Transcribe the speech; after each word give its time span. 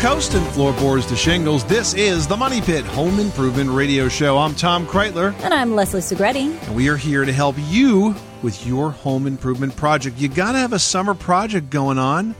Coast 0.00 0.34
and 0.34 0.46
floorboards 0.48 1.06
to 1.06 1.16
shingles, 1.16 1.64
this 1.64 1.92
is 1.94 2.28
the 2.28 2.36
Money 2.36 2.60
Pit 2.60 2.84
Home 2.84 3.18
Improvement 3.18 3.68
Radio 3.70 4.08
Show. 4.08 4.38
I'm 4.38 4.54
Tom 4.54 4.86
Kraeutler, 4.86 5.34
And 5.42 5.52
I'm 5.52 5.74
Leslie 5.74 6.00
Segrete. 6.00 6.36
and 6.68 6.76
we 6.76 6.88
are 6.88 6.96
here 6.96 7.24
to 7.24 7.32
help 7.32 7.56
you 7.58 8.14
with 8.40 8.64
your 8.64 8.90
home 8.92 9.26
improvement 9.26 9.74
project. 9.74 10.16
You 10.18 10.28
got 10.28 10.52
to 10.52 10.58
have 10.58 10.72
a 10.72 10.78
summer 10.78 11.14
project 11.14 11.70
going 11.70 11.98
on. 11.98 12.36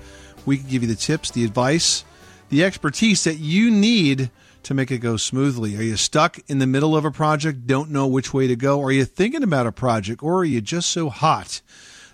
We 0.47 0.59
can 0.59 0.69
give 0.69 0.83
you 0.83 0.89
the 0.89 0.95
tips, 0.95 1.33
the 1.33 1.45
advice, 1.45 2.05
the 2.49 2.63
expertise 2.63 3.25
that 3.25 3.39
you 3.39 3.73
need 3.73 4.31
to 4.63 4.75
make 4.75 4.93
it 4.93 4.99
go 4.99 5.17
smoothly. 5.17 5.77
Are 5.77 5.83
you 5.83 5.97
stuck 5.97 6.39
in 6.47 6.61
the 6.61 6.67
middle 6.67 6.97
of 6.97 7.05
a 7.05 7.11
project, 7.11 7.67
don't 7.67 7.91
know 7.91 8.07
which 8.07 8.33
way 8.33 8.47
to 8.47 8.55
go? 8.55 8.81
Are 8.85 8.93
you 8.93 9.05
thinking 9.05 9.43
about 9.43 9.67
a 9.67 9.73
project, 9.73 10.23
or 10.23 10.39
are 10.39 10.45
you 10.45 10.61
just 10.61 10.91
so 10.91 11.09
hot 11.11 11.61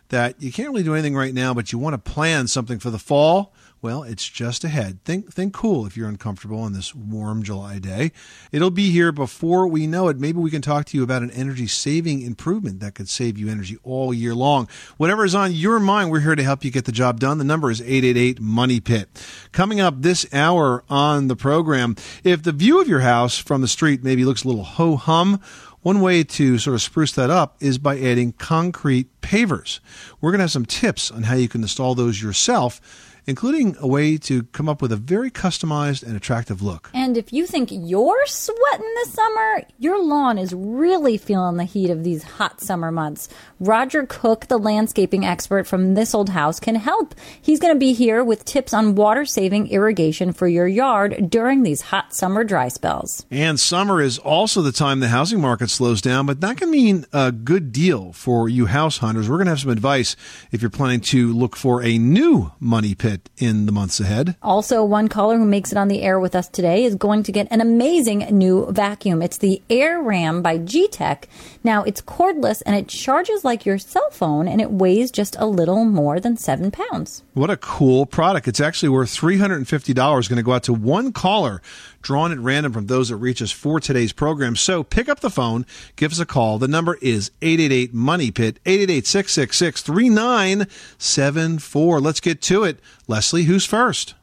that 0.08 0.40
you 0.40 0.50
can't 0.50 0.70
really 0.70 0.82
do 0.82 0.94
anything 0.94 1.14
right 1.14 1.34
now, 1.34 1.52
but 1.52 1.70
you 1.70 1.78
want 1.78 1.92
to 2.02 2.12
plan 2.12 2.46
something 2.46 2.78
for 2.78 2.88
the 2.88 2.98
fall? 2.98 3.52
Well, 3.84 4.02
it's 4.02 4.26
just 4.26 4.64
ahead. 4.64 5.04
Think 5.04 5.30
think 5.30 5.52
cool 5.52 5.84
if 5.84 5.94
you're 5.94 6.08
uncomfortable 6.08 6.58
on 6.58 6.72
this 6.72 6.94
warm 6.94 7.42
July 7.42 7.78
day. 7.78 8.12
It'll 8.50 8.70
be 8.70 8.88
here 8.90 9.12
before 9.12 9.66
we 9.66 9.86
know 9.86 10.08
it. 10.08 10.18
Maybe 10.18 10.38
we 10.38 10.50
can 10.50 10.62
talk 10.62 10.86
to 10.86 10.96
you 10.96 11.02
about 11.02 11.20
an 11.20 11.30
energy 11.32 11.66
saving 11.66 12.22
improvement 12.22 12.80
that 12.80 12.94
could 12.94 13.10
save 13.10 13.36
you 13.36 13.50
energy 13.50 13.76
all 13.82 14.14
year 14.14 14.34
long. 14.34 14.70
Whatever 14.96 15.22
is 15.22 15.34
on 15.34 15.52
your 15.52 15.78
mind, 15.80 16.10
we're 16.10 16.20
here 16.20 16.34
to 16.34 16.42
help 16.42 16.64
you 16.64 16.70
get 16.70 16.86
the 16.86 16.92
job 16.92 17.20
done. 17.20 17.36
The 17.36 17.44
number 17.44 17.70
is 17.70 17.82
888 17.82 18.41
Money 18.41 18.80
Pit. 18.80 19.10
Coming 19.52 19.80
up 19.80 20.00
this 20.00 20.24
hour 20.32 20.82
on 20.88 21.28
the 21.28 21.36
program, 21.36 21.94
if 22.22 22.42
the 22.42 22.52
view 22.52 22.80
of 22.80 22.88
your 22.88 23.00
house 23.00 23.36
from 23.36 23.60
the 23.60 23.69
street 23.69 24.02
maybe 24.02 24.24
looks 24.24 24.44
a 24.44 24.48
little 24.48 24.64
ho 24.64 24.96
hum, 24.96 25.42
one 25.82 26.00
way 26.00 26.24
to 26.24 26.56
sort 26.56 26.72
of 26.72 26.80
spruce 26.80 27.12
that 27.12 27.28
up 27.28 27.58
is 27.60 27.76
by 27.76 27.98
adding 27.98 28.32
concrete 28.32 29.20
pavers. 29.20 29.80
We're 30.22 30.30
going 30.30 30.38
to 30.38 30.44
have 30.44 30.50
some 30.50 30.64
tips 30.64 31.10
on 31.10 31.24
how 31.24 31.34
you 31.34 31.46
can 31.46 31.60
install 31.60 31.94
those 31.94 32.22
yourself, 32.22 32.80
including 33.27 33.77
a 33.78 33.86
way 33.86 34.17
to 34.19 34.44
come 34.44 34.69
up 34.69 34.83
with 34.83 34.92
a 34.92 34.97
very 34.97 35.30
customized 35.30 36.03
and 36.03 36.17
attractive 36.17 36.62
look. 36.62 36.91
And 36.94 37.17
if 37.17 37.33
you 37.33 37.47
think 37.47 37.70
you're 37.72 38.27
sweating 38.27 38.94
this 38.97 39.12
summer, 39.12 39.62
your 39.78 40.03
lawn 40.03 40.39
is 40.39 40.53
really 40.53 41.16
feeling 41.16 41.56
the 41.56 41.64
heat 41.64 41.91
of 41.91 42.05
these 42.05 42.22
hot 42.22 42.61
summer 42.61 42.91
months. 42.91 43.28
Roger 43.61 44.06
Cook, 44.06 44.48
the 44.48 44.58
landscaping 44.58 45.25
expert 45.25 45.66
from 45.66 45.94
This 45.94 46.14
Old 46.14 46.31
House, 46.31 46.61
can 46.61 46.75
help. 46.75 47.14
He's 47.41 47.61
going 47.61 47.75
to 47.75 47.78
be 47.78 47.92
here 47.92 48.22
with 48.22 48.44
tips 48.44 48.75
on 48.75 48.94
water 48.94 49.25
saving 49.25 49.69
irrigation 49.69 50.33
for 50.33 50.48
your 50.48 50.66
yard 50.66 51.31
during 51.31 51.62
these 51.62 51.81
hot 51.81 52.14
summer 52.14 52.44
dry 52.44 52.69
spells. 52.69 53.27
And 53.31 53.59
summer 53.59 54.00
is 54.00 54.19
also 54.19 54.62
the 54.62 54.72
time 54.72 55.00
the 55.00 55.09
housing 55.09 55.41
market 55.41 55.70
slows 55.70 56.00
down, 56.00 56.27
but 56.27 56.41
that 56.41 56.56
can 56.56 56.70
mean 56.70 57.06
a 57.12 57.33
good 57.33 57.72
deal 57.72 58.12
for 58.12 58.48
you 58.48 58.66
house 58.66 58.98
hunters. 58.98 59.28
We're 59.28 59.36
going 59.36 59.47
to 59.47 59.53
have 59.53 59.61
some 59.61 59.70
advice 59.70 60.16
if 60.50 60.61
you're 60.61 60.70
planning 60.70 61.00
to 61.00 61.33
look 61.33 61.56
for 61.56 61.83
a 61.83 61.98
new 61.98 62.53
money 62.61 62.94
pit 62.94 63.13
in 63.38 63.66
the 63.66 63.72
months 63.72 64.00
ahead. 64.00 64.36
Also, 64.42 64.84
one 64.84 65.08
caller 65.08 65.36
who 65.38 65.44
makes 65.44 65.72
it 65.72 65.78
on 65.78 65.88
the 65.88 66.02
air 66.02 66.18
with 66.18 66.34
us 66.34 66.48
today 66.48 66.84
is 66.84 66.94
going 66.94 67.22
to 67.22 67.32
get 67.32 67.48
an 67.50 67.60
amazing 67.60 68.20
new 68.30 68.66
vacuum. 68.70 69.22
It's 69.22 69.38
the 69.38 69.62
Air 69.68 70.00
Ram 70.00 70.42
by 70.42 70.58
Gtech. 70.58 71.24
Now, 71.62 71.82
it's 71.82 72.00
cordless 72.00 72.62
and 72.64 72.76
it 72.76 72.88
charges 72.88 73.44
like 73.44 73.66
your 73.66 73.78
cell 73.78 74.10
phone 74.10 74.48
and 74.48 74.60
it 74.60 74.70
weighs 74.70 75.10
just 75.10 75.36
a 75.38 75.46
little 75.46 75.84
more 75.84 76.20
than 76.20 76.36
seven 76.36 76.70
pounds. 76.70 77.22
What 77.34 77.50
a 77.50 77.56
cool 77.56 78.06
product. 78.06 78.48
It's 78.48 78.60
actually 78.60 78.90
worth 78.90 79.14
$350 79.14 79.94
going 79.94 80.36
to 80.36 80.42
go 80.42 80.53
out 80.53 80.64
to 80.64 80.72
one 80.72 81.12
caller 81.12 81.62
drawn 82.04 82.31
at 82.31 82.38
random 82.38 82.72
from 82.72 82.87
those 82.87 83.09
that 83.09 83.16
reach 83.16 83.42
us 83.42 83.50
for 83.50 83.81
today's 83.81 84.12
program. 84.12 84.54
So 84.54 84.84
pick 84.84 85.09
up 85.09 85.20
the 85.20 85.31
phone, 85.31 85.66
give 85.97 86.12
us 86.12 86.20
a 86.20 86.26
call. 86.26 86.59
The 86.59 86.69
number 86.69 86.97
is 87.03 87.32
888 87.42 87.92
Money 87.92 88.31
Pit, 88.31 88.60
888 88.65 89.06
666 89.06 89.82
3974. 89.82 92.00
Let's 92.00 92.20
get 92.20 92.41
to 92.42 92.62
it. 92.62 92.78
Leslie, 93.09 93.44
who's 93.44 93.66
first? 93.66 94.15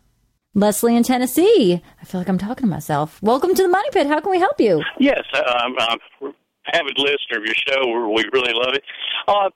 Leslie 0.53 0.95
in 0.95 1.03
Tennessee. 1.03 1.81
I 2.01 2.05
feel 2.05 2.21
like 2.21 2.29
I'm 2.29 2.37
talking 2.37 2.65
to 2.65 2.69
myself. 2.69 3.21
Welcome 3.21 3.55
to 3.55 3.63
the 3.63 3.69
Money 3.69 3.89
Pit. 3.91 4.07
How 4.07 4.19
can 4.19 4.31
we 4.31 4.39
help 4.39 4.59
you? 4.59 4.83
Yes, 4.99 5.23
uh, 5.33 5.41
I'm, 5.41 5.73
I'm 5.79 5.99
an 6.21 6.33
avid 6.73 6.97
listener 6.97 7.39
of 7.39 7.45
your 7.45 7.55
show. 7.55 7.87
We 7.87 8.13
we 8.15 8.23
really 8.31 8.53
love 8.53 8.73
it. 8.73 8.83
Uh, 9.27 9.49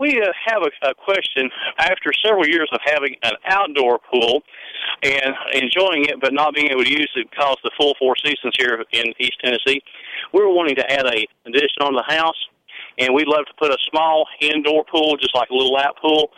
we 0.00 0.18
uh, 0.18 0.32
have 0.46 0.62
a, 0.62 0.88
a 0.88 0.94
question. 0.94 1.50
After 1.78 2.10
several 2.24 2.48
years 2.48 2.68
of 2.72 2.80
having 2.84 3.14
an 3.22 3.34
outdoor 3.44 4.00
pool 4.10 4.42
and 5.02 5.34
enjoying 5.52 6.06
it, 6.06 6.20
but 6.20 6.32
not 6.32 6.54
being 6.54 6.70
able 6.72 6.82
to 6.82 6.90
use 6.90 7.10
it 7.14 7.30
because 7.30 7.58
the 7.62 7.70
full 7.78 7.94
four 7.98 8.16
seasons 8.16 8.54
here 8.58 8.82
in 8.92 9.12
East 9.20 9.38
Tennessee, 9.44 9.82
we 10.32 10.40
were 10.40 10.52
wanting 10.52 10.76
to 10.76 10.90
add 10.90 11.06
a 11.06 11.26
addition 11.46 11.82
on 11.82 11.94
the 11.94 12.04
house, 12.08 12.48
and 12.98 13.14
we'd 13.14 13.28
love 13.28 13.44
to 13.44 13.52
put 13.58 13.70
a 13.70 13.76
small 13.90 14.26
indoor 14.40 14.84
pool, 14.84 15.16
just 15.18 15.34
like 15.34 15.50
a 15.50 15.54
little 15.54 15.72
lap 15.72 15.94
pool. 16.00 16.32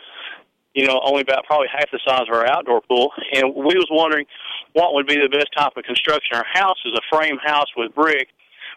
You 0.75 0.87
know, 0.87 0.99
only 1.03 1.21
about 1.21 1.45
probably 1.45 1.67
half 1.71 1.89
the 1.91 1.99
size 2.05 2.25
of 2.27 2.33
our 2.33 2.47
outdoor 2.47 2.81
pool, 2.81 3.11
and 3.33 3.53
we 3.55 3.75
was 3.75 3.87
wondering 3.91 4.25
what 4.73 4.95
would 4.95 5.05
be 5.05 5.15
the 5.15 5.29
best 5.29 5.53
type 5.55 5.77
of 5.77 5.83
construction. 5.83 6.35
Our 6.35 6.45
house 6.51 6.81
is 6.83 6.93
a 6.97 7.15
frame 7.15 7.37
house 7.37 7.67
with 7.77 7.93
brick, 7.93 8.29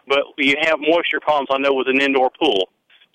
but 0.07 0.19
you 0.37 0.55
have 0.61 0.75
moisture 0.79 1.19
problems, 1.19 1.49
I 1.51 1.57
know, 1.57 1.73
with 1.73 1.87
an 1.87 1.99
indoor 1.99 2.29
pool. 2.39 2.69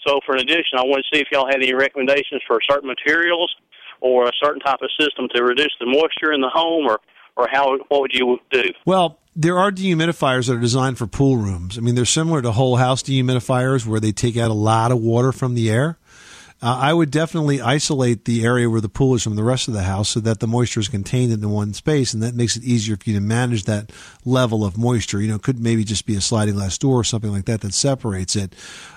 So, 0.06 0.20
for 0.26 0.34
an 0.34 0.40
addition, 0.40 0.78
I 0.78 0.82
want 0.82 1.04
to 1.04 1.16
see 1.16 1.20
if 1.20 1.28
y'all 1.30 1.46
had 1.46 1.62
any 1.62 1.74
recommendations 1.74 2.42
for 2.46 2.58
certain 2.68 2.88
materials 2.88 3.54
or 4.00 4.26
a 4.26 4.32
certain 4.42 4.60
type 4.60 4.80
of 4.82 4.90
system 4.98 5.28
to 5.34 5.44
reduce 5.44 5.74
the 5.78 5.86
moisture 5.86 6.32
in 6.32 6.40
the 6.40 6.50
home, 6.52 6.86
or 6.86 7.00
or 7.36 7.48
how 7.50 7.78
what 7.88 8.00
would 8.02 8.12
you 8.12 8.38
do? 8.50 8.64
Well, 8.84 9.18
there 9.34 9.58
are 9.58 9.70
dehumidifiers 9.70 10.48
that 10.48 10.56
are 10.56 10.60
designed 10.60 10.98
for 10.98 11.06
pool 11.06 11.36
rooms. 11.36 11.78
I 11.78 11.80
mean, 11.80 11.94
they're 11.94 12.04
similar 12.04 12.42
to 12.42 12.52
whole 12.52 12.76
house 12.76 13.02
dehumidifiers 13.02 13.86
where 13.86 14.00
they 14.00 14.12
take 14.12 14.36
out 14.36 14.50
a 14.50 14.54
lot 14.54 14.92
of 14.92 14.98
water 14.98 15.32
from 15.32 15.54
the 15.54 15.70
air. 15.70 15.98
Uh, 16.62 16.78
I 16.80 16.92
would 16.92 17.10
definitely 17.10 17.60
isolate 17.60 18.24
the 18.24 18.44
area 18.44 18.70
where 18.70 18.80
the 18.80 18.88
pool 18.88 19.16
is 19.16 19.24
from 19.24 19.34
the 19.34 19.42
rest 19.42 19.66
of 19.66 19.74
the 19.74 19.82
house 19.82 20.10
so 20.10 20.20
that 20.20 20.38
the 20.38 20.46
moisture 20.46 20.78
is 20.78 20.88
contained 20.88 21.32
in 21.32 21.50
one 21.50 21.74
space, 21.74 22.14
and 22.14 22.22
that 22.22 22.36
makes 22.36 22.56
it 22.56 22.62
easier 22.62 22.96
for 22.96 23.10
you 23.10 23.16
to 23.16 23.20
manage 23.20 23.64
that 23.64 23.90
level 24.24 24.64
of 24.64 24.78
moisture. 24.78 25.20
You 25.20 25.28
know, 25.28 25.34
it 25.34 25.42
could 25.42 25.58
maybe 25.58 25.82
just 25.82 26.06
be 26.06 26.14
a 26.14 26.20
sliding 26.20 26.54
glass 26.54 26.78
door 26.78 27.00
or 27.00 27.04
something 27.04 27.32
like 27.32 27.46
that 27.46 27.62
that 27.62 27.74
separates 27.74 28.36
it. 28.36 28.54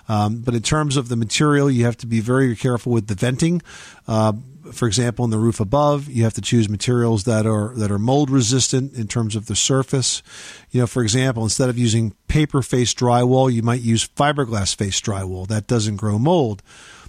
Um, 0.07 0.41
but 0.41 0.53
in 0.53 0.61
terms 0.61 0.95
of 0.95 1.09
the 1.09 1.15
material, 1.15 1.71
you 1.71 1.85
have 1.85 1.97
to 1.97 2.05
be 2.05 2.19
very 2.19 2.55
careful 2.55 2.91
with 2.91 3.07
the 3.07 3.15
venting. 3.15 3.63
Uh, 4.07 4.33
for 4.71 4.87
example, 4.87 5.25
in 5.25 5.31
the 5.31 5.39
roof 5.39 5.59
above, 5.59 6.07
you 6.07 6.23
have 6.23 6.33
to 6.35 6.41
choose 6.41 6.69
materials 6.69 7.23
that 7.23 7.47
are 7.47 7.73
that 7.77 7.91
are 7.91 7.99
mold 7.99 8.29
resistant 8.29 8.93
in 8.93 9.07
terms 9.07 9.35
of 9.35 9.47
the 9.47 9.55
surface. 9.55 10.21
You 10.69 10.81
know, 10.81 10.87
for 10.87 11.01
example, 11.01 11.43
instead 11.43 11.69
of 11.69 11.79
using 11.79 12.13
paper 12.27 12.61
face 12.61 12.93
drywall, 12.93 13.51
you 13.51 13.63
might 13.63 13.81
use 13.81 14.07
fiberglass 14.07 14.75
face 14.75 15.01
drywall. 15.01 15.47
That 15.47 15.65
doesn't 15.65 15.97
grow 15.97 16.19
mold 16.19 16.61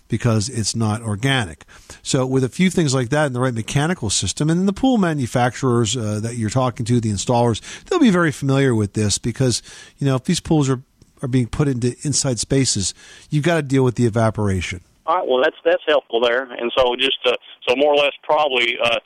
because 0.09 0.49
it's 0.49 0.75
not 0.75 1.03
organic. 1.03 1.65
So, 2.03 2.27
with 2.27 2.45
a 2.45 2.49
few 2.49 2.71
things 2.71 2.95
like 2.95 3.09
that 3.11 3.27
and 3.27 3.35
the 3.35 3.41
right 3.41 3.55
mechanical 3.55 4.11
system, 4.11 4.51
and 4.51 4.69
the 4.69 4.73
pool 4.73 4.99
manufacturers 4.99 5.97
uh, 5.97 6.21
that 6.21 6.37
you're 6.37 6.51
talking 6.51 6.87
to, 6.87 7.01
the 7.01 7.11
installers, 7.11 7.61
they'll 7.85 7.99
be 7.99 8.11
very 8.11 8.33
familiar 8.33 8.75
with 8.75 8.93
this 8.93 9.19
because 9.19 9.63
you 9.99 10.07
know 10.07 10.17
if 10.17 10.25
these 10.25 10.41
pools 10.41 10.69
are 10.69 10.83
are 11.23 11.29
being 11.29 11.47
put 11.47 11.69
into 11.69 11.97
inside 12.03 12.39
spaces, 12.39 12.95
you've 13.31 13.45
got 13.45 13.57
to 13.57 13.63
deal 13.63 13.85
with 13.85 13.95
the 13.95 14.07
evaporation. 14.07 14.81
All 15.07 15.17
right, 15.17 15.27
well 15.27 15.41
that's 15.43 15.57
that's 15.65 15.83
helpful 15.87 16.21
there, 16.21 16.43
and 16.43 16.73
so 16.77 16.97
just 16.97 17.19
uh, 17.25 17.37
so 17.69 17.77
more 17.77 17.95
or 17.95 17.97
less 17.97 18.13
probably 18.25 18.77
uh, 18.83 18.99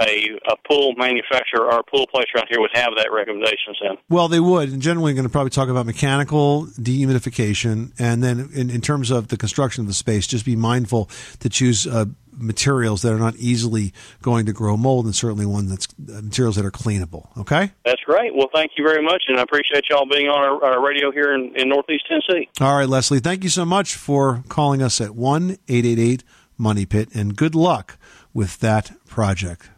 a 0.00 0.38
a 0.48 0.56
pool 0.68 0.94
manufacturer 0.96 1.64
or 1.64 1.80
a 1.80 1.84
pool 1.84 2.06
place 2.06 2.26
around 2.34 2.46
here 2.48 2.60
would 2.60 2.70
have 2.74 2.90
that 2.96 3.10
recommendations 3.12 3.78
then. 3.82 3.96
Well, 4.08 4.28
they 4.28 4.40
would. 4.40 4.70
And 4.70 4.82
generally, 4.82 5.14
going 5.14 5.24
to 5.24 5.30
probably 5.30 5.50
talk 5.50 5.68
about 5.68 5.86
mechanical 5.86 6.66
dehumidification. 6.78 7.92
And 7.98 8.22
then, 8.22 8.50
in, 8.54 8.70
in 8.70 8.80
terms 8.80 9.10
of 9.10 9.28
the 9.28 9.36
construction 9.36 9.82
of 9.82 9.88
the 9.88 9.94
space, 9.94 10.26
just 10.26 10.44
be 10.44 10.56
mindful 10.56 11.10
to 11.40 11.48
choose 11.48 11.86
uh, 11.86 12.06
materials 12.38 13.02
that 13.02 13.12
are 13.12 13.18
not 13.18 13.36
easily 13.36 13.92
going 14.22 14.46
to 14.46 14.52
grow 14.52 14.76
mold 14.76 15.04
and 15.04 15.14
certainly 15.14 15.44
one 15.44 15.68
that's 15.68 15.88
uh, 16.08 16.22
materials 16.22 16.56
that 16.56 16.64
are 16.64 16.70
cleanable. 16.70 17.28
Okay? 17.36 17.72
That's 17.84 18.00
great. 18.02 18.34
Well, 18.34 18.48
thank 18.54 18.72
you 18.76 18.84
very 18.84 19.02
much, 19.02 19.24
and 19.28 19.38
I 19.38 19.42
appreciate 19.42 19.84
y'all 19.90 20.06
being 20.06 20.28
on 20.28 20.38
our, 20.38 20.64
our 20.64 20.84
radio 20.84 21.10
here 21.10 21.34
in, 21.34 21.52
in 21.56 21.68
Northeast 21.68 22.04
Tennessee. 22.08 22.48
All 22.60 22.76
right, 22.76 22.88
Leslie, 22.88 23.20
thank 23.20 23.42
you 23.44 23.50
so 23.50 23.64
much 23.64 23.94
for 23.94 24.44
calling 24.48 24.82
us 24.82 25.00
at 25.00 25.14
1 25.14 25.58
888 25.68 26.24
Money 26.56 26.86
Pit, 26.86 27.08
and 27.14 27.36
good 27.36 27.54
luck 27.54 27.98
with 28.32 28.58
that 28.60 28.92
project. 29.06 29.70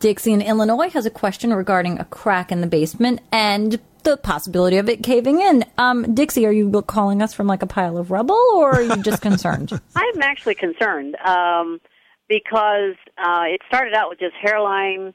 Dixie 0.00 0.32
in 0.32 0.40
Illinois 0.40 0.88
has 0.88 1.04
a 1.04 1.10
question 1.10 1.52
regarding 1.52 1.98
a 1.98 2.06
crack 2.06 2.50
in 2.50 2.62
the 2.62 2.66
basement 2.66 3.20
and 3.30 3.78
the 4.02 4.16
possibility 4.16 4.78
of 4.78 4.88
it 4.88 5.02
caving 5.02 5.42
in. 5.42 5.62
Um, 5.76 6.14
Dixie, 6.14 6.46
are 6.46 6.52
you 6.52 6.70
calling 6.82 7.20
us 7.20 7.34
from 7.34 7.46
like 7.46 7.62
a 7.62 7.66
pile 7.66 7.98
of 7.98 8.10
rubble 8.10 8.34
or 8.54 8.76
are 8.76 8.82
you 8.82 9.02
just 9.02 9.20
concerned? 9.20 9.78
I'm 9.94 10.22
actually 10.22 10.54
concerned 10.54 11.16
um, 11.16 11.82
because 12.30 12.94
uh, 13.18 13.44
it 13.44 13.60
started 13.68 13.92
out 13.92 14.08
with 14.08 14.18
just 14.18 14.34
hairline 14.40 15.12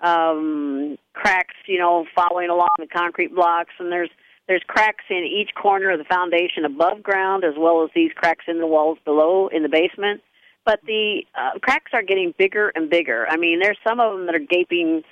um, 0.00 0.98
cracks, 1.14 1.54
you 1.66 1.78
know, 1.78 2.04
following 2.14 2.50
along 2.50 2.68
the 2.78 2.86
concrete 2.86 3.34
blocks, 3.34 3.72
and 3.78 3.90
there's 3.90 4.10
there's 4.48 4.62
cracks 4.66 5.04
in 5.08 5.24
each 5.24 5.54
corner 5.54 5.90
of 5.90 5.98
the 5.98 6.04
foundation 6.04 6.66
above 6.66 7.02
ground, 7.02 7.42
as 7.42 7.54
well 7.56 7.82
as 7.82 7.90
these 7.94 8.12
cracks 8.14 8.44
in 8.46 8.58
the 8.58 8.66
walls 8.66 8.98
below 9.06 9.48
in 9.48 9.62
the 9.62 9.68
basement. 9.70 10.20
But 10.66 10.80
the 10.84 11.22
uh, 11.34 11.58
cracks 11.60 11.92
are 11.94 12.02
getting 12.02 12.34
bigger 12.36 12.70
and 12.74 12.90
bigger. 12.90 13.26
I 13.30 13.36
mean, 13.38 13.60
there's 13.60 13.78
some 13.86 14.00
of 14.00 14.12
them 14.12 14.26
that 14.26 14.34
are 14.34 14.38
gaping, 14.40 15.02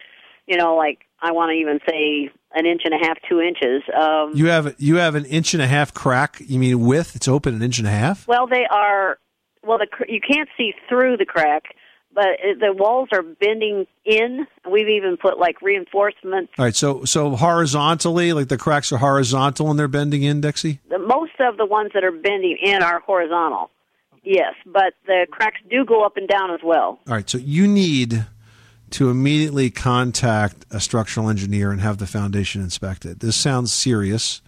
you 0.46 0.56
know, 0.58 0.74
like 0.74 0.98
I 1.22 1.32
want 1.32 1.50
to 1.50 1.54
even 1.54 1.78
say 1.88 2.30
an 2.54 2.66
inch 2.66 2.82
and 2.84 2.92
a 2.92 2.98
half, 3.06 3.16
two 3.28 3.40
inches. 3.40 3.82
Um, 3.98 4.32
You 4.34 4.46
have 4.48 4.74
you 4.78 4.96
have 4.96 5.14
an 5.14 5.24
inch 5.24 5.54
and 5.54 5.62
a 5.62 5.66
half 5.66 5.94
crack. 5.94 6.42
You 6.44 6.58
mean 6.58 6.80
width? 6.80 7.14
It's 7.16 7.28
open 7.28 7.54
an 7.54 7.62
inch 7.62 7.78
and 7.78 7.86
a 7.86 7.90
half. 7.92 8.28
well, 8.28 8.46
they 8.46 8.66
are. 8.70 9.18
Well, 9.66 9.78
the 9.78 9.86
cr- 9.86 10.04
you 10.08 10.20
can't 10.20 10.48
see 10.58 10.74
through 10.90 11.16
the 11.16 11.24
crack, 11.24 11.62
but 12.12 12.26
it, 12.42 12.60
the 12.60 12.74
walls 12.74 13.08
are 13.12 13.22
bending 13.22 13.86
in. 14.04 14.46
We've 14.70 14.88
even 14.88 15.16
put 15.16 15.38
like 15.38 15.62
reinforcements. 15.62 16.52
All 16.58 16.64
right. 16.66 16.76
So 16.76 17.04
so 17.04 17.36
horizontally, 17.36 18.32
like 18.32 18.48
the 18.48 18.58
cracks 18.58 18.92
are 18.92 18.98
horizontal 18.98 19.70
and 19.70 19.78
they're 19.78 19.88
bending 19.88 20.22
in, 20.24 20.40
Dixie. 20.42 20.80
The, 20.90 20.98
most 20.98 21.32
of 21.40 21.56
the 21.56 21.64
ones 21.66 21.92
that 21.94 22.04
are 22.04 22.12
bending 22.12 22.58
in 22.62 22.82
are 22.82 23.00
horizontal. 23.00 23.70
Yes, 24.24 24.54
but 24.64 24.94
the 25.06 25.26
cracks 25.30 25.58
do 25.70 25.84
go 25.84 26.04
up 26.04 26.16
and 26.16 26.26
down 26.26 26.50
as 26.50 26.60
well. 26.64 26.98
All 27.06 27.14
right. 27.14 27.28
So 27.28 27.38
you 27.38 27.68
need 27.68 28.26
to 28.90 29.10
immediately 29.10 29.70
contact 29.70 30.64
a 30.70 30.80
structural 30.80 31.28
engineer 31.28 31.70
and 31.70 31.80
have 31.80 31.98
the 31.98 32.06
foundation 32.06 32.62
inspected. 32.62 33.20
This 33.20 33.36
sounds 33.36 33.72
serious. 33.72 34.40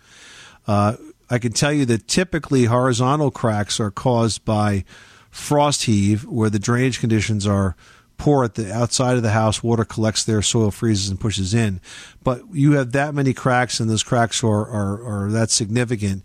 Uh, 0.67 0.96
I 1.28 1.38
can 1.38 1.52
tell 1.52 1.73
you 1.73 1.84
that 1.87 2.06
typically 2.06 2.64
horizontal 2.67 3.31
cracks 3.31 3.81
are 3.81 3.90
caused 3.90 4.44
by 4.44 4.84
frost 5.31 5.84
heave, 5.84 6.25
where 6.25 6.49
the 6.49 6.58
drainage 6.58 7.00
conditions 7.00 7.46
are 7.46 7.76
poor 8.19 8.44
at 8.44 8.55
the 8.55 8.72
outside 8.72 9.17
of 9.17 9.22
the 9.22 9.31
house. 9.31 9.62
Water 9.62 9.84
collects 9.84 10.25
there, 10.25 10.40
soil 10.43 10.70
freezes 10.70 11.11
and 11.11 11.20
pushes 11.20 11.52
in. 11.52 11.81
But 12.22 12.43
you 12.52 12.72
have 12.72 12.93
that 12.93 13.14
many 13.14 13.34
cracks, 13.34 13.81
and 13.81 13.90
those 13.90 14.02
cracks 14.02 14.43
are, 14.43 14.67
are, 14.67 15.25
are 15.26 15.31
that 15.32 15.50
significant. 15.50 16.22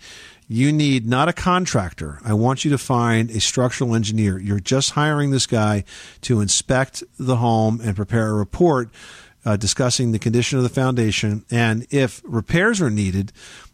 You 0.51 0.73
need 0.73 1.07
not 1.07 1.29
a 1.29 1.33
contractor. 1.33 2.19
I 2.25 2.33
want 2.33 2.65
you 2.65 2.71
to 2.71 2.77
find 2.77 3.31
a 3.31 3.39
structural 3.39 3.95
engineer. 3.95 4.37
You're 4.37 4.59
just 4.59 4.91
hiring 4.91 5.31
this 5.31 5.47
guy 5.47 5.85
to 6.23 6.41
inspect 6.41 7.05
the 7.17 7.37
home 7.37 7.79
and 7.81 7.95
prepare 7.95 8.27
a 8.27 8.33
report 8.33 8.89
uh, 9.45 9.55
discussing 9.55 10.11
the 10.11 10.19
condition 10.19 10.57
of 10.57 10.63
the 10.63 10.69
foundation. 10.69 11.45
And 11.49 11.87
if 11.89 12.21
repairs 12.25 12.81
are 12.81 12.89
needed, 12.89 13.31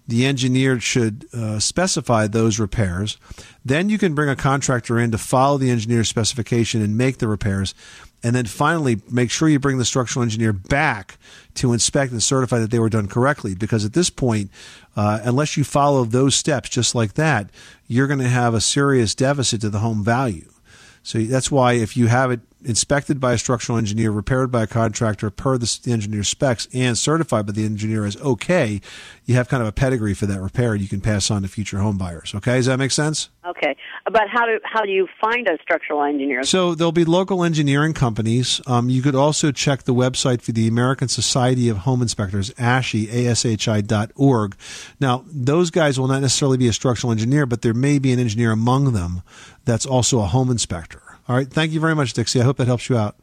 the 0.07 0.25
engineer 0.25 0.79
should 0.79 1.25
uh, 1.33 1.59
specify 1.59 2.27
those 2.27 2.59
repairs. 2.59 3.17
Then 3.65 3.89
you 3.89 3.97
can 3.97 4.15
bring 4.15 4.29
a 4.29 4.35
contractor 4.35 4.97
in 4.97 5.11
to 5.11 5.17
follow 5.17 5.57
the 5.57 5.69
engineer's 5.69 6.07
specification 6.07 6.81
and 6.81 6.97
make 6.97 7.17
the 7.17 7.27
repairs. 7.27 7.75
And 8.23 8.35
then 8.35 8.45
finally, 8.45 9.01
make 9.11 9.29
sure 9.29 9.47
you 9.47 9.59
bring 9.59 9.77
the 9.77 9.85
structural 9.85 10.23
engineer 10.23 10.53
back 10.53 11.17
to 11.55 11.73
inspect 11.73 12.11
and 12.11 12.23
certify 12.23 12.59
that 12.59 12.71
they 12.71 12.79
were 12.79 12.89
done 12.89 13.07
correctly. 13.07 13.53
Because 13.53 13.85
at 13.85 13.93
this 13.93 14.09
point, 14.09 14.49
uh, 14.95 15.19
unless 15.23 15.57
you 15.57 15.63
follow 15.63 16.03
those 16.03 16.35
steps 16.35 16.69
just 16.69 16.95
like 16.95 17.13
that, 17.13 17.49
you're 17.87 18.07
going 18.07 18.19
to 18.19 18.27
have 18.27 18.53
a 18.53 18.61
serious 18.61 19.13
deficit 19.13 19.61
to 19.61 19.69
the 19.69 19.79
home 19.79 20.03
value. 20.03 20.49
So 21.03 21.19
that's 21.19 21.51
why 21.51 21.73
if 21.73 21.95
you 21.95 22.07
have 22.07 22.31
it 22.31 22.41
inspected 22.67 23.19
by 23.19 23.33
a 23.33 23.37
structural 23.37 23.77
engineer, 23.77 24.11
repaired 24.11 24.51
by 24.51 24.63
a 24.63 24.67
contractor 24.67 25.29
per 25.29 25.57
the, 25.57 25.79
the 25.83 25.91
engineer's 25.91 26.27
specs, 26.27 26.67
and 26.73 26.97
certified 26.97 27.45
by 27.45 27.53
the 27.53 27.65
engineer 27.65 28.05
as 28.05 28.17
okay, 28.17 28.81
you 29.25 29.35
have 29.35 29.47
kind 29.47 29.61
of 29.61 29.67
a 29.67 29.71
pedigree 29.71 30.13
for 30.13 30.25
that 30.25 30.41
repair 30.41 30.75
you 30.75 30.87
can 30.87 31.01
pass 31.01 31.31
on 31.31 31.41
to 31.41 31.47
future 31.47 31.79
home 31.79 31.97
buyers. 31.97 32.33
Okay, 32.35 32.55
does 32.55 32.65
that 32.65 32.77
make 32.77 32.91
sense? 32.91 33.29
Okay, 33.47 33.77
but 34.11 34.23
how 34.29 34.45
do 34.45 34.59
how 34.63 34.83
do 34.83 34.91
you 34.91 35.07
find 35.21 35.47
a 35.47 35.57
structural 35.61 36.03
engineer? 36.03 36.43
So 36.43 36.75
there'll 36.75 36.91
be 36.91 37.05
local 37.05 37.43
engineering 37.43 37.93
companies. 37.93 38.59
Um, 38.67 38.89
you 38.89 39.01
could 39.01 39.15
also 39.15 39.51
check 39.51 39.83
the 39.83 39.93
website 39.93 40.41
for 40.41 40.51
the 40.51 40.67
American 40.67 41.07
Society 41.07 41.69
of 41.69 41.77
Home 41.79 42.01
Inspectors, 42.01 42.51
ASHI, 42.55 43.09
A-S-H-I 43.11 43.81
dot 43.81 44.11
org. 44.15 44.57
Now, 44.99 45.23
those 45.27 45.71
guys 45.71 45.97
will 45.97 46.07
not 46.07 46.21
necessarily 46.21 46.57
be 46.57 46.67
a 46.67 46.73
structural 46.73 47.11
engineer, 47.11 47.45
but 47.45 47.61
there 47.61 47.73
may 47.73 47.99
be 47.99 48.11
an 48.11 48.19
engineer 48.19 48.51
among 48.51 48.91
them 48.91 49.21
that's 49.63 49.85
also 49.85 50.19
a 50.19 50.25
home 50.25 50.51
inspector. 50.51 51.01
All 51.27 51.35
right. 51.35 51.49
Thank 51.49 51.71
you 51.71 51.79
very 51.79 51.95
much, 51.95 52.13
Dixie. 52.13 52.39
I 52.39 52.43
hope 52.43 52.57
that 52.57 52.67
helps 52.67 52.89
you 52.89 52.97
out. 52.97 53.15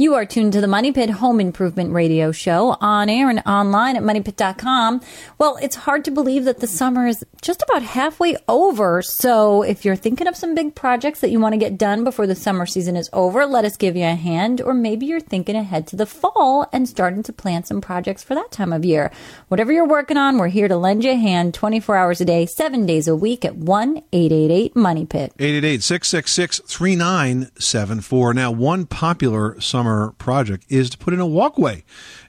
You 0.00 0.14
are 0.14 0.24
tuned 0.24 0.54
to 0.54 0.62
the 0.62 0.66
Money 0.66 0.92
Pit 0.92 1.10
Home 1.10 1.40
Improvement 1.40 1.92
Radio 1.92 2.32
Show 2.32 2.78
on 2.80 3.10
air 3.10 3.28
and 3.28 3.42
online 3.44 3.96
at 3.96 4.02
moneypit.com. 4.02 5.02
Well, 5.36 5.58
it's 5.60 5.76
hard 5.76 6.06
to 6.06 6.10
believe 6.10 6.46
that 6.46 6.60
the 6.60 6.66
summer 6.66 7.06
is 7.06 7.22
just 7.42 7.60
about 7.60 7.82
halfway 7.82 8.38
over. 8.48 9.02
So 9.02 9.62
if 9.62 9.84
you're 9.84 9.96
thinking 9.96 10.26
of 10.26 10.36
some 10.36 10.54
big 10.54 10.74
projects 10.74 11.20
that 11.20 11.30
you 11.30 11.38
want 11.38 11.52
to 11.52 11.58
get 11.58 11.76
done 11.76 12.02
before 12.02 12.26
the 12.26 12.34
summer 12.34 12.64
season 12.64 12.96
is 12.96 13.10
over, 13.12 13.44
let 13.44 13.66
us 13.66 13.76
give 13.76 13.94
you 13.94 14.06
a 14.06 14.14
hand. 14.14 14.62
Or 14.62 14.72
maybe 14.72 15.04
you're 15.04 15.20
thinking 15.20 15.54
ahead 15.54 15.86
to 15.88 15.96
the 15.96 16.06
fall 16.06 16.66
and 16.72 16.88
starting 16.88 17.22
to 17.24 17.32
plan 17.34 17.64
some 17.64 17.82
projects 17.82 18.22
for 18.22 18.34
that 18.34 18.50
time 18.50 18.72
of 18.72 18.86
year. 18.86 19.12
Whatever 19.48 19.70
you're 19.70 19.86
working 19.86 20.16
on, 20.16 20.38
we're 20.38 20.48
here 20.48 20.68
to 20.68 20.78
lend 20.78 21.04
you 21.04 21.10
a 21.10 21.16
hand 21.16 21.52
24 21.52 21.94
hours 21.94 22.22
a 22.22 22.24
day, 22.24 22.46
seven 22.46 22.86
days 22.86 23.06
a 23.06 23.14
week 23.14 23.44
at 23.44 23.54
1 23.54 23.98
888 24.12 24.74
Money 24.74 25.04
Pit. 25.04 25.34
888-666-3974. 25.36 28.34
Now, 28.34 28.50
one 28.50 28.86
popular 28.86 29.60
summer 29.60 29.89
project 30.18 30.64
is 30.68 30.90
to 30.90 30.98
put 30.98 31.14
in 31.14 31.20
a 31.20 31.26
walkway. 31.26 31.84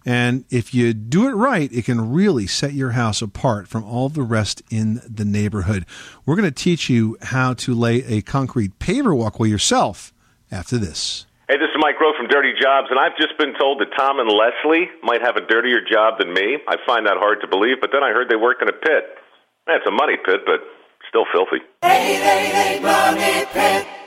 And 0.06 0.46
if 0.50 0.74
you 0.74 0.94
do 0.94 1.28
it 1.28 1.34
right, 1.34 1.72
it 1.72 1.86
can 1.86 2.12
really 2.12 2.48
set 2.48 2.74
your 2.74 2.92
house 2.92 3.22
apart 3.22 3.68
from 3.68 3.84
all 3.84 4.10
the 4.10 4.24
rest 4.24 4.62
in 4.70 5.02
the 5.08 5.26
neighborhood. 5.26 5.86
We're 6.26 6.36
going 6.36 6.50
to 6.50 6.64
teach 6.64 6.90
you 6.90 7.18
how 7.22 7.54
to 7.56 7.74
lay 7.74 8.04
a 8.04 8.22
concrete 8.22 8.80
paver 8.80 9.16
walkway 9.16 9.50
yourself 9.50 10.14
after 10.52 10.78
this. 10.78 11.26
Hey, 11.48 11.58
this 11.58 11.68
is 11.68 11.76
Mike 11.80 12.00
Rowe 12.00 12.14
from 12.18 12.28
Dirty 12.28 12.54
Jobs, 12.62 12.88
and 12.90 13.00
I've 13.00 13.18
just 13.18 13.38
been 13.38 13.54
told 13.60 13.82
that 13.82 13.92
Tom 13.98 14.20
and 14.20 14.30
Leslie 14.30 14.88
might 15.04 15.22
have 15.22 15.36
a 15.36 15.46
dirtier 15.46 15.82
job 15.84 16.18
than 16.18 16.34
me. 16.34 16.58
I 16.68 16.78
find 16.86 17.06
that 17.08 17.18
hard 17.18 17.42
to 17.42 17.48
believe, 17.48 17.82
but 17.82 17.90
then 17.92 18.04
I 18.04 18.12
heard 18.12 18.30
they 18.30 18.38
work 18.38 18.62
in 18.62 18.70
a 18.70 18.74
pit. 18.74 19.20
It's 19.68 19.86
a 19.86 19.92
money 19.92 20.16
pit, 20.24 20.42
but 20.46 20.62
still 21.10 21.26
filthy. 21.32 21.64
888 21.84 22.82
Money 22.82 23.46
Pit. 23.52 24.01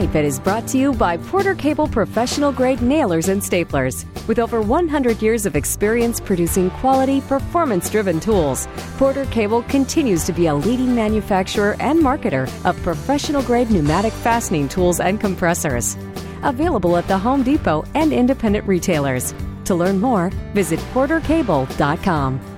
Money 0.00 0.12
Pit 0.12 0.24
is 0.24 0.40
brought 0.40 0.66
to 0.68 0.78
you 0.78 0.94
by 0.94 1.18
Porter 1.18 1.54
Cable 1.54 1.86
Professional 1.86 2.52
Grade 2.52 2.80
Nailers 2.80 3.28
and 3.28 3.42
Staplers. 3.42 4.06
With 4.26 4.38
over 4.38 4.62
100 4.62 5.20
years 5.20 5.44
of 5.44 5.56
experience 5.56 6.20
producing 6.20 6.70
quality, 6.70 7.20
performance 7.20 7.90
driven 7.90 8.18
tools, 8.18 8.66
Porter 8.96 9.26
Cable 9.26 9.60
continues 9.64 10.24
to 10.24 10.32
be 10.32 10.46
a 10.46 10.54
leading 10.54 10.94
manufacturer 10.94 11.76
and 11.80 11.98
marketer 11.98 12.48
of 12.64 12.82
professional 12.82 13.42
grade 13.42 13.70
pneumatic 13.70 14.14
fastening 14.14 14.70
tools 14.70 15.00
and 15.00 15.20
compressors. 15.20 15.98
Available 16.44 16.96
at 16.96 17.06
the 17.06 17.18
Home 17.18 17.42
Depot 17.42 17.84
and 17.94 18.10
independent 18.10 18.66
retailers. 18.66 19.34
To 19.66 19.74
learn 19.74 20.00
more, 20.00 20.30
visit 20.54 20.80
portercable.com. 20.94 22.49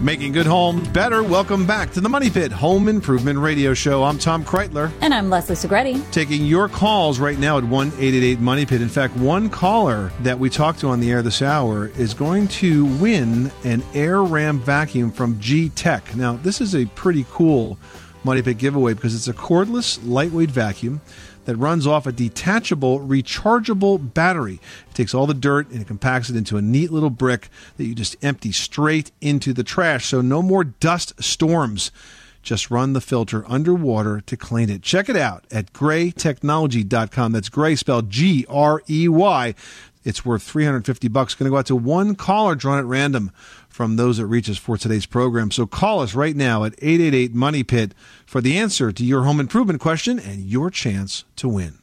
Making 0.00 0.32
good 0.32 0.46
homes 0.46 0.86
better. 0.88 1.22
Welcome 1.22 1.66
back 1.66 1.90
to 1.92 2.02
the 2.02 2.08
Money 2.08 2.28
Pit 2.28 2.52
Home 2.52 2.86
Improvement 2.86 3.38
Radio 3.38 3.72
Show. 3.72 4.04
I'm 4.04 4.18
Tom 4.18 4.44
Kraeutler. 4.44 4.92
And 5.00 5.14
I'm 5.14 5.30
Leslie 5.30 5.56
Segrete. 5.56 6.10
taking 6.12 6.44
your 6.44 6.68
calls 6.68 7.18
right 7.18 7.38
now 7.38 7.56
at 7.56 7.64
1 7.64 7.86
888 7.88 8.38
Money 8.38 8.66
Pit. 8.66 8.82
In 8.82 8.90
fact, 8.90 9.16
one 9.16 9.48
caller 9.48 10.12
that 10.20 10.38
we 10.38 10.50
talked 10.50 10.80
to 10.80 10.88
on 10.88 11.00
the 11.00 11.10
air 11.10 11.22
this 11.22 11.40
hour 11.40 11.88
is 11.96 12.12
going 12.12 12.46
to 12.48 12.84
win 12.96 13.50
an 13.64 13.82
Air 13.94 14.22
Ram 14.22 14.60
vacuum 14.60 15.10
from 15.10 15.36
Gtech. 15.36 16.14
Now, 16.14 16.34
this 16.34 16.60
is 16.60 16.74
a 16.74 16.84
pretty 16.86 17.24
cool 17.30 17.78
Money 18.22 18.42
Pit 18.42 18.58
giveaway 18.58 18.92
because 18.92 19.14
it's 19.14 19.28
a 19.28 19.32
cordless, 19.32 19.98
lightweight 20.04 20.50
vacuum 20.50 21.00
that 21.46 21.56
runs 21.56 21.86
off 21.86 22.06
a 22.06 22.12
detachable, 22.12 23.00
rechargeable 23.00 24.12
battery. 24.14 24.60
It 24.90 24.94
takes 24.94 25.14
all 25.14 25.26
the 25.26 25.34
dirt 25.34 25.70
and 25.70 25.80
it 25.80 25.86
compacts 25.86 26.28
it 26.28 26.36
into 26.36 26.56
a 26.56 26.62
neat 26.62 26.92
little 26.92 27.10
brick 27.10 27.48
that 27.76 27.84
you 27.84 27.94
just 27.94 28.22
empty 28.22 28.52
straight 28.52 29.10
into 29.20 29.52
the 29.52 29.64
trash. 29.64 30.06
So, 30.06 30.20
no 30.20 30.42
more 30.42 30.64
dust 30.64 31.14
storms. 31.22 31.90
Just 32.42 32.70
run 32.70 32.92
the 32.92 33.00
filter 33.00 33.44
underwater 33.48 34.20
to 34.20 34.36
clean 34.36 34.70
it. 34.70 34.82
Check 34.82 35.08
it 35.08 35.16
out 35.16 35.44
at 35.50 35.72
greytechnology.com. 35.72 37.32
That's 37.32 37.48
gray 37.48 37.74
spelled 37.74 38.08
G 38.08 38.46
R 38.48 38.82
E 38.88 39.08
Y. 39.08 39.54
It's 40.04 40.24
worth 40.24 40.44
350 40.44 41.08
bucks. 41.08 41.34
Going 41.34 41.46
to 41.46 41.50
go 41.50 41.58
out 41.58 41.66
to 41.66 41.74
one 41.74 42.14
caller 42.14 42.54
drawn 42.54 42.78
at 42.78 42.84
random 42.84 43.32
from 43.76 43.96
those 43.96 44.16
that 44.16 44.26
reach 44.26 44.48
us 44.48 44.56
for 44.56 44.78
today's 44.78 45.04
program. 45.04 45.50
So 45.50 45.66
call 45.66 46.00
us 46.00 46.14
right 46.14 46.34
now 46.34 46.64
at 46.64 46.72
888 46.80 47.34
Money 47.34 47.62
Pit 47.62 47.92
for 48.24 48.40
the 48.40 48.56
answer 48.56 48.90
to 48.90 49.04
your 49.04 49.24
home 49.24 49.38
improvement 49.38 49.80
question 49.80 50.18
and 50.18 50.46
your 50.46 50.70
chance 50.70 51.24
to 51.36 51.46
win. 51.46 51.78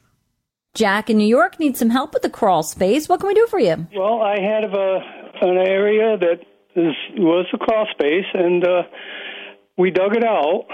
Jack 0.73 1.11
in 1.11 1.17
New 1.17 1.27
York 1.27 1.59
needs 1.59 1.77
some 1.77 1.91
help 1.91 2.15
with 2.15 2.23
the 2.23 2.31
crawl 2.31 2.63
space. 2.63 3.07
What 3.07 3.19
can 3.19 3.27
we 3.27 3.35
do 3.35 3.45
for 3.45 3.59
you? 3.59 3.85
Well, 3.95 4.23
I 4.23 4.39
had 4.39 4.65
a 4.65 4.99
an 5.41 5.57
area 5.57 6.17
that 6.17 6.39
is 6.75 6.95
was 7.17 7.45
a 7.53 7.59
crawl 7.59 7.85
space, 7.91 8.25
and 8.33 8.65
uh, 8.65 8.83
we 9.77 9.91
dug 9.91 10.15
it 10.15 10.23
out, 10.23 10.65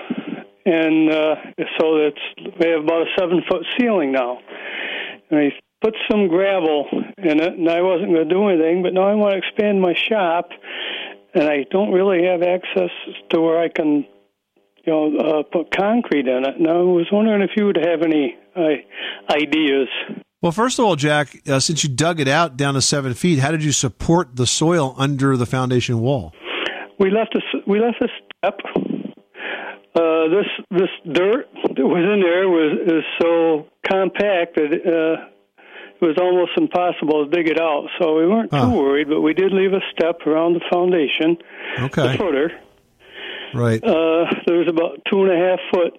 and 0.65 1.11
uh, 1.11 1.35
so 1.77 1.97
it's 1.97 2.55
we 2.61 2.69
have 2.69 2.83
about 2.83 3.01
a 3.01 3.11
seven 3.19 3.41
foot 3.49 3.65
ceiling 3.77 4.13
now. 4.13 4.39
And 5.29 5.39
I 5.39 5.51
put 5.81 5.95
some 6.09 6.27
gravel 6.27 6.87
in 7.17 7.39
it, 7.39 7.53
and 7.53 7.69
I 7.69 7.81
wasn't 7.81 8.13
going 8.13 8.27
to 8.27 8.33
do 8.33 8.47
anything, 8.47 8.83
but 8.83 8.93
now 8.93 9.03
I 9.03 9.15
want 9.15 9.33
to 9.33 9.37
expand 9.37 9.81
my 9.81 9.93
shop, 9.93 10.49
and 11.33 11.43
I 11.43 11.65
don't 11.71 11.91
really 11.91 12.25
have 12.25 12.41
access 12.41 12.91
to 13.31 13.41
where 13.41 13.59
I 13.59 13.69
can. 13.69 14.05
You 14.85 14.93
know, 14.93 15.17
uh, 15.17 15.43
put 15.43 15.75
concrete 15.75 16.25
in 16.25 16.45
it. 16.45 16.59
Now, 16.59 16.79
I 16.79 16.83
was 16.83 17.05
wondering 17.11 17.41
if 17.41 17.51
you 17.57 17.65
would 17.65 17.75
have 17.75 18.01
any 18.01 18.37
uh, 18.55 18.61
ideas. 19.29 19.89
Well, 20.41 20.53
first 20.53 20.79
of 20.79 20.85
all, 20.85 20.95
Jack, 20.95 21.35
uh, 21.47 21.59
since 21.59 21.83
you 21.83 21.89
dug 21.89 22.21
it 22.21 22.29
out 22.29 22.55
down 22.55 22.75
to 22.75 22.81
seven 22.81 23.13
feet, 23.13 23.39
how 23.39 23.51
did 23.51 23.61
you 23.61 23.73
support 23.73 24.37
the 24.37 24.47
soil 24.47 24.95
under 24.97 25.35
the 25.35 25.45
foundation 25.45 25.99
wall? 25.99 26.33
we 26.99 27.09
left 27.09 27.35
a 27.35 27.41
we 27.65 27.79
left 27.79 28.01
a 28.01 28.07
step 28.37 28.59
uh, 29.95 30.27
this 30.29 30.45
this 30.71 31.13
dirt 31.13 31.47
that 31.63 31.87
was 31.87 32.03
in 32.03 32.21
there 32.21 32.47
was 32.47 32.77
is 32.85 33.03
so 33.21 33.67
compact 33.89 34.55
that 34.55 34.71
uh, 34.85 35.29
it 36.01 36.05
was 36.05 36.17
almost 36.17 36.51
impossible 36.57 37.25
to 37.25 37.31
dig 37.31 37.47
it 37.49 37.59
out. 37.59 37.87
So 37.99 38.15
we 38.17 38.27
weren't 38.27 38.51
Huh. 38.53 38.65
too 38.71 38.77
worried, 38.77 39.09
but 39.09 39.21
we 39.21 39.33
did 39.33 39.51
leave 39.51 39.73
a 39.73 39.81
step 39.91 40.25
around 40.25 40.53
the 40.53 40.61
foundation, 40.71 41.37
Okay. 41.79 42.11
the 42.13 42.17
footer. 42.17 42.51
Right. 43.53 43.83
Uh, 43.83 44.25
there 44.45 44.57
was 44.59 44.67
about 44.69 45.01
two 45.09 45.23
and 45.23 45.31
a 45.31 45.35
half 45.37 45.59
foot. 45.73 45.93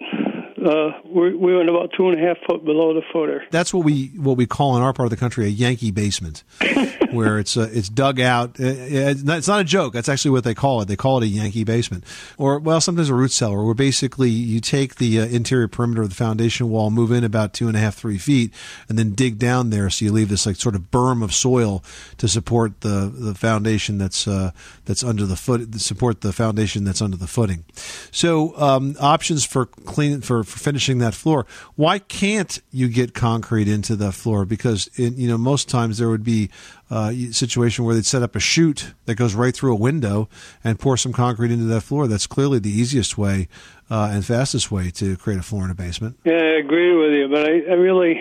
Uh, 0.60 0.92
we, 1.06 1.34
we 1.34 1.56
went 1.56 1.68
about 1.70 1.90
two 1.96 2.08
and 2.08 2.20
a 2.20 2.26
half 2.26 2.36
foot 2.46 2.64
below 2.64 2.92
the 2.92 3.02
footer. 3.12 3.44
That's 3.50 3.72
what 3.72 3.84
we 3.84 4.08
what 4.16 4.36
we 4.36 4.46
call 4.46 4.76
in 4.76 4.82
our 4.82 4.92
part 4.92 5.06
of 5.06 5.10
the 5.10 5.16
country 5.16 5.46
a 5.46 5.48
Yankee 5.48 5.90
basement, 5.90 6.44
where 7.12 7.38
it's 7.38 7.56
uh, 7.56 7.70
it's 7.72 7.88
dug 7.88 8.20
out. 8.20 8.60
Uh, 8.60 8.64
It's 8.66 9.22
not, 9.22 9.38
it's 9.38 9.48
not 9.48 9.60
a 9.60 9.64
joke. 9.64 9.94
That's 9.94 10.08
actually 10.08 10.32
what 10.32 10.44
they 10.44 10.54
call 10.54 10.82
it. 10.82 10.88
They 10.88 10.96
call 10.96 11.18
it 11.18 11.24
a 11.24 11.28
Yankee 11.28 11.64
basement, 11.64 12.04
or 12.36 12.58
well, 12.58 12.80
sometimes 12.80 13.08
a 13.08 13.14
root 13.14 13.32
cellar, 13.32 13.64
where 13.64 13.74
basically 13.74 14.30
you 14.30 14.60
take 14.60 14.96
the 14.96 15.20
uh, 15.20 15.26
interior 15.26 15.68
perimeter 15.68 16.02
of 16.02 16.10
the 16.10 16.14
foundation 16.14 16.68
wall, 16.68 16.90
move 16.90 17.10
in 17.10 17.24
about 17.24 17.54
two 17.54 17.66
and 17.68 17.76
a 17.76 17.80
half 17.80 17.94
three 17.94 18.18
feet, 18.18 18.52
and 18.88 18.98
then 18.98 19.12
dig 19.12 19.38
down 19.38 19.70
there. 19.70 19.88
So 19.88 20.04
you 20.04 20.12
leave 20.12 20.28
this 20.28 20.44
like 20.46 20.56
sort 20.56 20.74
of 20.74 20.90
berm 20.90 21.22
of 21.22 21.32
soil 21.32 21.82
to 22.18 22.28
support 22.28 22.82
the 22.82 23.10
the 23.14 23.34
foundation 23.34 23.96
that's 23.98 24.28
uh, 24.28 24.50
that's 24.84 25.02
under 25.02 25.24
the 25.24 25.36
foot 25.36 25.74
support 25.80 26.20
the 26.20 26.32
foundation 26.32 26.84
that's 26.84 27.00
under 27.00 27.16
the 27.16 27.26
footing. 27.26 27.64
So 28.10 28.56
um, 28.58 28.96
options 29.00 29.44
for 29.44 29.66
clean 29.66 30.20
for, 30.20 30.44
for 30.50 30.58
finishing 30.58 30.98
that 30.98 31.14
floor. 31.14 31.46
Why 31.76 31.98
can't 31.98 32.60
you 32.70 32.88
get 32.88 33.14
concrete 33.14 33.68
into 33.68 33.96
the 33.96 34.12
floor? 34.12 34.44
Because 34.44 34.88
in, 34.96 35.16
you 35.16 35.28
know 35.28 35.38
most 35.38 35.68
times 35.68 35.98
there 35.98 36.08
would 36.08 36.24
be 36.24 36.50
uh, 36.90 37.12
a 37.14 37.32
situation 37.32 37.84
where 37.84 37.94
they'd 37.94 38.06
set 38.06 38.22
up 38.22 38.34
a 38.36 38.40
chute 38.40 38.94
that 39.06 39.14
goes 39.14 39.34
right 39.34 39.54
through 39.54 39.72
a 39.72 39.78
window 39.78 40.28
and 40.64 40.78
pour 40.78 40.96
some 40.96 41.12
concrete 41.12 41.50
into 41.50 41.64
that 41.64 41.82
floor. 41.82 42.06
That's 42.06 42.26
clearly 42.26 42.58
the 42.58 42.70
easiest 42.70 43.16
way 43.16 43.48
uh, 43.90 44.10
and 44.12 44.24
fastest 44.24 44.70
way 44.70 44.90
to 44.90 45.16
create 45.16 45.38
a 45.38 45.42
floor 45.42 45.64
in 45.64 45.70
a 45.70 45.74
basement. 45.74 46.18
Yeah, 46.24 46.34
I 46.34 46.58
agree 46.58 46.94
with 46.94 47.12
you, 47.12 47.28
but 47.30 47.48
I, 47.48 47.72
I 47.72 47.74
really 47.74 48.20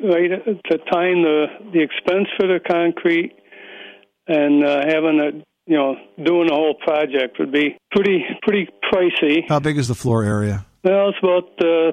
right 0.00 0.30
to 0.44 0.78
time 0.90 1.22
the 1.22 1.46
the 1.72 1.82
expense 1.82 2.28
for 2.38 2.46
the 2.46 2.60
concrete 2.70 3.32
and 4.28 4.64
uh, 4.64 4.82
having 4.86 5.20
a 5.20 5.44
you 5.66 5.76
know 5.76 5.96
doing 6.24 6.46
the 6.48 6.54
whole 6.54 6.74
project 6.74 7.38
would 7.38 7.52
be 7.52 7.76
pretty 7.90 8.24
pretty 8.42 8.68
pricey. 8.92 9.48
How 9.48 9.60
big 9.60 9.78
is 9.78 9.88
the 9.88 9.94
floor 9.94 10.24
area? 10.24 10.64
Well, 10.88 11.10
it's 11.10 11.18
about 11.22 11.50
uh, 11.60 11.92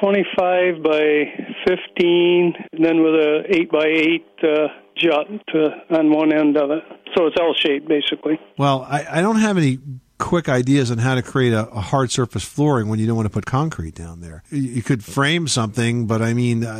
25 0.00 0.82
by 0.82 1.24
15, 1.66 2.54
and 2.72 2.82
then 2.82 3.02
with 3.02 3.14
a 3.14 3.44
8 3.46 3.70
by 3.70 3.84
8 3.84 4.26
uh, 4.42 4.68
jut 4.96 5.26
to, 5.48 5.68
on 5.90 6.10
one 6.10 6.32
end 6.32 6.56
of 6.56 6.70
it. 6.70 6.82
So 7.14 7.26
it's 7.26 7.36
L 7.38 7.52
shaped, 7.54 7.88
basically. 7.88 8.40
Well, 8.56 8.86
I, 8.88 9.18
I 9.18 9.20
don't 9.20 9.36
have 9.36 9.58
any 9.58 9.80
quick 10.16 10.48
ideas 10.48 10.90
on 10.90 10.96
how 10.96 11.14
to 11.14 11.20
create 11.20 11.52
a, 11.52 11.68
a 11.68 11.82
hard 11.82 12.10
surface 12.10 12.42
flooring 12.42 12.88
when 12.88 12.98
you 12.98 13.06
don't 13.06 13.16
want 13.16 13.26
to 13.26 13.32
put 13.32 13.44
concrete 13.44 13.94
down 13.94 14.22
there. 14.22 14.42
You, 14.48 14.62
you 14.62 14.82
could 14.82 15.04
frame 15.04 15.46
something, 15.46 16.06
but 16.06 16.22
I 16.22 16.32
mean, 16.32 16.64
uh, 16.64 16.78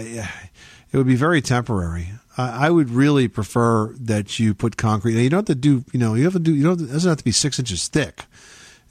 it 0.91 0.97
would 0.97 1.07
be 1.07 1.17
very 1.17 1.43
temporary. 1.43 2.09
I, 2.39 2.69
I 2.69 2.71
would 2.71 2.89
really 2.89 3.29
prefer 3.29 3.93
that 4.01 4.39
you 4.39 4.55
put 4.55 4.79
concrete. 4.79 5.17
Now, 5.17 5.21
you 5.21 5.29
don't 5.29 5.47
have 5.47 5.55
to 5.55 5.55
do, 5.55 5.85
you 5.93 5.99
know, 5.99 6.15
you 6.15 6.25
have 6.25 6.33
to 6.33 6.39
do, 6.39 6.55
you 6.55 6.63
don't, 6.63 6.81
it 6.81 6.93
doesn't 6.93 7.11
have 7.11 7.19
to 7.19 7.25
be 7.25 7.31
six 7.31 7.59
inches 7.59 7.89
thick. 7.89 8.25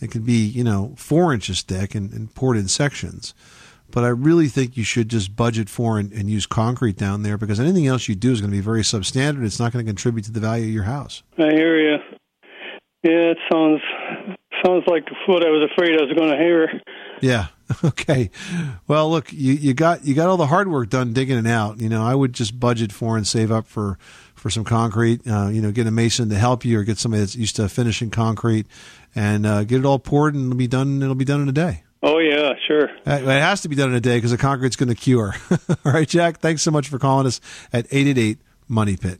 It 0.02 0.12
could 0.12 0.26
be, 0.26 0.46
you 0.46 0.64
know, 0.64 0.94
four 0.98 1.34
inches 1.34 1.62
thick 1.62 1.96
and, 1.96 2.12
and 2.12 2.34
poured 2.34 2.58
in 2.58 2.68
sections. 2.68 3.34
But 3.92 4.04
I 4.04 4.08
really 4.08 4.48
think 4.48 4.78
you 4.78 4.84
should 4.84 5.10
just 5.10 5.36
budget 5.36 5.70
for 5.70 6.00
and, 6.00 6.12
and 6.14 6.30
use 6.30 6.46
concrete 6.46 6.98
down 6.98 7.24
there 7.24 7.38
because 7.38 7.60
anything 7.60 7.88
else 7.88 8.08
you 8.08 8.16
do 8.16 8.32
is 8.32 8.40
going 8.40 8.52
to 8.52 8.58
be 8.58 8.62
very 8.62 8.82
substandard. 8.82 9.46
It's 9.46 9.60
not 9.60 9.74
going 9.74 9.86
to 9.86 9.90
contribute 9.90 10.24
to 10.26 10.32
the 10.32 10.40
value 10.40 10.66
of 10.66 10.72
your 10.72 10.84
house. 10.84 11.24
I 11.38 11.52
hear 11.52 11.78
you. 11.78 11.98
Yeah, 13.04 13.32
it 13.32 13.38
sounds 13.52 13.82
sounds 14.66 14.84
like 14.88 15.04
what 15.28 15.46
I 15.46 15.50
was 15.50 15.70
afraid 15.72 16.00
I 16.00 16.04
was 16.04 16.14
going 16.16 16.32
to 16.32 16.38
hear. 16.38 16.70
Yeah. 17.20 17.48
Okay. 17.84 18.30
Well, 18.88 19.10
look, 19.10 19.32
you, 19.34 19.54
you 19.54 19.74
got 19.74 20.06
you 20.06 20.14
got 20.14 20.28
all 20.30 20.38
the 20.38 20.48
hard 20.48 20.68
work 20.70 20.90
done 20.90 21.14
digging 21.14 21.38
it 21.38 21.48
out. 21.48 21.80
You 21.80 21.90
know, 21.90 22.04
I 22.04 22.16
would 22.16 22.34
just 22.34 22.60
budget 22.60 22.92
for 22.92 23.18
and 23.18 23.26
save 23.28 23.52
up 23.52 23.68
for 23.68 23.98
for 24.36 24.50
some 24.50 24.64
concrete. 24.64 25.22
Uh, 25.28 25.48
you 25.48 25.62
know, 25.62 25.72
get 25.72 25.88
a 25.88 25.92
mason 25.92 26.30
to 26.30 26.36
help 26.36 26.66
you, 26.66 26.80
or 26.80 26.84
get 26.84 26.98
somebody 26.98 27.22
that's 27.22 27.36
used 27.36 27.56
to 27.58 27.70
finishing 27.70 28.10
concrete, 28.10 28.68
and 29.16 29.46
uh, 29.46 29.64
get 29.64 29.80
it 29.80 29.86
all 29.86 30.00
poured, 30.00 30.36
and 30.36 30.46
it'll 30.46 30.58
be 30.58 30.68
done. 30.68 31.02
It'll 31.02 31.16
be 31.16 31.26
done 31.26 31.42
in 31.42 31.50
a 31.50 31.54
day. 31.54 31.84
Oh 32.04 32.18
yeah, 32.18 32.54
sure. 32.68 32.90
Uh, 33.06 33.20
It 33.22 33.26
has 33.26 33.62
to 33.62 33.70
be 33.70 33.76
done 33.76 33.90
in 33.90 33.96
a 33.96 34.02
day 34.02 34.18
because 34.18 34.32
the 34.32 34.38
concrete's 34.38 34.76
going 34.76 34.90
to 34.90 34.96
cure. 34.96 35.36
all 35.86 35.92
right, 35.92 36.08
Jack. 36.08 36.40
Thanks 36.40 36.62
so 36.64 36.72
much 36.72 36.88
for 36.90 36.98
calling 36.98 37.28
us 37.28 37.40
at 37.72 37.86
eight 37.92 38.08
eight 38.08 38.18
eight 38.18 38.38
Money 38.68 38.98
Pit. 38.98 39.20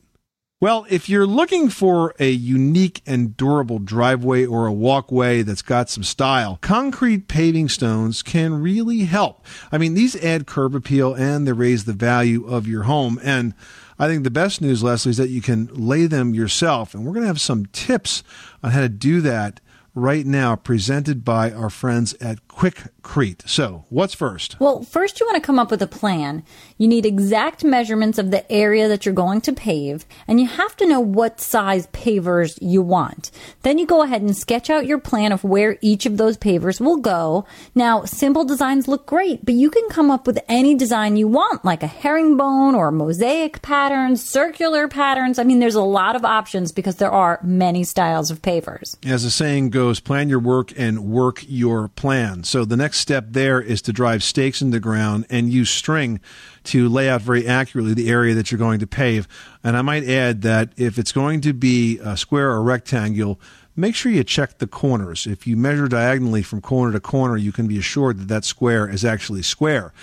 Well, 0.62 0.86
if 0.92 1.10
you're 1.10 1.26
looking 1.26 1.70
for 1.70 2.14
a 2.20 2.30
unique 2.30 3.02
and 3.08 3.36
durable 3.36 3.80
driveway 3.80 4.46
or 4.46 4.68
a 4.68 4.72
walkway 4.72 5.42
that's 5.42 5.64
got 5.64 5.90
some 5.90 6.04
style, 6.04 6.60
concrete 6.62 7.28
paving 7.28 7.68
stones 7.68 8.22
can 8.22 8.62
really 8.62 9.06
help. 9.06 9.44
I 9.72 9.80
mean, 9.80 9.96
these 9.96 10.16
add 10.24 10.46
curb 10.46 10.76
appeal 10.76 11.16
and 11.16 11.48
they 11.48 11.52
raise 11.52 11.86
the 11.86 11.94
value 11.94 12.46
of 12.46 12.68
your 12.68 12.84
home. 12.84 13.20
And 13.24 13.56
I 13.98 14.06
think 14.06 14.24
the 14.24 14.30
best 14.30 14.62
news, 14.62 14.84
Leslie, 14.84 15.10
is 15.10 15.18
that 15.18 15.30
you 15.30 15.42
can 15.42 15.68
lay 15.74 16.06
them 16.06 16.36
yourself. 16.36 16.94
And 16.94 17.08
we're 17.08 17.14
going 17.14 17.24
to 17.24 17.28
have 17.28 17.42
some 17.42 17.66
tips 17.66 18.24
on 18.62 18.70
how 18.70 18.82
to 18.82 18.90
do 18.90 19.20
that 19.22 19.62
right 19.96 20.28
now, 20.28 20.56
presented 20.56 21.26
by 21.26 21.52
our 21.52 21.72
friends 21.72 22.14
at 22.22 22.48
Quikrete. 22.52 23.48
So, 23.48 23.86
what's 23.90 24.14
first? 24.14 24.60
Well, 24.60 24.84
first 24.84 25.20
you 25.20 25.26
want 25.26 25.36
to 25.36 25.46
come 25.46 25.58
up 25.58 25.72
with 25.72 25.82
a 25.82 25.88
plan. 25.88 26.44
You 26.78 26.88
need 26.88 27.06
exact 27.06 27.64
measurements 27.64 28.18
of 28.18 28.30
the 28.30 28.50
area 28.52 28.88
that 28.88 29.06
you're 29.06 29.16
going 29.16 29.42
to 29.42 29.54
pave, 29.54 30.06
and 30.28 30.40
you 30.40 30.48
have 30.48 30.76
to 30.78 30.86
know 30.86 31.00
what 31.00 31.40
size 31.40 31.88
pavers 31.88 32.60
you 32.62 32.82
want. 32.82 33.32
Then 33.64 33.78
you 33.78 33.86
go 33.86 34.04
ahead 34.04 34.22
and 34.22 34.36
sketch 34.36 34.70
out 34.70 34.86
your 34.86 35.00
plan 35.00 35.32
of 35.32 35.44
where 35.44 35.78
each 35.82 36.06
of 36.06 36.18
those 36.18 36.38
pavers 36.38 36.80
will 36.80 36.98
go. 36.98 37.46
Now, 37.74 38.04
simple 38.04 38.44
designs 38.44 38.88
look 38.88 39.06
great, 39.06 39.46
but 39.46 39.56
you 39.56 39.70
can 39.72 39.88
come 39.90 40.12
up 40.12 40.28
with 40.28 40.40
any 40.48 40.76
design 40.76 41.16
you 41.16 41.28
want, 41.28 41.66
like 41.66 41.84
a 41.84 41.88
herringbone 41.88 42.76
or 42.76 42.92
mosaic 42.92 43.62
patterns, 43.62 44.24
circular 44.24 44.88
patterns. 44.88 45.40
I 45.40 45.44
mean, 45.44 45.60
there's 45.60 45.76
a 45.76 45.82
lot 45.82 46.16
of 46.16 46.26
options 46.26 46.72
because 46.72 46.98
there 46.98 47.12
are 47.12 47.40
many 47.44 47.84
styles 47.84 48.30
of 48.30 48.42
pavers. 48.42 48.98
As 49.06 49.24
the 49.24 49.32
saying 49.32 49.70
goes, 49.70 50.00
plan 50.00 50.30
your 50.30 50.40
work 50.40 50.74
and 50.78 51.06
work 51.06 51.44
your 51.48 51.88
plan. 51.88 52.41
So 52.46 52.66
the 52.66 52.78
next 52.78 53.00
step 53.00 53.28
there 53.30 53.62
is 53.62 53.82
to 53.84 53.94
drive 53.94 54.24
stakes 54.24 54.62
in 54.62 54.72
the 54.72 54.80
ground 54.80 55.26
and 55.30 55.52
use 55.52 55.70
string 55.70 56.20
to 56.66 56.88
lay 56.90 57.10
out 57.10 57.22
very 57.22 57.48
accurately 57.48 57.94
the 57.94 58.10
area 58.10 58.34
that 58.36 58.52
you're 58.52 58.60
going 58.60 58.80
to 58.80 58.88
pave. 58.88 59.28
And 59.64 59.76
I 59.78 59.82
might 59.82 60.04
add 60.04 60.42
that 60.44 60.74
if 60.78 60.98
it's 61.00 61.12
going 61.12 61.42
to 61.42 61.54
be 61.54 62.00
a 62.00 62.16
square 62.18 62.52
or 62.52 62.62
rectangle, 62.62 63.40
make 63.76 63.96
sure 63.96 64.12
you 64.12 64.24
check 64.24 64.58
the 64.58 64.68
corners. 64.68 65.26
If 65.26 65.48
you 65.48 65.58
measure 65.58 65.88
diagonally 65.88 66.44
from 66.44 66.62
corner 66.62 66.92
to 66.94 67.00
corner, 67.00 67.38
you 67.38 67.52
can 67.52 67.68
be 67.68 67.78
assured 67.78 68.20
that 68.20 68.28
that 68.28 68.46
square 68.46 68.90
is 68.90 69.06
actually 69.06 69.42
square. 69.42 69.94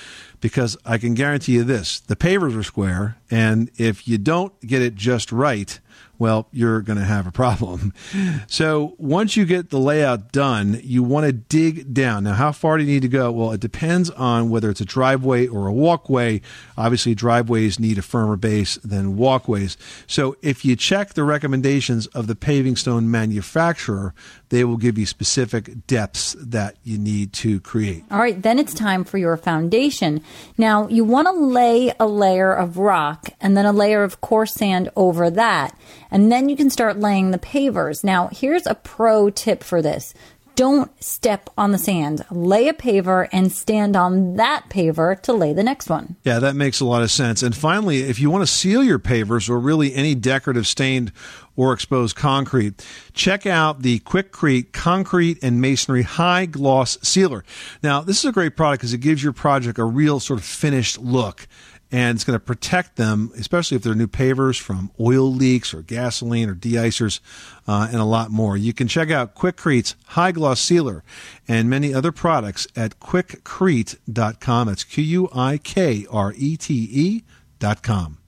Because 0.40 0.76
I 0.85 0.99
can 0.99 1.14
guarantee 1.14 1.54
you 1.54 1.64
this 1.64 1.99
the 1.99 2.14
pavers 2.14 2.57
are 2.57 2.62
square, 2.62 3.18
and 3.30 3.71
if 3.76 4.07
you 4.07 4.18
don't 4.18 4.59
get 4.61 4.83
it 4.83 4.95
just 4.95 5.33
right, 5.33 5.80
well, 6.18 6.48
you're 6.52 6.80
going 6.80 6.98
to 6.98 7.04
have 7.04 7.26
a 7.26 7.32
problem. 7.32 7.92
So 8.46 8.94
once 8.98 9.37
you 9.37 9.44
get 9.44 9.70
the 9.70 9.78
layout 9.78 10.32
done, 10.32 10.80
you 10.82 11.02
want 11.02 11.26
to 11.26 11.32
dig 11.32 11.92
down. 11.92 12.25
Now, 12.25 12.34
how 12.34 12.52
far 12.52 12.78
do 12.78 12.84
you 12.84 12.90
need 12.90 13.02
to 13.02 13.08
go? 13.08 13.30
Well, 13.30 13.52
it 13.52 13.60
depends 13.60 14.10
on 14.10 14.48
whether 14.48 14.70
it's 14.70 14.80
a 14.80 14.84
driveway 14.84 15.46
or 15.46 15.66
a 15.66 15.72
walkway. 15.72 16.40
Obviously, 16.76 17.14
driveways 17.14 17.78
need 17.78 17.98
a 17.98 18.02
firmer 18.02 18.37
base 18.37 18.76
than 18.76 19.16
walkways. 19.16 19.76
So 20.06 20.37
if 20.42 20.64
you 20.64 20.76
check 20.76 21.14
the 21.14 21.25
recommendations 21.25 22.06
of 22.08 22.26
the 22.26 22.34
paving 22.34 22.76
stone 22.76 23.10
manufacturer, 23.10 24.14
they 24.48 24.64
will 24.64 24.76
give 24.76 24.98
you 24.98 25.06
specific 25.06 25.87
depths 25.87 26.34
that 26.38 26.76
you 26.82 26.98
need 26.98 27.32
to 27.34 27.60
create. 27.60 28.04
All 28.10 28.18
right, 28.18 28.40
then 28.40 28.58
it's 28.58 28.75
time 28.75 29.04
for 29.04 29.18
your 29.18 29.37
foundation. 29.37 30.22
Now, 30.56 30.88
you 30.88 31.04
want 31.04 31.28
to 31.28 31.32
lay 31.32 31.92
a 32.00 32.06
layer 32.06 32.52
of 32.52 32.78
rock 32.78 33.30
and 33.40 33.56
then 33.56 33.66
a 33.66 33.72
layer 33.72 34.02
of 34.02 34.20
coarse 34.20 34.54
sand 34.54 34.90
over 34.96 35.30
that. 35.30 35.78
And 36.10 36.30
then 36.32 36.48
you 36.48 36.56
can 36.56 36.70
start 36.70 36.98
laying 36.98 37.30
the 37.30 37.38
pavers. 37.38 38.02
Now, 38.02 38.28
here's 38.28 38.66
a 38.66 38.74
pro 38.74 39.30
tip 39.30 39.62
for 39.62 39.82
this. 39.82 40.14
Don't 40.58 40.90
step 41.00 41.50
on 41.56 41.70
the 41.70 41.78
sand. 41.78 42.24
Lay 42.32 42.66
a 42.66 42.74
paver 42.74 43.28
and 43.30 43.52
stand 43.52 43.94
on 43.94 44.34
that 44.34 44.64
paver 44.68 45.22
to 45.22 45.32
lay 45.32 45.52
the 45.52 45.62
next 45.62 45.88
one. 45.88 46.16
Yeah, 46.24 46.40
that 46.40 46.56
makes 46.56 46.80
a 46.80 46.84
lot 46.84 47.04
of 47.04 47.12
sense. 47.12 47.44
And 47.44 47.54
finally, 47.54 47.98
if 47.98 48.18
you 48.18 48.28
want 48.28 48.42
to 48.42 48.52
seal 48.52 48.82
your 48.82 48.98
pavers 48.98 49.48
or 49.48 49.60
really 49.60 49.94
any 49.94 50.16
decorative 50.16 50.66
stained 50.66 51.12
or 51.54 51.72
exposed 51.72 52.16
concrete, 52.16 52.84
check 53.12 53.46
out 53.46 53.82
the 53.82 54.00
Quikrete 54.00 54.72
Concrete 54.72 55.38
and 55.44 55.60
Masonry 55.60 56.02
High 56.02 56.46
Gloss 56.46 56.98
Sealer. 57.02 57.44
Now, 57.80 58.00
this 58.00 58.18
is 58.18 58.24
a 58.24 58.32
great 58.32 58.56
product 58.56 58.80
because 58.80 58.92
it 58.92 58.98
gives 58.98 59.22
your 59.22 59.32
project 59.32 59.78
a 59.78 59.84
real 59.84 60.18
sort 60.18 60.40
of 60.40 60.44
finished 60.44 60.98
look. 60.98 61.46
And 61.90 62.16
it's 62.16 62.25
going 62.25 62.38
to 62.38 62.45
protect 62.45 62.97
them, 62.97 63.30
especially 63.38 63.76
if 63.76 63.83
they're 63.83 63.95
new 63.95 64.09
pavers 64.09 64.61
from 64.61 64.90
oil 65.00 65.33
leaks 65.33 65.73
or 65.73 65.80
gasoline 65.80 66.50
or 66.50 66.54
de-icers 66.54 67.21
uh, 67.66 67.88
and 67.90 67.99
a 68.00 68.04
lot 68.04 68.30
more. 68.30 68.59
You 68.59 68.75
can 68.75 68.88
check 68.88 69.11
out 69.11 69.35
Quikrete's 69.35 69.95
High 70.09 70.33
Gloss 70.33 70.61
Sealer 70.61 71.02
and 71.47 71.71
many 71.71 71.95
other 71.95 72.12
products 72.12 72.66
at 72.76 73.00
quikrete.com. 73.00 74.68
That's 74.68 74.85
Q-U-I-K-R-E-T-E 74.85 76.88
E 76.90 77.23
dot 77.59 77.83
com. 77.83 78.18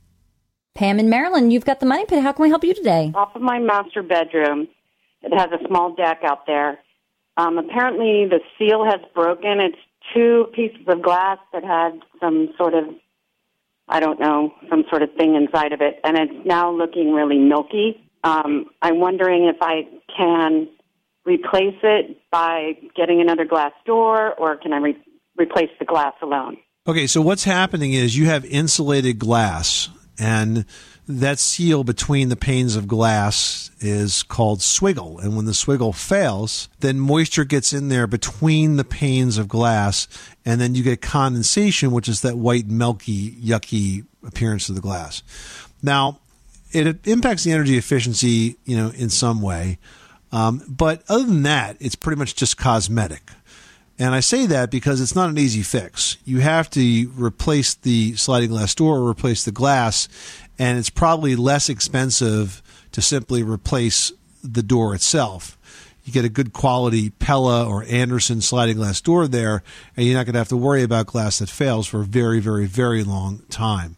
Pam 0.74 0.98
in 0.98 1.10
Maryland, 1.10 1.52
you've 1.52 1.64
got 1.64 1.80
the 1.80 1.86
money 1.86 2.06
pit. 2.06 2.22
How 2.22 2.32
can 2.32 2.42
we 2.44 2.48
help 2.48 2.64
you 2.64 2.74
today? 2.74 3.12
off 3.14 3.34
of 3.36 3.42
my 3.42 3.58
master 3.58 4.02
bedroom. 4.02 4.68
It 5.22 5.36
has 5.36 5.50
a 5.52 5.66
small 5.66 5.94
deck 5.94 6.20
out 6.24 6.46
there. 6.46 6.78
Um, 7.36 7.58
apparently, 7.58 8.26
the 8.26 8.40
seal 8.58 8.84
has 8.84 9.00
broken. 9.14 9.60
It's 9.60 9.76
two 10.14 10.46
pieces 10.54 10.80
of 10.88 11.02
glass 11.02 11.38
that 11.52 11.64
had 11.64 12.00
some 12.20 12.48
sort 12.56 12.74
of, 12.74 12.84
I 13.90 13.98
don't 13.98 14.20
know, 14.20 14.54
some 14.70 14.84
sort 14.88 15.02
of 15.02 15.10
thing 15.18 15.34
inside 15.34 15.72
of 15.72 15.80
it, 15.80 15.98
and 16.04 16.16
it's 16.16 16.46
now 16.46 16.70
looking 16.70 17.12
really 17.12 17.38
milky. 17.38 18.00
Um, 18.22 18.66
I'm 18.80 19.00
wondering 19.00 19.46
if 19.46 19.56
I 19.60 19.82
can 20.16 20.68
replace 21.24 21.76
it 21.82 22.18
by 22.30 22.74
getting 22.96 23.20
another 23.20 23.44
glass 23.44 23.72
door, 23.84 24.32
or 24.34 24.56
can 24.56 24.72
I 24.72 24.78
re- 24.78 25.04
replace 25.36 25.70
the 25.80 25.84
glass 25.84 26.14
alone? 26.22 26.56
Okay, 26.86 27.08
so 27.08 27.20
what's 27.20 27.44
happening 27.44 27.92
is 27.92 28.16
you 28.16 28.26
have 28.26 28.44
insulated 28.44 29.18
glass, 29.18 29.88
and 30.18 30.64
that 31.18 31.38
seal 31.38 31.84
between 31.84 32.28
the 32.28 32.36
panes 32.36 32.76
of 32.76 32.88
glass 32.88 33.70
is 33.80 34.22
called 34.22 34.60
swiggle. 34.60 35.22
And 35.22 35.36
when 35.36 35.44
the 35.46 35.52
swiggle 35.52 35.94
fails, 35.94 36.68
then 36.80 36.98
moisture 37.00 37.44
gets 37.44 37.72
in 37.72 37.88
there 37.88 38.06
between 38.06 38.76
the 38.76 38.84
panes 38.84 39.38
of 39.38 39.48
glass, 39.48 40.08
and 40.44 40.60
then 40.60 40.74
you 40.74 40.82
get 40.82 41.00
condensation, 41.02 41.90
which 41.90 42.08
is 42.08 42.22
that 42.22 42.38
white, 42.38 42.66
milky, 42.66 43.32
yucky 43.32 44.04
appearance 44.26 44.68
of 44.68 44.74
the 44.74 44.80
glass. 44.80 45.22
Now, 45.82 46.18
it 46.72 47.06
impacts 47.06 47.44
the 47.44 47.52
energy 47.52 47.76
efficiency, 47.76 48.56
you 48.64 48.76
know, 48.76 48.90
in 48.90 49.10
some 49.10 49.42
way. 49.42 49.78
Um, 50.32 50.62
but 50.68 51.02
other 51.08 51.24
than 51.24 51.42
that, 51.42 51.76
it's 51.80 51.96
pretty 51.96 52.18
much 52.18 52.36
just 52.36 52.56
cosmetic. 52.56 53.30
And 53.98 54.14
I 54.14 54.20
say 54.20 54.46
that 54.46 54.70
because 54.70 55.00
it's 55.00 55.14
not 55.14 55.28
an 55.28 55.36
easy 55.36 55.62
fix. 55.62 56.16
You 56.24 56.38
have 56.38 56.70
to 56.70 57.12
replace 57.16 57.74
the 57.74 58.16
sliding 58.16 58.48
glass 58.48 58.74
door 58.74 58.96
or 58.96 59.06
replace 59.06 59.44
the 59.44 59.52
glass, 59.52 60.08
and 60.60 60.78
it's 60.78 60.90
probably 60.90 61.34
less 61.36 61.70
expensive 61.70 62.62
to 62.92 63.00
simply 63.00 63.42
replace 63.42 64.12
the 64.44 64.62
door 64.62 64.94
itself. 64.94 65.56
You 66.04 66.12
get 66.12 66.26
a 66.26 66.28
good 66.28 66.52
quality 66.52 67.10
Pella 67.10 67.66
or 67.66 67.82
Andersen 67.84 68.42
sliding 68.42 68.76
glass 68.76 69.00
door 69.00 69.26
there, 69.26 69.62
and 69.96 70.04
you're 70.04 70.14
not 70.14 70.26
going 70.26 70.34
to 70.34 70.38
have 70.38 70.48
to 70.48 70.58
worry 70.58 70.82
about 70.82 71.06
glass 71.06 71.38
that 71.38 71.48
fails 71.48 71.86
for 71.86 72.02
a 72.02 72.04
very, 72.04 72.40
very, 72.40 72.66
very 72.66 73.02
long 73.02 73.38
time. 73.48 73.96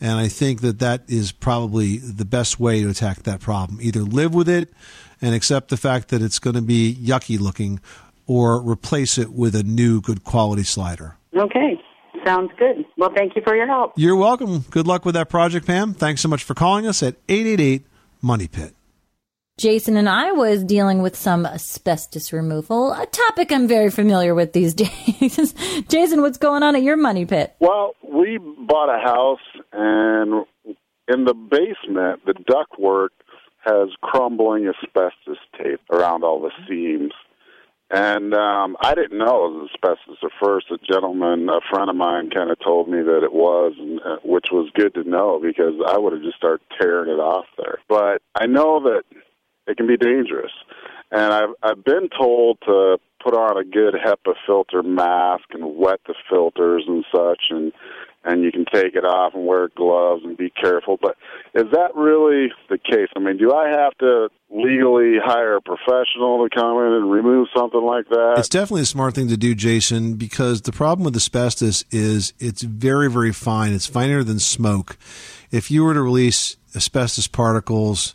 And 0.00 0.12
I 0.12 0.28
think 0.28 0.60
that 0.60 0.78
that 0.78 1.02
is 1.08 1.32
probably 1.32 1.98
the 1.98 2.24
best 2.24 2.60
way 2.60 2.80
to 2.82 2.90
attack 2.90 3.24
that 3.24 3.40
problem. 3.40 3.80
Either 3.82 4.02
live 4.02 4.34
with 4.34 4.48
it 4.48 4.72
and 5.20 5.34
accept 5.34 5.68
the 5.68 5.76
fact 5.76 6.10
that 6.10 6.22
it's 6.22 6.38
going 6.38 6.54
to 6.54 6.62
be 6.62 6.94
yucky 6.94 7.40
looking, 7.40 7.80
or 8.28 8.60
replace 8.60 9.18
it 9.18 9.32
with 9.32 9.56
a 9.56 9.64
new 9.64 10.00
good 10.00 10.22
quality 10.22 10.62
slider. 10.62 11.16
Okay, 11.36 11.80
sounds 12.24 12.50
good. 12.58 12.84
Well, 12.96 13.10
thank 13.14 13.36
you 13.36 13.42
for 13.44 13.54
your 13.56 13.66
help. 13.66 13.92
You're 13.96 14.16
welcome. 14.16 14.60
Good 14.70 14.86
luck 14.86 15.04
with 15.04 15.14
that 15.14 15.28
project, 15.28 15.66
Pam. 15.66 15.94
Thanks 15.94 16.20
so 16.20 16.28
much 16.28 16.42
for 16.44 16.54
calling 16.54 16.86
us 16.86 17.02
at 17.02 17.16
888 17.28 17.86
Money 18.22 18.48
Pit. 18.48 18.74
Jason 19.56 19.96
and 19.96 20.08
I 20.08 20.32
was 20.32 20.64
dealing 20.64 21.00
with 21.00 21.14
some 21.14 21.46
asbestos 21.46 22.32
removal, 22.32 22.92
a 22.92 23.06
topic 23.06 23.52
I'm 23.52 23.68
very 23.68 23.88
familiar 23.90 24.34
with 24.34 24.52
these 24.52 24.74
days. 24.74 25.54
Jason, 25.88 26.22
what's 26.22 26.38
going 26.38 26.64
on 26.64 26.74
at 26.74 26.82
your 26.82 26.96
money 26.96 27.24
pit? 27.24 27.54
Well, 27.60 27.94
we 28.02 28.38
bought 28.38 28.92
a 28.92 28.98
house, 29.00 29.38
and 29.72 30.44
in 31.06 31.24
the 31.24 31.34
basement, 31.34 32.24
the 32.26 32.34
ductwork 32.34 33.10
has 33.64 33.90
crumbling 34.02 34.66
asbestos 34.66 35.38
tape 35.56 35.80
around 35.90 36.24
all 36.24 36.40
the 36.40 36.50
seams. 36.68 37.12
And 37.94 38.34
um, 38.34 38.76
I 38.80 38.96
didn't 38.96 39.18
know 39.18 39.46
it 39.46 39.52
was 39.52 39.70
asbestos 39.72 40.18
at 40.24 40.30
first. 40.42 40.66
A 40.72 40.78
gentleman, 40.78 41.48
a 41.48 41.60
friend 41.70 41.88
of 41.88 41.94
mine, 41.94 42.28
kind 42.28 42.50
of 42.50 42.58
told 42.58 42.88
me 42.88 43.00
that 43.02 43.22
it 43.22 43.32
was, 43.32 43.72
and, 43.78 44.00
uh, 44.00 44.16
which 44.24 44.46
was 44.50 44.68
good 44.74 44.94
to 44.94 45.08
know 45.08 45.38
because 45.40 45.74
I 45.86 45.96
would 45.96 46.12
have 46.12 46.22
just 46.22 46.36
started 46.36 46.66
tearing 46.76 47.08
it 47.08 47.20
off 47.20 47.46
there. 47.56 47.78
But 47.88 48.20
I 48.34 48.46
know 48.46 48.82
that 48.82 49.04
it 49.68 49.76
can 49.76 49.86
be 49.86 49.96
dangerous, 49.96 50.50
and 51.12 51.32
I've 51.32 51.54
I've 51.62 51.84
been 51.84 52.08
told 52.08 52.58
to 52.66 52.98
put 53.22 53.36
on 53.36 53.58
a 53.58 53.64
good 53.64 53.94
HEPA 53.94 54.34
filter 54.44 54.82
mask 54.82 55.44
and 55.52 55.76
wet 55.76 56.00
the 56.08 56.14
filters 56.28 56.82
and 56.88 57.04
such, 57.14 57.44
and 57.50 57.72
and 58.24 58.42
you 58.42 58.50
can 58.50 58.64
take 58.72 58.94
it 58.94 59.04
off 59.04 59.34
and 59.34 59.46
wear 59.46 59.68
gloves 59.76 60.22
and 60.24 60.36
be 60.36 60.50
careful. 60.50 60.98
But 61.00 61.16
is 61.54 61.70
that 61.72 61.94
really 61.94 62.48
the 62.68 62.78
case? 62.78 63.08
I 63.14 63.20
mean, 63.20 63.36
do 63.36 63.52
I 63.52 63.68
have 63.68 63.96
to 63.98 64.28
legally 64.50 65.18
hire 65.22 65.56
a 65.56 65.60
professional 65.60 66.46
to 66.46 66.54
come 66.54 66.78
in 66.78 66.92
and 66.92 67.10
remove 67.10 67.48
something 67.54 67.82
like 67.82 68.08
that? 68.08 68.36
It's 68.38 68.48
definitely 68.48 68.82
a 68.82 68.86
smart 68.86 69.14
thing 69.14 69.28
to 69.28 69.36
do, 69.36 69.54
Jason, 69.54 70.14
because 70.14 70.62
the 70.62 70.72
problem 70.72 71.04
with 71.04 71.16
asbestos 71.16 71.84
is 71.90 72.32
it's 72.38 72.62
very, 72.62 73.10
very 73.10 73.32
fine. 73.32 73.72
It's 73.72 73.86
finer 73.86 74.24
than 74.24 74.38
smoke. 74.38 74.96
If 75.50 75.70
you 75.70 75.84
were 75.84 75.94
to 75.94 76.02
release 76.02 76.56
asbestos 76.74 77.26
particles, 77.26 78.14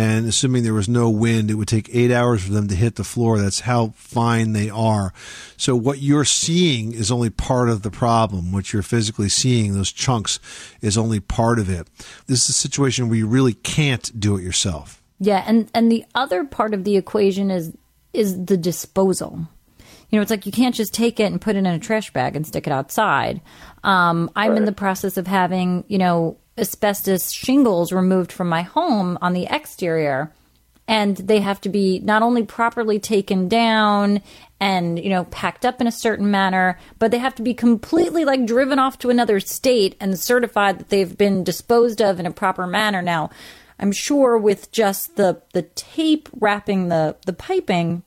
and 0.00 0.26
assuming 0.26 0.62
there 0.62 0.72
was 0.72 0.88
no 0.88 1.10
wind, 1.10 1.50
it 1.50 1.56
would 1.56 1.68
take 1.68 1.94
eight 1.94 2.10
hours 2.10 2.42
for 2.42 2.52
them 2.52 2.68
to 2.68 2.74
hit 2.74 2.94
the 2.94 3.04
floor. 3.04 3.38
That's 3.38 3.60
how 3.60 3.88
fine 3.96 4.54
they 4.54 4.70
are. 4.70 5.12
So 5.58 5.76
what 5.76 5.98
you're 5.98 6.24
seeing 6.24 6.94
is 6.94 7.12
only 7.12 7.28
part 7.28 7.68
of 7.68 7.82
the 7.82 7.90
problem. 7.90 8.50
What 8.50 8.72
you're 8.72 8.82
physically 8.82 9.28
seeing, 9.28 9.74
those 9.74 9.92
chunks, 9.92 10.40
is 10.80 10.96
only 10.96 11.20
part 11.20 11.58
of 11.58 11.68
it. 11.68 11.86
This 12.28 12.44
is 12.44 12.48
a 12.48 12.54
situation 12.54 13.10
where 13.10 13.18
you 13.18 13.26
really 13.26 13.52
can't 13.52 14.18
do 14.18 14.38
it 14.38 14.42
yourself. 14.42 15.02
Yeah, 15.18 15.44
and 15.46 15.70
and 15.74 15.92
the 15.92 16.06
other 16.14 16.44
part 16.44 16.72
of 16.72 16.84
the 16.84 16.96
equation 16.96 17.50
is 17.50 17.76
is 18.14 18.42
the 18.46 18.56
disposal. 18.56 19.46
You 20.08 20.16
know, 20.16 20.22
it's 20.22 20.30
like 20.30 20.46
you 20.46 20.52
can't 20.52 20.74
just 20.74 20.94
take 20.94 21.20
it 21.20 21.24
and 21.24 21.38
put 21.38 21.56
it 21.56 21.58
in 21.58 21.66
a 21.66 21.78
trash 21.78 22.10
bag 22.10 22.36
and 22.36 22.46
stick 22.46 22.66
it 22.66 22.72
outside. 22.72 23.42
Um, 23.84 24.30
I'm 24.34 24.56
in 24.56 24.64
the 24.64 24.72
process 24.72 25.18
of 25.18 25.26
having, 25.26 25.84
you 25.88 25.98
know, 25.98 26.38
asbestos 26.58 27.30
shingles 27.30 27.92
removed 27.92 28.32
from 28.32 28.48
my 28.48 28.62
home 28.62 29.18
on 29.20 29.32
the 29.32 29.46
exterior. 29.50 30.32
And 30.86 31.16
they 31.16 31.40
have 31.40 31.60
to 31.62 31.68
be 31.68 32.00
not 32.00 32.22
only 32.22 32.42
properly 32.42 32.98
taken 32.98 33.48
down 33.48 34.22
and 34.58 35.02
you 35.02 35.08
know 35.08 35.24
packed 35.24 35.64
up 35.64 35.80
in 35.80 35.86
a 35.86 35.92
certain 35.92 36.30
manner 36.30 36.78
but 36.98 37.10
they 37.10 37.18
have 37.18 37.34
to 37.36 37.42
be 37.42 37.54
completely 37.54 38.24
like 38.24 38.44
driven 38.44 38.78
off 38.78 38.98
to 38.98 39.08
another 39.08 39.40
state 39.40 39.96
and 40.00 40.18
certified 40.18 40.78
that 40.78 40.90
they've 40.90 41.16
been 41.16 41.42
disposed 41.42 42.02
of 42.02 42.20
in 42.20 42.26
a 42.26 42.30
proper 42.30 42.66
manner. 42.66 43.00
Now 43.00 43.30
i'm 43.78 43.92
sure 43.92 44.36
with 44.36 44.70
just 44.72 45.16
the 45.16 45.40
the 45.54 45.62
tape 45.62 46.28
wrapping 46.38 46.88
the 46.88 47.16
the 47.24 47.32
piping 47.32 48.02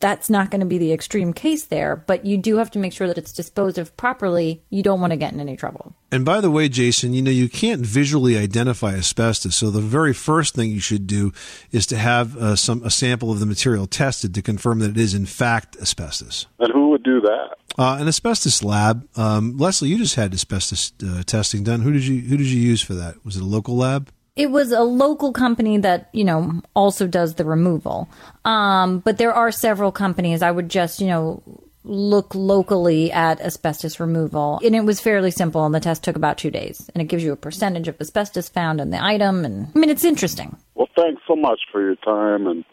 that's 0.00 0.28
not 0.28 0.50
going 0.50 0.60
to 0.60 0.66
be 0.66 0.78
the 0.78 0.92
extreme 0.92 1.32
case 1.32 1.64
there, 1.64 1.96
but 1.96 2.26
you 2.26 2.36
do 2.36 2.56
have 2.56 2.70
to 2.72 2.78
make 2.78 2.92
sure 2.92 3.06
that 3.06 3.18
it's 3.18 3.32
disposed 3.32 3.78
of 3.78 3.96
properly. 3.96 4.62
You 4.70 4.82
don't 4.82 5.00
want 5.00 5.12
to 5.12 5.16
get 5.16 5.32
in 5.32 5.40
any 5.40 5.56
trouble. 5.56 5.94
And 6.12 6.24
by 6.24 6.40
the 6.40 6.50
way, 6.50 6.68
Jason, 6.68 7.14
you 7.14 7.22
know, 7.22 7.30
you 7.30 7.48
can't 7.48 7.80
visually 7.80 8.36
identify 8.36 8.94
asbestos. 8.94 9.56
So 9.56 9.70
the 9.70 9.80
very 9.80 10.12
first 10.12 10.54
thing 10.54 10.70
you 10.70 10.80
should 10.80 11.06
do 11.06 11.32
is 11.72 11.86
to 11.86 11.96
have 11.96 12.36
uh, 12.36 12.56
some 12.56 12.82
a 12.84 12.90
sample 12.90 13.32
of 13.32 13.40
the 13.40 13.46
material 13.46 13.86
tested 13.86 14.34
to 14.34 14.42
confirm 14.42 14.78
that 14.80 14.90
it 14.90 14.98
is 14.98 15.14
in 15.14 15.26
fact 15.26 15.76
asbestos. 15.80 16.46
And 16.58 16.72
who 16.72 16.90
would 16.90 17.02
do 17.02 17.20
that? 17.22 17.56
Uh, 17.78 17.96
an 18.00 18.08
asbestos 18.08 18.62
lab. 18.62 19.08
Um, 19.18 19.56
Leslie, 19.56 19.88
you 19.88 19.98
just 19.98 20.14
had 20.14 20.32
asbestos 20.32 20.92
uh, 21.06 21.22
testing 21.24 21.64
done. 21.64 21.80
Who 21.80 21.92
did 21.92 22.06
you 22.06 22.20
who 22.20 22.36
did 22.36 22.46
you 22.46 22.60
use 22.60 22.80
for 22.80 22.94
that? 22.94 23.24
Was 23.24 23.36
it 23.36 23.42
a 23.42 23.46
local 23.46 23.76
lab? 23.76 24.10
It 24.36 24.50
was 24.50 24.70
a 24.70 24.82
local 24.82 25.32
company 25.32 25.78
that, 25.78 26.10
you 26.12 26.24
know, 26.24 26.60
also 26.74 27.06
does 27.06 27.34
the 27.34 27.44
removal. 27.44 28.08
Um, 28.44 28.98
but 29.00 29.18
there 29.18 29.32
are 29.32 29.50
several 29.50 29.90
companies. 29.90 30.42
I 30.42 30.50
would 30.50 30.68
just, 30.68 31.00
you 31.00 31.06
know, 31.06 31.42
look 31.84 32.34
locally 32.34 33.10
at 33.12 33.40
asbestos 33.40 33.98
removal. 33.98 34.60
And 34.64 34.76
it 34.76 34.84
was 34.84 35.00
fairly 35.00 35.30
simple, 35.30 35.64
and 35.64 35.74
the 35.74 35.80
test 35.80 36.04
took 36.04 36.16
about 36.16 36.36
two 36.36 36.50
days. 36.50 36.90
And 36.94 37.00
it 37.00 37.06
gives 37.06 37.24
you 37.24 37.32
a 37.32 37.36
percentage 37.36 37.88
of 37.88 38.00
asbestos 38.00 38.48
found 38.48 38.80
in 38.80 38.90
the 38.90 39.02
item. 39.02 39.44
And 39.44 39.68
I 39.74 39.78
mean, 39.78 39.90
it's 39.90 40.04
interesting. 40.04 40.56
Well, 40.74 40.88
thanks 40.94 41.22
so 41.26 41.36
much 41.36 41.60
for 41.72 41.80
your 41.80 41.96
time, 41.96 42.46
and 42.46 42.64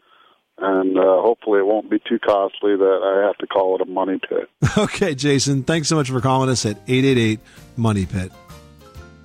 and 0.60 0.98
uh, 0.98 1.22
hopefully 1.22 1.60
it 1.60 1.66
won't 1.66 1.90
be 1.90 2.00
too 2.00 2.20
costly 2.20 2.76
that 2.76 3.00
I 3.04 3.26
have 3.26 3.38
to 3.40 3.48
call 3.48 3.76
it 3.76 3.82
a 3.82 3.86
money 3.86 4.20
pit. 4.20 4.50
Okay, 4.78 5.14
Jason, 5.14 5.64
thanks 5.64 5.88
so 5.88 5.96
much 5.96 6.10
for 6.10 6.22
calling 6.22 6.50
us 6.50 6.66
at 6.66 6.78
888 6.88 7.40
Money 7.78 8.06
Pit. 8.06 8.32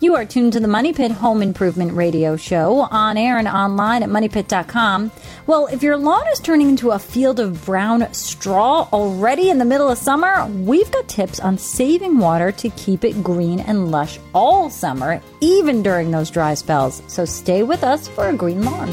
You 0.00 0.14
are 0.14 0.24
tuned 0.24 0.52
to 0.52 0.60
the 0.60 0.68
Money 0.68 0.92
Pit 0.92 1.10
Home 1.10 1.42
Improvement 1.42 1.92
Radio 1.92 2.36
Show 2.36 2.82
on 2.82 3.16
air 3.16 3.36
and 3.36 3.48
online 3.48 4.04
at 4.04 4.08
moneypit.com. 4.08 5.10
Well, 5.48 5.66
if 5.66 5.82
your 5.82 5.96
lawn 5.96 6.24
is 6.28 6.38
turning 6.38 6.68
into 6.68 6.92
a 6.92 7.00
field 7.00 7.40
of 7.40 7.64
brown 7.64 8.12
straw 8.14 8.88
already 8.92 9.50
in 9.50 9.58
the 9.58 9.64
middle 9.64 9.88
of 9.88 9.98
summer, 9.98 10.46
we've 10.46 10.88
got 10.92 11.08
tips 11.08 11.40
on 11.40 11.58
saving 11.58 12.18
water 12.18 12.52
to 12.52 12.70
keep 12.70 13.04
it 13.04 13.24
green 13.24 13.58
and 13.58 13.90
lush 13.90 14.20
all 14.32 14.70
summer, 14.70 15.20
even 15.40 15.82
during 15.82 16.12
those 16.12 16.30
dry 16.30 16.54
spells. 16.54 17.02
So 17.08 17.24
stay 17.24 17.64
with 17.64 17.82
us 17.82 18.06
for 18.06 18.28
a 18.28 18.32
green 18.32 18.62
lawn. 18.62 18.88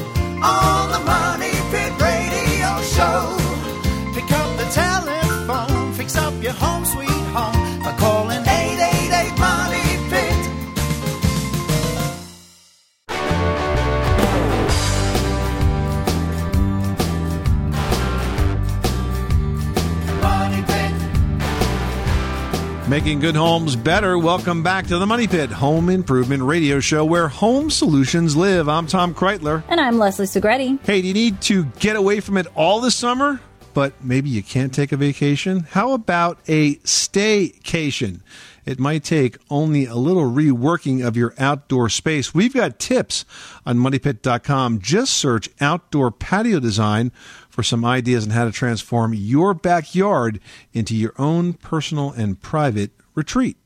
Making 22.96 23.20
good 23.20 23.36
homes 23.36 23.76
better. 23.76 24.16
Welcome 24.16 24.62
back 24.62 24.86
to 24.86 24.96
the 24.96 25.04
Money 25.04 25.26
Pit 25.26 25.50
Home 25.50 25.90
Improvement 25.90 26.42
Radio 26.42 26.80
Show 26.80 27.04
where 27.04 27.28
home 27.28 27.70
solutions 27.70 28.34
live. 28.34 28.70
I'm 28.70 28.86
Tom 28.86 29.14
Kraeutler. 29.14 29.62
And 29.68 29.78
I'm 29.78 29.98
Leslie 29.98 30.24
Segrete. 30.24 30.80
Hey, 30.82 31.02
do 31.02 31.08
you 31.08 31.12
need 31.12 31.42
to 31.42 31.66
get 31.78 31.96
away 31.96 32.20
from 32.20 32.38
it 32.38 32.46
all 32.54 32.80
this 32.80 32.94
summer? 32.94 33.38
but 33.76 33.92
maybe 34.02 34.30
you 34.30 34.42
can't 34.42 34.72
take 34.72 34.90
a 34.90 34.96
vacation? 34.96 35.66
How 35.72 35.92
about 35.92 36.38
a 36.48 36.76
staycation? 36.76 38.22
It 38.64 38.80
might 38.80 39.04
take 39.04 39.36
only 39.50 39.84
a 39.84 39.96
little 39.96 40.22
reworking 40.22 41.06
of 41.06 41.14
your 41.14 41.34
outdoor 41.36 41.90
space. 41.90 42.32
We've 42.32 42.54
got 42.54 42.78
tips 42.78 43.26
on 43.66 43.76
moneypit.com. 43.76 44.78
Just 44.78 45.12
search 45.12 45.50
outdoor 45.60 46.10
patio 46.10 46.58
design 46.58 47.12
for 47.56 47.62
some 47.62 47.86
ideas 47.86 48.26
on 48.26 48.32
how 48.32 48.44
to 48.44 48.52
transform 48.52 49.14
your 49.14 49.54
backyard 49.54 50.40
into 50.74 50.94
your 50.94 51.14
own 51.16 51.54
personal 51.54 52.10
and 52.10 52.38
private 52.38 52.90
retreat. 53.14 53.56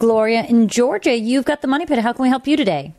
Gloria 0.00 0.42
in 0.42 0.66
Georgia, 0.66 1.16
you've 1.16 1.44
got 1.44 1.62
the 1.62 1.68
money 1.68 1.86
pit. 1.86 2.00
How 2.00 2.12
can 2.12 2.24
we 2.24 2.28
help 2.28 2.48
you 2.48 2.56
today? 2.56 2.92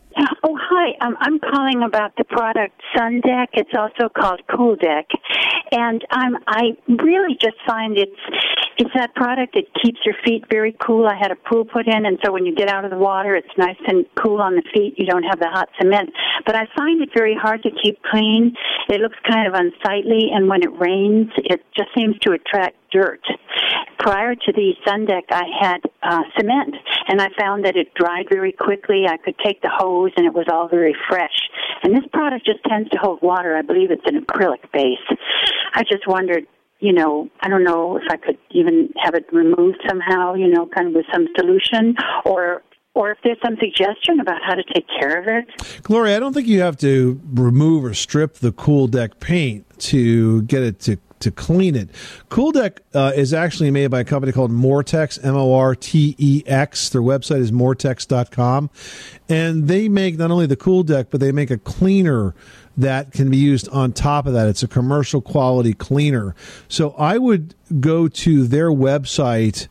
Oh, 0.43 0.57
hi. 0.57 0.95
Um, 1.05 1.17
I'm 1.19 1.37
calling 1.39 1.83
about 1.83 2.15
the 2.15 2.23
product 2.23 2.81
Sun 2.95 3.19
Deck. 3.21 3.49
It's 3.53 3.69
also 3.77 4.07
called 4.07 4.41
Cool 4.49 4.77
Deck. 4.77 5.05
And 5.71 6.01
um, 6.11 6.37
I 6.47 6.77
really 6.87 7.37
just 7.41 7.57
find 7.67 7.97
it's 7.97 8.15
it's 8.77 8.91
that 8.93 9.13
product 9.15 9.55
that 9.55 9.65
keeps 9.83 9.99
your 10.05 10.15
feet 10.23 10.45
very 10.51 10.75
cool. 10.85 11.07
I 11.07 11.17
had 11.19 11.31
a 11.31 11.35
pool 11.35 11.65
put 11.65 11.87
in, 11.87 12.05
and 12.05 12.19
so 12.23 12.31
when 12.31 12.45
you 12.45 12.55
get 12.55 12.69
out 12.69 12.85
of 12.85 12.91
the 12.91 12.97
water, 12.97 13.35
it's 13.35 13.49
nice 13.57 13.77
and 13.87 14.05
cool 14.23 14.39
on 14.39 14.55
the 14.55 14.63
feet. 14.71 14.93
You 14.97 15.07
don't 15.07 15.23
have 15.23 15.39
the 15.39 15.49
hot 15.49 15.67
cement. 15.81 16.11
But 16.45 16.55
I 16.55 16.67
find 16.75 17.01
it 17.01 17.09
very 17.15 17.35
hard 17.35 17.63
to 17.63 17.69
keep 17.83 18.01
clean. 18.03 18.55
It 18.89 19.01
looks 19.01 19.17
kind 19.29 19.47
of 19.47 19.53
unsightly, 19.53 20.29
and 20.31 20.47
when 20.47 20.63
it 20.63 20.71
rains, 20.79 21.31
it 21.37 21.61
just 21.75 21.89
seems 21.95 22.17
to 22.19 22.33
attract 22.33 22.75
dirt. 22.91 23.21
Prior 23.99 24.35
to 24.35 24.51
the 24.53 24.73
sun 24.87 25.05
deck, 25.05 25.25
I 25.29 25.43
had 25.59 25.81
uh, 26.01 26.23
cement, 26.37 26.75
and 27.07 27.21
I 27.21 27.27
found 27.37 27.65
that 27.65 27.75
it 27.75 27.93
dried 27.95 28.27
very 28.29 28.51
quickly. 28.51 29.05
I 29.07 29.17
could 29.17 29.35
take 29.43 29.61
the 29.61 29.71
hose, 29.73 30.11
and 30.15 30.25
it 30.25 30.33
was 30.33 30.45
all 30.51 30.67
very 30.67 30.95
fresh. 31.09 31.37
And 31.83 31.95
this 31.95 32.05
product 32.13 32.45
just 32.45 32.63
tends 32.63 32.89
to 32.91 32.97
hold 32.99 33.21
water. 33.21 33.57
I 33.57 33.61
believe 33.61 33.91
it's 33.91 34.05
an 34.05 34.23
acrylic 34.23 34.71
base. 34.71 35.17
I 35.73 35.83
just 35.83 36.07
wondered, 36.07 36.45
you 36.79 36.93
know, 36.93 37.29
I 37.41 37.49
don't 37.49 37.63
know 37.63 37.97
if 37.97 38.03
I 38.09 38.17
could 38.17 38.37
even 38.51 38.89
have 39.03 39.15
it 39.15 39.25
removed 39.33 39.79
somehow, 39.87 40.35
you 40.35 40.47
know, 40.47 40.67
kind 40.67 40.87
of 40.87 40.93
with 40.93 41.05
some 41.13 41.27
solution, 41.37 41.95
or 42.25 42.63
or 42.97 43.11
if 43.11 43.19
there's 43.23 43.37
some 43.45 43.55
suggestion 43.59 44.19
about 44.19 44.41
how 44.41 44.55
to 44.55 44.63
take 44.73 44.87
care 44.99 45.21
of 45.21 45.27
it. 45.27 45.83
Gloria, 45.83 46.17
I 46.17 46.19
don't 46.19 46.33
think 46.33 46.47
you 46.47 46.61
have 46.61 46.77
to 46.77 47.21
remove 47.31 47.85
or 47.85 47.93
strip 47.93 48.35
the 48.35 48.51
cool 48.51 48.87
deck 48.87 49.19
paint 49.19 49.65
to 49.79 50.41
get 50.43 50.63
it 50.63 50.79
to 50.81 50.97
to 51.19 51.31
clean 51.31 51.75
it. 51.75 51.89
Cool 52.29 52.51
Deck 52.51 52.81
uh, 52.93 53.11
is 53.15 53.33
actually 53.33 53.71
made 53.71 53.87
by 53.87 54.01
a 54.01 54.03
company 54.03 54.31
called 54.31 54.51
Mortex, 54.51 55.23
M 55.25 55.35
O 55.35 55.53
R 55.55 55.73
T 55.73 56.15
E 56.17 56.43
X. 56.45 56.89
Their 56.89 57.01
website 57.01 57.39
is 57.39 57.51
mortex.com. 57.51 58.69
And 59.27 59.67
they 59.67 59.89
make 59.89 60.17
not 60.17 60.29
only 60.29 60.45
the 60.45 60.55
Cool 60.55 60.83
Deck, 60.83 61.07
but 61.09 61.19
they 61.19 61.31
make 61.31 61.49
a 61.49 61.57
cleaner 61.57 62.35
that 62.77 63.13
can 63.13 63.31
be 63.31 63.37
used 63.37 63.67
on 63.69 63.93
top 63.93 64.27
of 64.27 64.33
that. 64.33 64.47
It's 64.47 64.61
a 64.61 64.67
commercial 64.67 65.19
quality 65.19 65.73
cleaner. 65.73 66.35
So 66.67 66.91
I 66.91 67.17
would 67.17 67.55
go 67.79 68.07
to 68.07 68.45
their 68.45 68.69
website 68.69 69.67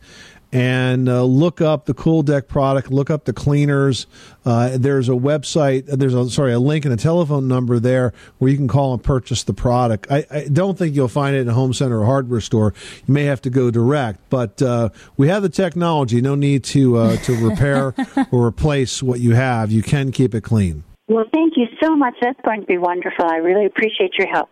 and 0.51 1.09
uh, 1.09 1.23
look 1.23 1.61
up 1.61 1.85
the 1.85 1.93
Cool 1.93 2.23
Deck 2.23 2.47
product, 2.47 2.91
look 2.91 3.09
up 3.09 3.25
the 3.25 3.33
cleaners. 3.33 4.07
Uh, 4.45 4.77
there's 4.77 5.09
a 5.09 5.13
website, 5.13 5.85
there's 5.85 6.13
a 6.13 6.29
sorry, 6.29 6.53
a 6.53 6.59
link 6.59 6.85
and 6.85 6.93
a 6.93 6.97
telephone 6.97 7.47
number 7.47 7.79
there 7.79 8.13
where 8.37 8.49
you 8.49 8.57
can 8.57 8.67
call 8.67 8.93
and 8.93 9.03
purchase 9.03 9.43
the 9.43 9.53
product. 9.53 10.07
I, 10.09 10.25
I 10.31 10.47
don't 10.51 10.77
think 10.77 10.95
you'll 10.95 11.07
find 11.07 11.35
it 11.35 11.39
in 11.39 11.49
a 11.49 11.53
home 11.53 11.73
center 11.73 12.01
or 12.01 12.05
hardware 12.05 12.41
store. 12.41 12.73
You 13.05 13.13
may 13.13 13.25
have 13.25 13.41
to 13.41 13.49
go 13.49 13.71
direct, 13.71 14.29
but 14.29 14.61
uh, 14.61 14.89
we 15.17 15.27
have 15.27 15.43
the 15.43 15.49
technology. 15.49 16.21
No 16.21 16.35
need 16.35 16.63
to 16.65 16.97
uh, 16.97 17.17
to 17.17 17.35
repair 17.35 17.93
or 18.31 18.45
replace 18.45 19.03
what 19.03 19.19
you 19.19 19.35
have. 19.35 19.71
You 19.71 19.83
can 19.83 20.11
keep 20.11 20.33
it 20.33 20.41
clean. 20.41 20.83
Well, 21.09 21.25
thank 21.33 21.53
you 21.55 21.67
so 21.81 21.95
much. 21.95 22.15
That's 22.21 22.39
going 22.43 22.61
to 22.61 22.67
be 22.67 22.77
wonderful. 22.77 23.25
I 23.25 23.37
really 23.37 23.65
appreciate 23.65 24.13
your 24.17 24.27
help. 24.27 24.49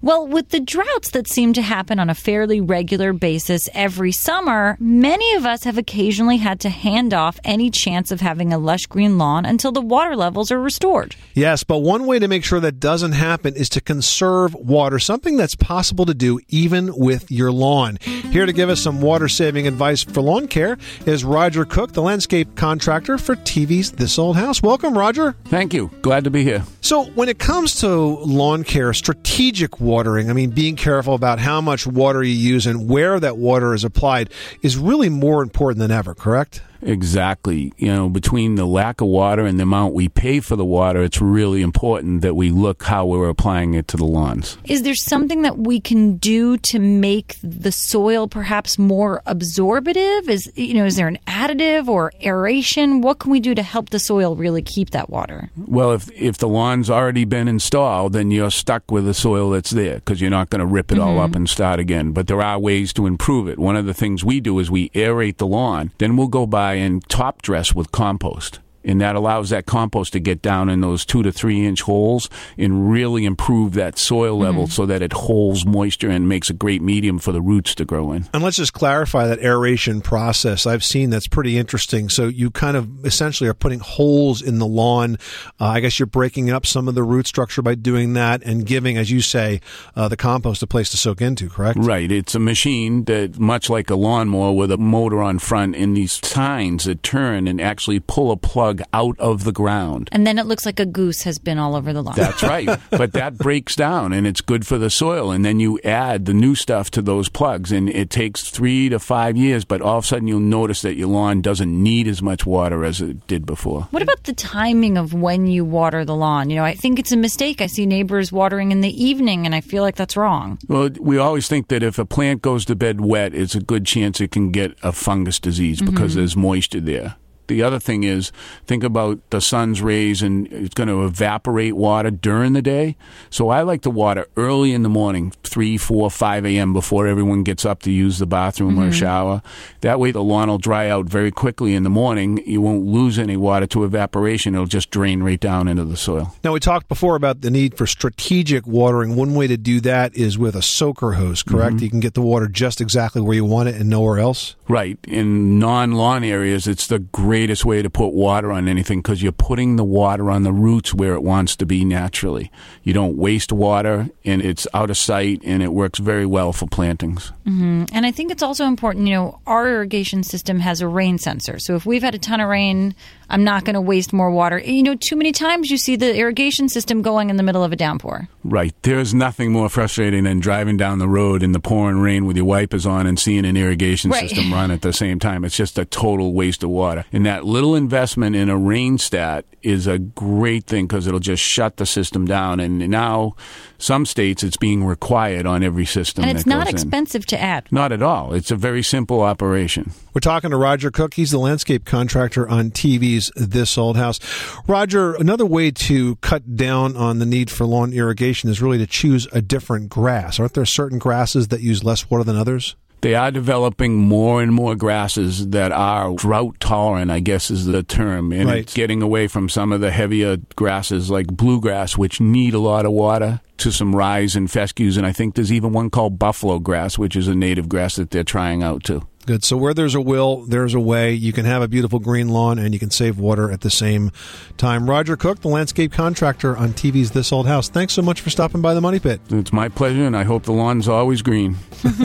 Well, 0.00 0.28
with 0.28 0.50
the 0.50 0.60
droughts 0.60 1.10
that 1.10 1.26
seem 1.26 1.54
to 1.54 1.62
happen 1.62 1.98
on 1.98 2.08
a 2.08 2.14
fairly 2.14 2.60
regular 2.60 3.12
basis 3.12 3.68
every 3.74 4.12
summer, 4.12 4.76
many 4.78 5.34
of 5.34 5.44
us 5.44 5.64
have 5.64 5.76
occasionally 5.76 6.36
had 6.36 6.60
to 6.60 6.68
hand 6.68 7.12
off 7.12 7.40
any 7.42 7.68
chance 7.68 8.12
of 8.12 8.20
having 8.20 8.52
a 8.52 8.58
lush 8.58 8.86
green 8.86 9.18
lawn 9.18 9.44
until 9.44 9.72
the 9.72 9.80
water 9.80 10.14
levels 10.14 10.52
are 10.52 10.60
restored. 10.60 11.16
Yes, 11.34 11.64
but 11.64 11.78
one 11.78 12.06
way 12.06 12.20
to 12.20 12.28
make 12.28 12.44
sure 12.44 12.60
that 12.60 12.78
doesn't 12.78 13.10
happen 13.10 13.56
is 13.56 13.68
to 13.70 13.80
conserve 13.80 14.54
water, 14.54 15.00
something 15.00 15.36
that's 15.36 15.56
possible 15.56 16.06
to 16.06 16.14
do 16.14 16.38
even 16.48 16.96
with 16.96 17.28
your 17.28 17.50
lawn. 17.50 17.98
Here 18.30 18.46
to 18.46 18.52
give 18.52 18.70
us 18.70 18.80
some 18.80 19.00
water 19.00 19.26
saving 19.26 19.66
advice 19.66 20.04
for 20.04 20.20
lawn 20.20 20.46
care 20.46 20.78
is 21.06 21.24
Roger 21.24 21.64
Cook, 21.64 21.94
the 21.94 22.02
landscape 22.02 22.54
contractor 22.54 23.18
for 23.18 23.34
TV's 23.34 23.90
This 23.90 24.16
Old 24.16 24.36
House. 24.36 24.62
Welcome, 24.62 24.96
Roger. 24.96 25.32
Thank 25.46 25.74
you. 25.74 25.90
Glad 26.02 26.22
to 26.22 26.30
be 26.30 26.44
here. 26.44 26.62
So, 26.82 27.06
when 27.10 27.28
it 27.28 27.40
comes 27.40 27.80
to 27.80 27.88
lawn 27.88 28.62
care, 28.62 28.94
strategic 28.94 29.80
watering, 29.88 30.28
I 30.28 30.34
mean, 30.34 30.50
being 30.50 30.76
careful 30.76 31.14
about 31.14 31.38
how 31.38 31.60
much 31.60 31.86
water 31.86 32.22
you 32.22 32.34
use 32.34 32.66
and 32.66 32.88
where 32.88 33.18
that 33.18 33.38
water 33.38 33.74
is 33.74 33.82
applied 33.82 34.30
is 34.62 34.76
really 34.76 35.08
more 35.08 35.42
important 35.42 35.80
than 35.80 35.90
ever, 35.90 36.14
correct? 36.14 36.62
Exactly. 36.82 37.72
You 37.76 37.88
know, 37.88 38.08
between 38.08 38.54
the 38.54 38.66
lack 38.66 39.00
of 39.00 39.08
water 39.08 39.46
and 39.46 39.58
the 39.58 39.64
amount 39.64 39.94
we 39.94 40.08
pay 40.08 40.40
for 40.40 40.56
the 40.56 40.64
water, 40.64 41.02
it's 41.02 41.20
really 41.20 41.62
important 41.62 42.22
that 42.22 42.34
we 42.34 42.50
look 42.50 42.82
how 42.84 43.06
we're 43.06 43.28
applying 43.28 43.74
it 43.74 43.88
to 43.88 43.96
the 43.96 44.04
lawns. 44.04 44.56
Is 44.64 44.82
there 44.82 44.94
something 44.94 45.42
that 45.42 45.58
we 45.58 45.80
can 45.80 46.16
do 46.16 46.56
to 46.58 46.78
make 46.78 47.36
the 47.42 47.72
soil 47.72 48.28
perhaps 48.28 48.78
more 48.78 49.22
absorbative? 49.26 50.28
Is 50.28 50.50
you 50.54 50.74
know, 50.74 50.84
is 50.84 50.96
there 50.96 51.08
an 51.08 51.18
additive 51.26 51.88
or 51.88 52.12
aeration? 52.22 53.00
What 53.00 53.18
can 53.18 53.30
we 53.30 53.40
do 53.40 53.54
to 53.54 53.62
help 53.62 53.90
the 53.90 53.98
soil 53.98 54.36
really 54.36 54.62
keep 54.62 54.90
that 54.90 55.10
water? 55.10 55.50
Well, 55.56 55.92
if 55.92 56.10
if 56.12 56.38
the 56.38 56.48
lawn's 56.48 56.90
already 56.90 57.24
been 57.24 57.48
installed, 57.48 58.12
then 58.12 58.30
you're 58.30 58.50
stuck 58.50 58.90
with 58.90 59.04
the 59.04 59.14
soil 59.14 59.50
that's 59.50 59.70
there 59.70 59.96
because 59.96 60.20
you're 60.20 60.30
not 60.30 60.50
going 60.50 60.60
to 60.60 60.66
rip 60.66 60.92
it 60.92 60.98
all 60.98 61.18
up 61.18 61.30
mm-hmm. 61.30 61.38
and 61.38 61.48
start 61.48 61.80
again. 61.80 62.12
But 62.12 62.26
there 62.26 62.42
are 62.42 62.58
ways 62.58 62.92
to 62.94 63.06
improve 63.06 63.48
it. 63.48 63.58
One 63.58 63.76
of 63.76 63.86
the 63.86 63.94
things 63.94 64.24
we 64.24 64.40
do 64.40 64.58
is 64.58 64.70
we 64.70 64.90
aerate 64.90 65.38
the 65.38 65.46
lawn. 65.46 65.92
Then 65.98 66.16
we'll 66.16 66.28
go 66.28 66.46
by 66.46 66.67
and 66.74 67.06
top 67.08 67.42
dress 67.42 67.74
with 67.74 67.92
compost. 67.92 68.60
And 68.84 69.00
that 69.00 69.16
allows 69.16 69.50
that 69.50 69.66
compost 69.66 70.12
to 70.12 70.20
get 70.20 70.40
down 70.40 70.68
in 70.68 70.80
those 70.80 71.04
two 71.04 71.22
to 71.22 71.32
three 71.32 71.66
inch 71.66 71.82
holes 71.82 72.30
and 72.56 72.90
really 72.90 73.24
improve 73.24 73.74
that 73.74 73.98
soil 73.98 74.38
level 74.38 74.66
so 74.66 74.86
that 74.86 75.02
it 75.02 75.12
holds 75.12 75.66
moisture 75.66 76.08
and 76.08 76.28
makes 76.28 76.48
a 76.48 76.52
great 76.52 76.80
medium 76.80 77.18
for 77.18 77.32
the 77.32 77.40
roots 77.40 77.74
to 77.74 77.84
grow 77.84 78.12
in. 78.12 78.26
And 78.32 78.42
let's 78.42 78.56
just 78.56 78.72
clarify 78.72 79.26
that 79.26 79.40
aeration 79.40 80.00
process. 80.00 80.66
I've 80.66 80.84
seen 80.84 81.10
that's 81.10 81.28
pretty 81.28 81.58
interesting. 81.58 82.08
So 82.08 82.28
you 82.28 82.50
kind 82.50 82.76
of 82.76 83.04
essentially 83.04 83.48
are 83.50 83.54
putting 83.54 83.80
holes 83.80 84.40
in 84.40 84.58
the 84.58 84.66
lawn. 84.66 85.18
Uh, 85.60 85.66
I 85.66 85.80
guess 85.80 85.98
you're 85.98 86.06
breaking 86.06 86.50
up 86.50 86.64
some 86.64 86.88
of 86.88 86.94
the 86.94 87.02
root 87.02 87.26
structure 87.26 87.62
by 87.62 87.74
doing 87.74 88.12
that 88.14 88.42
and 88.44 88.64
giving, 88.64 88.96
as 88.96 89.10
you 89.10 89.20
say, 89.20 89.60
uh, 89.96 90.08
the 90.08 90.16
compost 90.16 90.62
a 90.62 90.66
place 90.66 90.90
to 90.90 90.96
soak 90.96 91.20
into, 91.20 91.48
correct? 91.48 91.78
Right. 91.80 92.10
It's 92.10 92.34
a 92.34 92.38
machine 92.38 93.04
that, 93.04 93.38
much 93.38 93.68
like 93.68 93.90
a 93.90 93.96
lawnmower 93.96 94.52
with 94.52 94.70
a 94.70 94.76
motor 94.76 95.22
on 95.22 95.38
front, 95.38 95.74
and 95.74 95.96
these 95.96 96.20
tines 96.20 96.84
that 96.84 97.02
turn 97.02 97.48
and 97.48 97.60
actually 97.60 98.00
pull 98.00 98.30
a 98.30 98.36
plug 98.36 98.67
out 98.92 99.18
of 99.18 99.44
the 99.44 99.52
ground. 99.52 100.08
And 100.12 100.26
then 100.26 100.38
it 100.38 100.46
looks 100.46 100.64
like 100.66 100.80
a 100.80 100.86
goose 100.86 101.22
has 101.22 101.38
been 101.38 101.58
all 101.58 101.74
over 101.76 101.92
the 101.92 102.02
lawn. 102.02 102.14
That's 102.16 102.42
right. 102.42 102.68
but 102.90 103.12
that 103.12 103.38
breaks 103.38 103.74
down 103.76 104.12
and 104.12 104.26
it's 104.26 104.40
good 104.40 104.66
for 104.66 104.78
the 104.78 104.90
soil. 104.90 105.30
And 105.30 105.44
then 105.44 105.60
you 105.60 105.78
add 105.84 106.24
the 106.26 106.34
new 106.34 106.54
stuff 106.54 106.90
to 106.92 107.02
those 107.02 107.28
plugs. 107.28 107.72
And 107.72 107.88
it 107.88 108.10
takes 108.10 108.50
three 108.50 108.88
to 108.88 108.98
five 108.98 109.36
years, 109.36 109.64
but 109.64 109.80
all 109.82 109.98
of 109.98 110.04
a 110.04 110.06
sudden 110.06 110.28
you'll 110.28 110.40
notice 110.40 110.82
that 110.82 110.96
your 110.96 111.08
lawn 111.08 111.40
doesn't 111.42 111.70
need 111.82 112.06
as 112.08 112.22
much 112.22 112.46
water 112.46 112.84
as 112.84 113.00
it 113.00 113.26
did 113.26 113.46
before. 113.46 113.82
What 113.90 114.02
about 114.02 114.24
the 114.24 114.34
timing 114.34 114.96
of 114.98 115.14
when 115.14 115.46
you 115.46 115.64
water 115.64 116.04
the 116.04 116.16
lawn? 116.16 116.50
You 116.50 116.56
know, 116.56 116.64
I 116.64 116.74
think 116.74 116.98
it's 116.98 117.12
a 117.12 117.16
mistake. 117.16 117.60
I 117.60 117.66
see 117.66 117.86
neighbors 117.86 118.30
watering 118.32 118.72
in 118.72 118.80
the 118.80 119.04
evening, 119.04 119.46
and 119.46 119.54
I 119.54 119.60
feel 119.60 119.82
like 119.82 119.96
that's 119.96 120.16
wrong. 120.16 120.58
Well, 120.68 120.90
we 121.00 121.18
always 121.18 121.48
think 121.48 121.68
that 121.68 121.82
if 121.82 121.98
a 121.98 122.04
plant 122.04 122.42
goes 122.42 122.64
to 122.66 122.74
bed 122.76 123.00
wet, 123.00 123.34
it's 123.34 123.54
a 123.54 123.60
good 123.60 123.86
chance 123.86 124.20
it 124.20 124.30
can 124.30 124.50
get 124.50 124.76
a 124.82 124.92
fungus 124.92 125.38
disease 125.38 125.80
because 125.80 126.12
Mhm. 126.12 126.16
there's 126.16 126.36
moisture 126.36 126.80
there. 126.80 127.16
The 127.48 127.62
other 127.62 127.78
thing 127.78 128.04
is 128.04 128.30
think 128.66 128.84
about 128.84 129.18
the 129.30 129.40
sun's 129.40 129.82
rays 129.82 130.22
and 130.22 130.46
it's 130.52 130.74
going 130.74 130.88
to 130.88 131.04
evaporate 131.04 131.74
water 131.76 132.10
during 132.10 132.52
the 132.52 132.62
day. 132.62 132.96
So 133.30 133.48
I 133.48 133.62
like 133.62 133.82
to 133.82 133.90
water 133.90 134.26
early 134.36 134.72
in 134.72 134.82
the 134.82 134.88
morning, 134.88 135.32
3, 135.44 135.76
4, 135.78 136.10
5 136.10 136.46
a.m. 136.46 136.72
before 136.72 137.06
everyone 137.06 137.42
gets 137.42 137.64
up 137.64 137.82
to 137.82 137.90
use 137.90 138.18
the 138.18 138.26
bathroom 138.26 138.78
or 138.78 138.88
Mhm. 138.90 138.92
shower. 138.92 139.42
That 139.80 139.98
way 139.98 140.10
the 140.12 140.22
lawn 140.22 140.48
will 140.48 140.58
dry 140.58 140.88
out 140.88 141.06
very 141.06 141.30
quickly 141.30 141.74
in 141.74 141.82
the 141.82 141.90
morning. 141.90 142.40
You 142.46 142.60
won't 142.60 142.84
lose 142.86 143.18
any 143.18 143.36
water 143.36 143.66
to 143.68 143.84
evaporation. 143.84 144.54
It'll 144.54 144.66
just 144.66 144.90
drain 144.90 145.22
right 145.22 145.40
down 145.40 145.68
into 145.68 145.84
the 145.84 145.96
soil. 145.96 146.34
Now, 146.44 146.52
we 146.52 146.60
talked 146.60 146.88
before 146.88 147.16
about 147.16 147.40
the 147.40 147.50
need 147.50 147.76
for 147.76 147.86
strategic 147.86 148.66
watering. 148.66 149.16
One 149.16 149.34
way 149.34 149.46
to 149.46 149.56
do 149.56 149.80
that 149.80 150.14
is 150.14 150.36
with 150.38 150.54
a 150.54 150.62
soaker 150.62 151.12
hose, 151.12 151.42
correct? 151.42 151.76
Mhm. 151.76 151.82
You 151.82 151.90
can 151.90 152.00
get 152.00 152.12
the 152.14 152.20
water 152.22 152.46
just 152.46 152.80
exactly 152.80 153.22
where 153.22 153.34
you 153.34 153.44
want 153.46 153.70
it 153.70 153.76
and 153.76 153.88
nowhere 153.88 154.18
else. 154.18 154.54
Right. 154.68 154.98
In 155.08 155.58
non 155.58 155.92
lawn 155.92 156.24
areas, 156.24 156.66
it's 156.66 156.86
the 156.86 156.98
great 156.98 157.37
greatest 157.38 157.64
way 157.64 157.80
to 157.82 157.88
put 157.88 158.08
water 158.08 158.50
on 158.50 158.66
anything 158.66 158.98
because 158.98 159.22
you're 159.22 159.30
putting 159.30 159.76
the 159.76 159.84
water 159.84 160.28
on 160.28 160.42
the 160.42 160.52
roots 160.52 160.92
where 160.92 161.14
it 161.14 161.22
wants 161.22 161.54
to 161.54 161.64
be 161.64 161.84
naturally. 161.84 162.50
You 162.82 162.92
don't 162.92 163.16
waste 163.16 163.52
water, 163.52 164.08
and 164.24 164.42
it's 164.42 164.66
out 164.74 164.90
of 164.90 164.96
sight, 164.96 165.40
and 165.44 165.62
it 165.62 165.72
works 165.72 166.00
very 166.00 166.26
well 166.26 166.52
for 166.52 166.66
plantings. 166.66 167.30
hmm 167.44 167.84
And 167.92 168.04
I 168.04 168.10
think 168.10 168.32
it's 168.32 168.42
also 168.42 168.64
important, 168.64 169.06
you 169.06 169.14
know, 169.14 169.40
our 169.46 169.68
irrigation 169.68 170.24
system 170.24 170.58
has 170.58 170.80
a 170.80 170.88
rain 170.88 171.16
sensor. 171.18 171.60
So 171.60 171.76
if 171.76 171.86
we've 171.86 172.02
had 172.02 172.16
a 172.16 172.18
ton 172.18 172.40
of 172.40 172.48
rain, 172.48 172.96
I'm 173.30 173.44
not 173.44 173.64
going 173.64 173.74
to 173.74 173.80
waste 173.80 174.12
more 174.12 174.30
water. 174.30 174.58
You 174.58 174.82
know, 174.82 174.94
too 174.94 175.16
many 175.16 175.32
times 175.32 175.70
you 175.70 175.76
see 175.76 175.96
the 175.96 176.16
irrigation 176.16 176.68
system 176.68 177.02
going 177.02 177.30
in 177.30 177.36
the 177.36 177.42
middle 177.42 177.62
of 177.62 177.72
a 177.72 177.76
downpour. 177.76 178.28
Right. 178.44 178.74
There's 178.82 179.12
nothing 179.12 179.52
more 179.52 179.68
frustrating 179.68 180.24
than 180.24 180.40
driving 180.40 180.76
down 180.76 180.98
the 180.98 181.08
road 181.08 181.42
in 181.42 181.52
the 181.52 181.60
pouring 181.60 181.98
rain 181.98 182.24
with 182.24 182.36
your 182.36 182.46
wipers 182.46 182.86
on 182.86 183.06
and 183.06 183.18
seeing 183.18 183.44
an 183.44 183.56
irrigation 183.56 184.10
Right. 184.10 184.28
system 184.30 184.52
run 184.52 184.70
at 184.70 184.82
the 184.82 184.92
same 184.92 185.18
time. 185.18 185.44
It's 185.44 185.56
just 185.56 185.78
a 185.78 185.84
total 185.84 186.32
waste 186.32 186.62
of 186.62 186.70
water. 186.70 187.04
And 187.12 187.26
that 187.26 187.44
little 187.44 187.74
investment 187.74 188.34
in 188.36 188.48
a 188.48 188.56
rain 188.56 188.96
stat 188.98 189.44
is 189.62 189.86
a 189.86 189.98
great 189.98 190.64
thing 190.66 190.86
because 190.86 191.06
it'll 191.06 191.20
just 191.20 191.42
shut 191.42 191.76
the 191.76 191.86
system 191.86 192.26
down. 192.26 192.60
And 192.60 192.78
now, 192.88 193.34
some 193.78 194.06
states, 194.06 194.42
it's 194.42 194.56
being 194.56 194.84
required 194.84 195.46
on 195.46 195.62
every 195.62 195.84
system. 195.84 196.24
And 196.24 196.36
it's 196.36 196.44
that 196.44 196.50
not 196.50 196.64
goes 196.64 196.68
in. 196.68 196.74
expensive 196.74 197.26
to 197.26 197.40
add. 197.40 197.70
Not 197.70 197.92
at 197.92 198.02
all. 198.02 198.34
It's 198.34 198.50
a 198.50 198.56
very 198.56 198.82
simple 198.82 199.20
operation. 199.20 199.92
We're 200.14 200.20
talking 200.20 200.50
to 200.50 200.56
Roger 200.56 200.90
Cook. 200.90 201.14
He's 201.14 201.30
the 201.30 201.38
landscape 201.38 201.84
contractor 201.84 202.48
on 202.48 202.70
TV's 202.70 203.30
This 203.36 203.78
Old 203.78 203.96
House. 203.96 204.18
Roger, 204.66 205.14
another 205.14 205.46
way 205.46 205.70
to 205.70 206.16
cut 206.16 206.56
down 206.56 206.96
on 206.96 207.18
the 207.18 207.26
need 207.26 207.50
for 207.50 207.64
lawn 207.64 207.92
irrigation 207.92 208.50
is 208.50 208.60
really 208.60 208.78
to 208.78 208.86
choose 208.86 209.26
a 209.32 209.40
different 209.40 209.88
grass. 209.88 210.40
Aren't 210.40 210.54
there 210.54 210.64
certain 210.66 210.98
grasses 210.98 211.48
that 211.48 211.60
use 211.60 211.84
less 211.84 212.10
water 212.10 212.24
than 212.24 212.36
others? 212.36 212.76
They 213.00 213.14
are 213.14 213.30
developing 213.30 213.96
more 213.96 214.42
and 214.42 214.52
more 214.52 214.74
grasses 214.74 215.48
that 215.50 215.70
are 215.70 216.14
drought 216.14 216.56
tolerant, 216.58 217.10
I 217.10 217.20
guess 217.20 217.50
is 217.50 217.66
the 217.66 217.82
term. 217.82 218.32
And 218.32 218.48
Right. 218.48 218.58
it's 218.58 218.74
getting 218.74 219.02
away 219.02 219.28
from 219.28 219.48
some 219.48 219.72
of 219.72 219.80
the 219.80 219.90
heavier 219.92 220.38
grasses 220.56 221.08
like 221.10 221.28
bluegrass, 221.28 221.96
which 221.96 222.20
need 222.20 222.54
a 222.54 222.58
lot 222.58 222.84
of 222.86 222.92
water, 222.92 223.40
to 223.58 223.70
some 223.70 223.94
rye 223.94 224.26
and 224.34 224.50
fescues. 224.50 224.96
And 224.96 225.06
I 225.06 225.12
think 225.12 225.34
there's 225.34 225.52
even 225.52 225.72
one 225.72 225.90
called 225.90 226.18
buffalo 226.18 226.58
grass, 226.58 226.98
which 226.98 227.14
is 227.14 227.28
a 227.28 227.34
native 227.34 227.68
grass 227.68 227.96
that 227.96 228.10
they're 228.10 228.24
trying 228.24 228.62
out 228.64 228.82
too. 228.84 229.02
Good. 229.28 229.44
So 229.44 229.58
where 229.58 229.74
there's 229.74 229.94
a 229.94 230.00
will, 230.00 230.46
there's 230.46 230.72
a 230.72 230.80
way. 230.80 231.12
You 231.12 231.34
can 231.34 231.44
have 231.44 231.60
a 231.60 231.68
beautiful 231.68 231.98
green 231.98 232.30
lawn 232.30 232.58
and 232.58 232.72
you 232.72 232.80
can 232.80 232.90
save 232.90 233.18
water 233.18 233.50
at 233.50 233.60
the 233.60 233.68
same 233.68 234.10
time. 234.56 234.88
Roger 234.88 235.18
Cook, 235.18 235.40
the 235.42 235.48
landscape 235.48 235.92
contractor 235.92 236.56
on 236.56 236.70
TV's 236.70 237.10
This 237.10 237.30
Old 237.30 237.46
House. 237.46 237.68
Thanks 237.68 237.92
so 237.92 238.00
much 238.00 238.22
for 238.22 238.30
stopping 238.30 238.62
by 238.62 238.72
the 238.72 238.80
Money 238.80 238.98
Pit. 238.98 239.20
It's 239.28 239.52
my 239.52 239.68
pleasure, 239.68 240.06
and 240.06 240.16
I 240.16 240.24
hope 240.24 240.44
the 240.44 240.52
lawn's 240.52 240.88
always 240.88 241.20
green. 241.20 241.56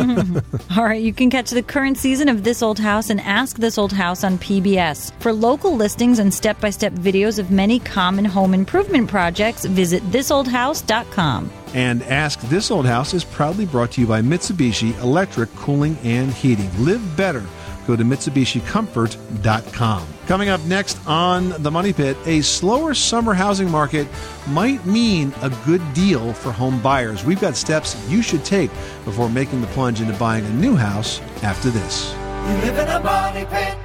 All 0.76 0.84
right, 0.84 1.02
you 1.02 1.14
can 1.14 1.30
catch 1.30 1.50
the 1.50 1.64
current 1.64 1.98
season 1.98 2.28
of 2.28 2.44
This 2.44 2.62
Old 2.62 2.78
House 2.78 3.10
and 3.10 3.22
Ask 3.22 3.56
This 3.56 3.78
Old 3.78 3.94
House 3.94 4.26
on 4.26 4.38
PBS. 4.38 5.14
For 5.22 5.32
local 5.32 5.78
listings 5.78 6.20
and 6.20 6.34
step 6.34 6.60
by 6.60 6.72
step 6.72 6.92
videos 6.92 7.40
of 7.40 7.52
many 7.52 7.80
common 7.80 8.26
home 8.26 8.54
improvement 8.54 9.10
projects, 9.10 9.64
visit 9.64 10.04
thisoldhouse.com. 10.12 11.63
And 11.74 12.04
Ask 12.04 12.40
This 12.42 12.70
Old 12.70 12.86
House 12.86 13.14
is 13.14 13.24
proudly 13.24 13.66
brought 13.66 13.92
to 13.94 14.02
you 14.02 14.08
by 14.08 14.22
Mitsubishi 14.22 15.00
Electric 15.02 15.54
Cooling 15.56 15.98
and 16.04 16.32
Heating. 16.32 16.70
Live 16.84 17.18
better. 17.18 17.44
Go 17.88 17.96
to 17.96 18.04
MitsubishiComfort.com. 18.04 20.08
Coming 20.28 20.50
up 20.50 20.62
next 20.62 21.06
on 21.06 21.50
The 21.64 21.72
Money 21.72 21.92
Pit, 21.92 22.16
a 22.26 22.42
slower 22.42 22.94
summer 22.94 23.34
housing 23.34 23.70
market 23.70 24.08
might 24.48 24.86
mean 24.86 25.34
a 25.42 25.50
good 25.66 25.82
deal 25.94 26.34
for 26.34 26.52
home 26.52 26.82
buyers. 26.82 27.26
We've 27.26 27.42
got 27.42 27.58
steps 27.58 27.98
you 28.08 28.22
should 28.22 28.46
take 28.46 28.70
before 29.04 29.30
making 29.30 29.62
the 29.62 29.68
plunge 29.68 30.00
into 30.00 30.14
buying 30.14 30.46
a 30.46 30.50
new 30.52 30.76
house 30.76 31.20
after 31.42 31.70
this. 31.70 32.14
You 32.14 32.66
live 32.66 32.78
in 32.78 32.88
a 32.88 33.00
money 33.02 33.46
pit. 33.46 33.78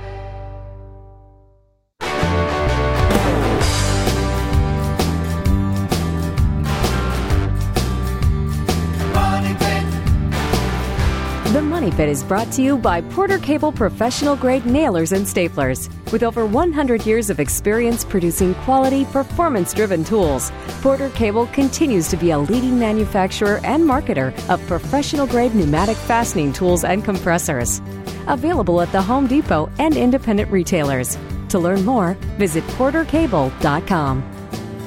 The 11.52 11.62
Money 11.62 11.90
Pit 11.90 12.10
is 12.10 12.22
brought 12.22 12.52
to 12.52 12.62
you 12.62 12.76
by 12.76 13.00
Porter 13.00 13.38
Cable 13.38 13.72
Professional 13.72 14.36
Grade 14.36 14.66
Nailers 14.66 15.12
and 15.12 15.24
Staplers. 15.24 15.88
With 16.12 16.22
over 16.22 16.44
100 16.44 17.06
years 17.06 17.30
of 17.30 17.40
experience 17.40 18.04
producing 18.04 18.54
quality, 18.66 19.06
performance 19.06 19.72
driven 19.72 20.04
tools, 20.04 20.52
Porter 20.82 21.08
Cable 21.08 21.46
continues 21.46 22.08
to 22.08 22.18
be 22.18 22.32
a 22.32 22.38
leading 22.38 22.78
manufacturer 22.78 23.60
and 23.64 23.82
marketer 23.82 24.28
of 24.50 24.60
professional 24.66 25.26
grade 25.26 25.54
pneumatic 25.54 25.96
fastening 25.96 26.52
tools 26.52 26.84
and 26.84 27.02
compressors. 27.02 27.80
Available 28.26 28.82
at 28.82 28.92
the 28.92 29.00
Home 29.00 29.26
Depot 29.26 29.70
and 29.78 29.96
independent 29.96 30.50
retailers. 30.50 31.16
To 31.48 31.58
learn 31.58 31.82
more, 31.82 32.12
visit 32.36 32.62
portercable.com. 32.76 34.37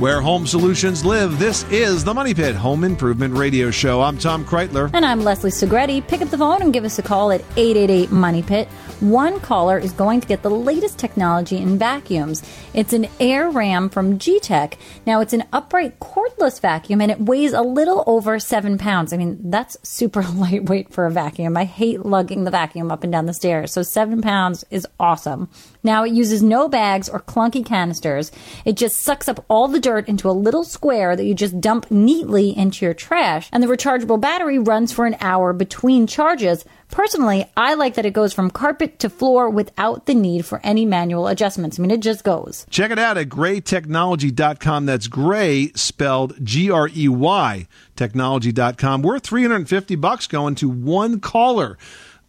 Where 0.01 0.19
home 0.19 0.47
solutions 0.47 1.05
live, 1.05 1.37
this 1.37 1.63
is 1.69 2.03
The 2.03 2.11
Money 2.11 2.33
Pit 2.33 2.55
Home 2.55 2.83
Improvement 2.83 3.35
Radio 3.35 3.69
Show. 3.69 4.01
I'm 4.01 4.17
Tom 4.17 4.43
Kraeutler. 4.43 4.89
And 4.95 5.05
I'm 5.05 5.23
Leslie 5.23 5.51
Segrete. 5.51 6.07
Pick 6.07 6.23
up 6.23 6.31
the 6.31 6.39
phone 6.39 6.63
and 6.63 6.73
give 6.73 6.85
us 6.85 6.97
a 6.97 7.03
call 7.03 7.31
at 7.31 7.41
888 7.55 8.11
Money 8.11 8.41
Pit. 8.41 8.67
One 8.99 9.39
caller 9.39 9.77
is 9.77 9.91
going 9.91 10.19
to 10.21 10.27
get 10.27 10.41
the 10.41 10.49
latest 10.49 10.97
technology 10.97 11.57
in 11.57 11.77
vacuums. 11.77 12.41
It's 12.73 12.93
an 12.93 13.09
Air 13.19 13.51
Ram 13.51 13.89
from 13.89 14.17
Gtech. 14.17 14.73
Now, 15.05 15.21
it's 15.21 15.33
an 15.33 15.43
upright 15.53 15.99
cordless 15.99 16.59
vacuum 16.59 16.99
and 16.99 17.11
it 17.11 17.21
weighs 17.21 17.53
a 17.53 17.61
little 17.61 18.03
over 18.07 18.39
seven 18.39 18.79
pounds. 18.79 19.13
I 19.13 19.17
mean, 19.17 19.51
that's 19.51 19.77
super 19.87 20.23
lightweight 20.33 20.91
for 20.91 21.05
a 21.05 21.11
vacuum. 21.11 21.55
I 21.55 21.65
hate 21.65 22.03
lugging 22.07 22.43
the 22.43 22.49
vacuum 22.49 22.89
up 22.89 23.03
and 23.03 23.11
down 23.11 23.27
the 23.27 23.35
stairs. 23.35 23.71
So, 23.71 23.83
seven 23.83 24.23
pounds 24.23 24.65
is 24.71 24.87
awesome. 24.99 25.47
Now, 25.83 26.03
it 26.03 26.11
uses 26.11 26.43
no 26.43 26.69
bags 26.69 27.09
or 27.09 27.19
clunky 27.19 27.65
canisters. 27.65 28.31
It 28.65 28.77
just 28.77 28.99
sucks 28.99 29.27
up 29.27 29.43
all 29.47 29.67
the 29.67 29.79
dirt 29.79 30.07
into 30.07 30.29
a 30.29 30.31
little 30.31 30.63
square 30.63 31.15
that 31.15 31.25
you 31.25 31.33
just 31.33 31.59
dump 31.59 31.89
neatly 31.89 32.55
into 32.55 32.85
your 32.85 32.93
trash. 32.93 33.49
And 33.51 33.63
the 33.63 33.67
rechargeable 33.67 34.21
battery 34.21 34.59
runs 34.59 34.91
for 34.91 35.05
an 35.05 35.17
hour 35.21 35.53
between 35.53 36.07
charges. 36.07 36.65
Personally, 36.91 37.49
I 37.55 37.75
like 37.75 37.95
that 37.95 38.05
it 38.05 38.11
goes 38.11 38.33
from 38.33 38.51
carpet 38.51 38.99
to 38.99 39.09
floor 39.09 39.49
without 39.49 40.05
the 40.05 40.13
need 40.13 40.45
for 40.45 40.59
any 40.63 40.85
manual 40.85 41.27
adjustments. 41.27 41.79
I 41.79 41.81
mean, 41.81 41.91
it 41.91 42.01
just 42.01 42.23
goes. 42.23 42.65
Check 42.69 42.91
it 42.91 42.99
out 42.99 43.17
at 43.17 43.29
greytechnology.com. 43.29 44.85
That's 44.85 45.07
gray 45.07 45.71
spelled 45.73 46.45
G 46.45 46.69
R 46.69 46.89
E 46.93 47.07
Y 47.07 47.67
technology.com. 47.95 49.03
We're 49.03 49.19
350 49.19 49.95
bucks 49.95 50.27
going 50.27 50.55
to 50.55 50.69
one 50.69 51.19
caller 51.19 51.77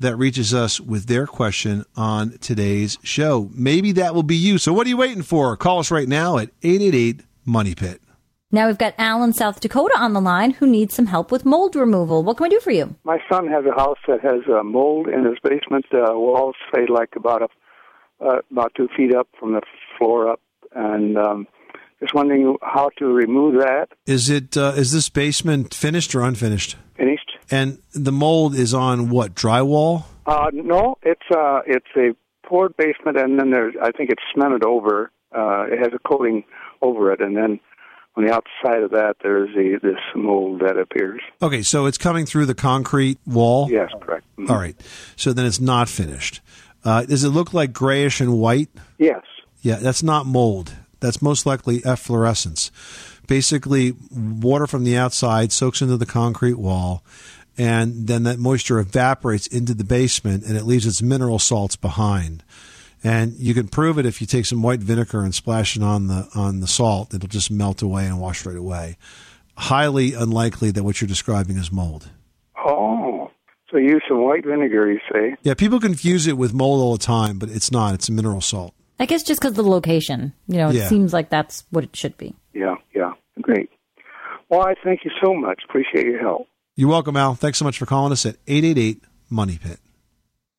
that 0.03 0.17
reaches 0.17 0.53
us 0.53 0.81
with 0.81 1.07
their 1.07 1.27
question 1.27 1.85
on 1.97 2.39
today's 2.39 2.99
show. 3.03 3.51
Maybe 3.55 3.93
that 3.93 4.15
will 4.15 4.23
be 4.23 4.37
you. 4.37 4.59
So 4.59 4.73
what 4.73 4.87
are 4.87 4.91
you 4.91 4.97
waiting 4.97 5.23
for? 5.23 5.57
Call 5.57 5.79
us 5.79 5.91
right 5.91 6.09
now 6.09 6.39
at 6.39 6.51
888 6.63 7.23
Money 7.45 7.75
Pit. 7.75 8.01
Now 8.55 8.67
we've 8.67 8.77
got 8.77 8.95
Alan, 8.99 9.33
South 9.33 9.61
Dakota 9.61 9.95
on 9.97 10.13
the 10.13 10.21
line 10.21 10.51
who 10.51 10.67
needs 10.67 10.93
some 10.95 11.07
help 11.07 11.33
with 11.33 11.47
mold 11.47 11.75
removal. 11.75 12.23
What 12.23 12.37
can 12.37 12.45
we 12.45 12.51
do 12.51 12.61
for 12.61 12.71
you? 12.71 12.95
My 13.03 13.19
son 13.31 13.49
has 13.49 13.65
a 13.65 13.73
house 13.73 13.99
that 14.07 14.21
has 14.21 14.43
uh, 14.47 14.63
mold 14.63 15.09
in 15.09 15.25
his 15.25 15.39
basement. 15.43 15.87
Uh, 15.91 16.13
walls 16.13 16.55
say 16.75 16.87
like 16.87 17.17
about 17.17 17.43
a 17.43 17.49
uh, 18.23 18.41
about 18.51 18.73
two 18.77 18.89
feet 18.97 19.15
up 19.15 19.27
from 19.41 19.55
the 19.55 19.63
floor 19.99 20.31
up, 20.31 20.41
and 20.77 21.17
um, 21.19 21.47
just 21.99 22.15
wondering 22.15 22.57
how 22.63 22.91
to 22.99 23.07
remove 23.07 23.61
that. 23.61 23.89
Is 24.07 24.29
it 24.29 24.57
uh, 24.57 24.75
is 24.77 24.93
this 24.93 25.09
basement 25.09 25.73
finished 25.73 26.15
or 26.15 26.23
unfinished? 26.23 26.77
And 27.53 27.79
the 27.95 28.11
mold 28.13 28.55
is 28.55 28.73
on 28.75 29.11
what 29.11 29.35
drywall? 29.35 30.05
Uh, 30.27 30.51
no, 30.53 30.97
it's 31.03 31.21
uh, 31.31 31.61
it's 31.67 31.87
a 31.97 32.15
poured 32.47 32.77
basement, 32.77 33.19
and 33.19 33.39
then 33.39 33.51
there's 33.51 33.75
I 33.81 33.93
think 33.93 34.11
it's 34.11 34.23
cemented 34.35 34.65
over. 34.65 35.11
Uh, 35.37 35.65
it 35.71 35.79
has 35.79 35.89
a 35.95 35.99
coating 36.09 36.45
over 36.81 37.13
it, 37.13 37.21
and 37.21 37.37
then 37.37 37.61
on 38.17 38.25
the 38.25 38.33
outside 38.33 38.83
of 38.83 38.91
that 38.93 39.17
there's 39.23 39.51
a, 39.57 39.79
this 39.87 40.01
mold 40.17 40.61
that 40.61 40.79
appears. 40.79 41.21
Okay, 41.43 41.63
so 41.63 41.87
it's 41.87 41.99
coming 41.99 42.25
through 42.27 42.47
the 42.47 42.55
concrete 42.55 43.19
wall. 43.27 43.71
Yes, 43.71 43.91
correct. 44.01 44.25
Mhm. 44.39 44.49
All 44.51 44.57
right, 44.59 44.77
so 45.17 45.33
then 45.33 45.45
it's 45.45 45.61
not 45.61 45.89
finished. 45.89 46.41
Uh, 46.85 47.05
does 47.05 47.23
it 47.23 47.29
look 47.31 47.53
like 47.55 47.73
grayish 47.73 48.21
and 48.21 48.39
white? 48.39 48.69
Yes. 48.99 49.23
Yeah, 49.61 49.77
that's 49.77 50.03
not 50.03 50.27
mold. 50.27 50.73
That's 51.01 51.21
most 51.23 51.47
likely 51.47 51.85
efflorescence. 51.85 52.71
Basically, 53.29 53.95
water 54.11 54.67
from 54.67 54.85
the 54.85 54.97
outside 54.97 55.53
soaks 55.53 55.81
into 55.81 55.97
the 55.97 56.07
concrete 56.07 56.59
wall, 56.59 57.03
and 57.59 58.07
then 58.07 58.23
that 58.25 58.39
moisture 58.39 58.79
evaporates 58.79 59.47
into 59.47 59.75
the 59.75 59.85
basement 59.85 60.45
and 60.45 60.57
it 60.57 60.65
leaves 60.65 60.87
its 60.87 61.03
mineral 61.03 61.39
salts 61.39 61.77
behind. 61.77 62.43
And 63.05 63.33
you 63.35 63.53
can 63.53 63.69
prove 63.69 63.99
it 63.99 64.07
if 64.07 64.21
you 64.21 64.27
take 64.27 64.47
some 64.47 64.63
white 64.63 64.79
vinegar 64.81 65.23
and 65.23 65.35
splash 65.35 65.77
it 65.77 65.83
on 65.83 66.07
the 66.07 66.29
on 66.37 66.61
the 66.61 66.69
salt; 66.69 67.13
it'll 67.13 67.29
just 67.29 67.51
melt 67.51 67.83
away 67.83 68.07
and 68.07 68.21
wash 68.21 68.47
right 68.47 68.57
away. 68.57 68.97
Highly 69.57 70.15
unlikely 70.15 70.71
that 70.71 70.85
what 70.85 71.01
you're 71.01 71.09
describing 71.09 71.57
is 71.57 71.73
mold. 71.73 72.09
Oh, 72.57 73.29
so 73.71 73.77
use 73.79 74.03
some 74.09 74.23
white 74.23 74.45
vinegar, 74.47 74.91
you 74.91 75.01
say? 75.13 75.35
Yeah, 75.43 75.55
people 75.55 75.81
confuse 75.81 76.27
it 76.29 76.39
with 76.39 76.55
mold 76.55 76.81
all 76.81 76.93
the 76.93 77.03
time, 77.05 77.39
but 77.39 77.49
it's 77.49 77.73
not. 77.73 77.95
It's 77.95 78.09
a 78.09 78.13
mineral 78.13 78.41
salt. 78.41 78.73
I 79.01 79.07
guess 79.07 79.25
just 79.25 79.41
because 79.41 79.59
of 79.59 79.65
the 79.65 79.71
location. 79.71 80.33
You 80.47 80.59
know, 80.59 80.69
it 80.69 80.77
Yeah. 80.77 80.89
seems 80.89 81.13
like 81.13 81.29
that's 81.29 81.65
what 81.71 81.83
it 81.83 81.97
should 81.97 82.17
be. 82.17 82.35
Yeah, 82.55 82.77
yeah. 82.95 83.13
Great. 83.41 83.69
Well, 84.49 84.61
I 84.63 84.75
thank 84.85 85.05
you 85.05 85.11
so 85.23 85.35
much. 85.35 85.63
Appreciate 85.69 86.07
your 86.07 86.21
help. 86.21 86.47
You're 86.75 86.89
welcome, 86.89 87.19
Al. 87.19 87.35
Thanks 87.35 87.59
so 87.59 87.67
much 87.67 87.79
for 87.79 87.85
calling 87.85 88.13
us 88.13 88.25
at 88.25 88.37
888 88.47 89.05
Money 89.29 89.59
Pit. 89.59 89.79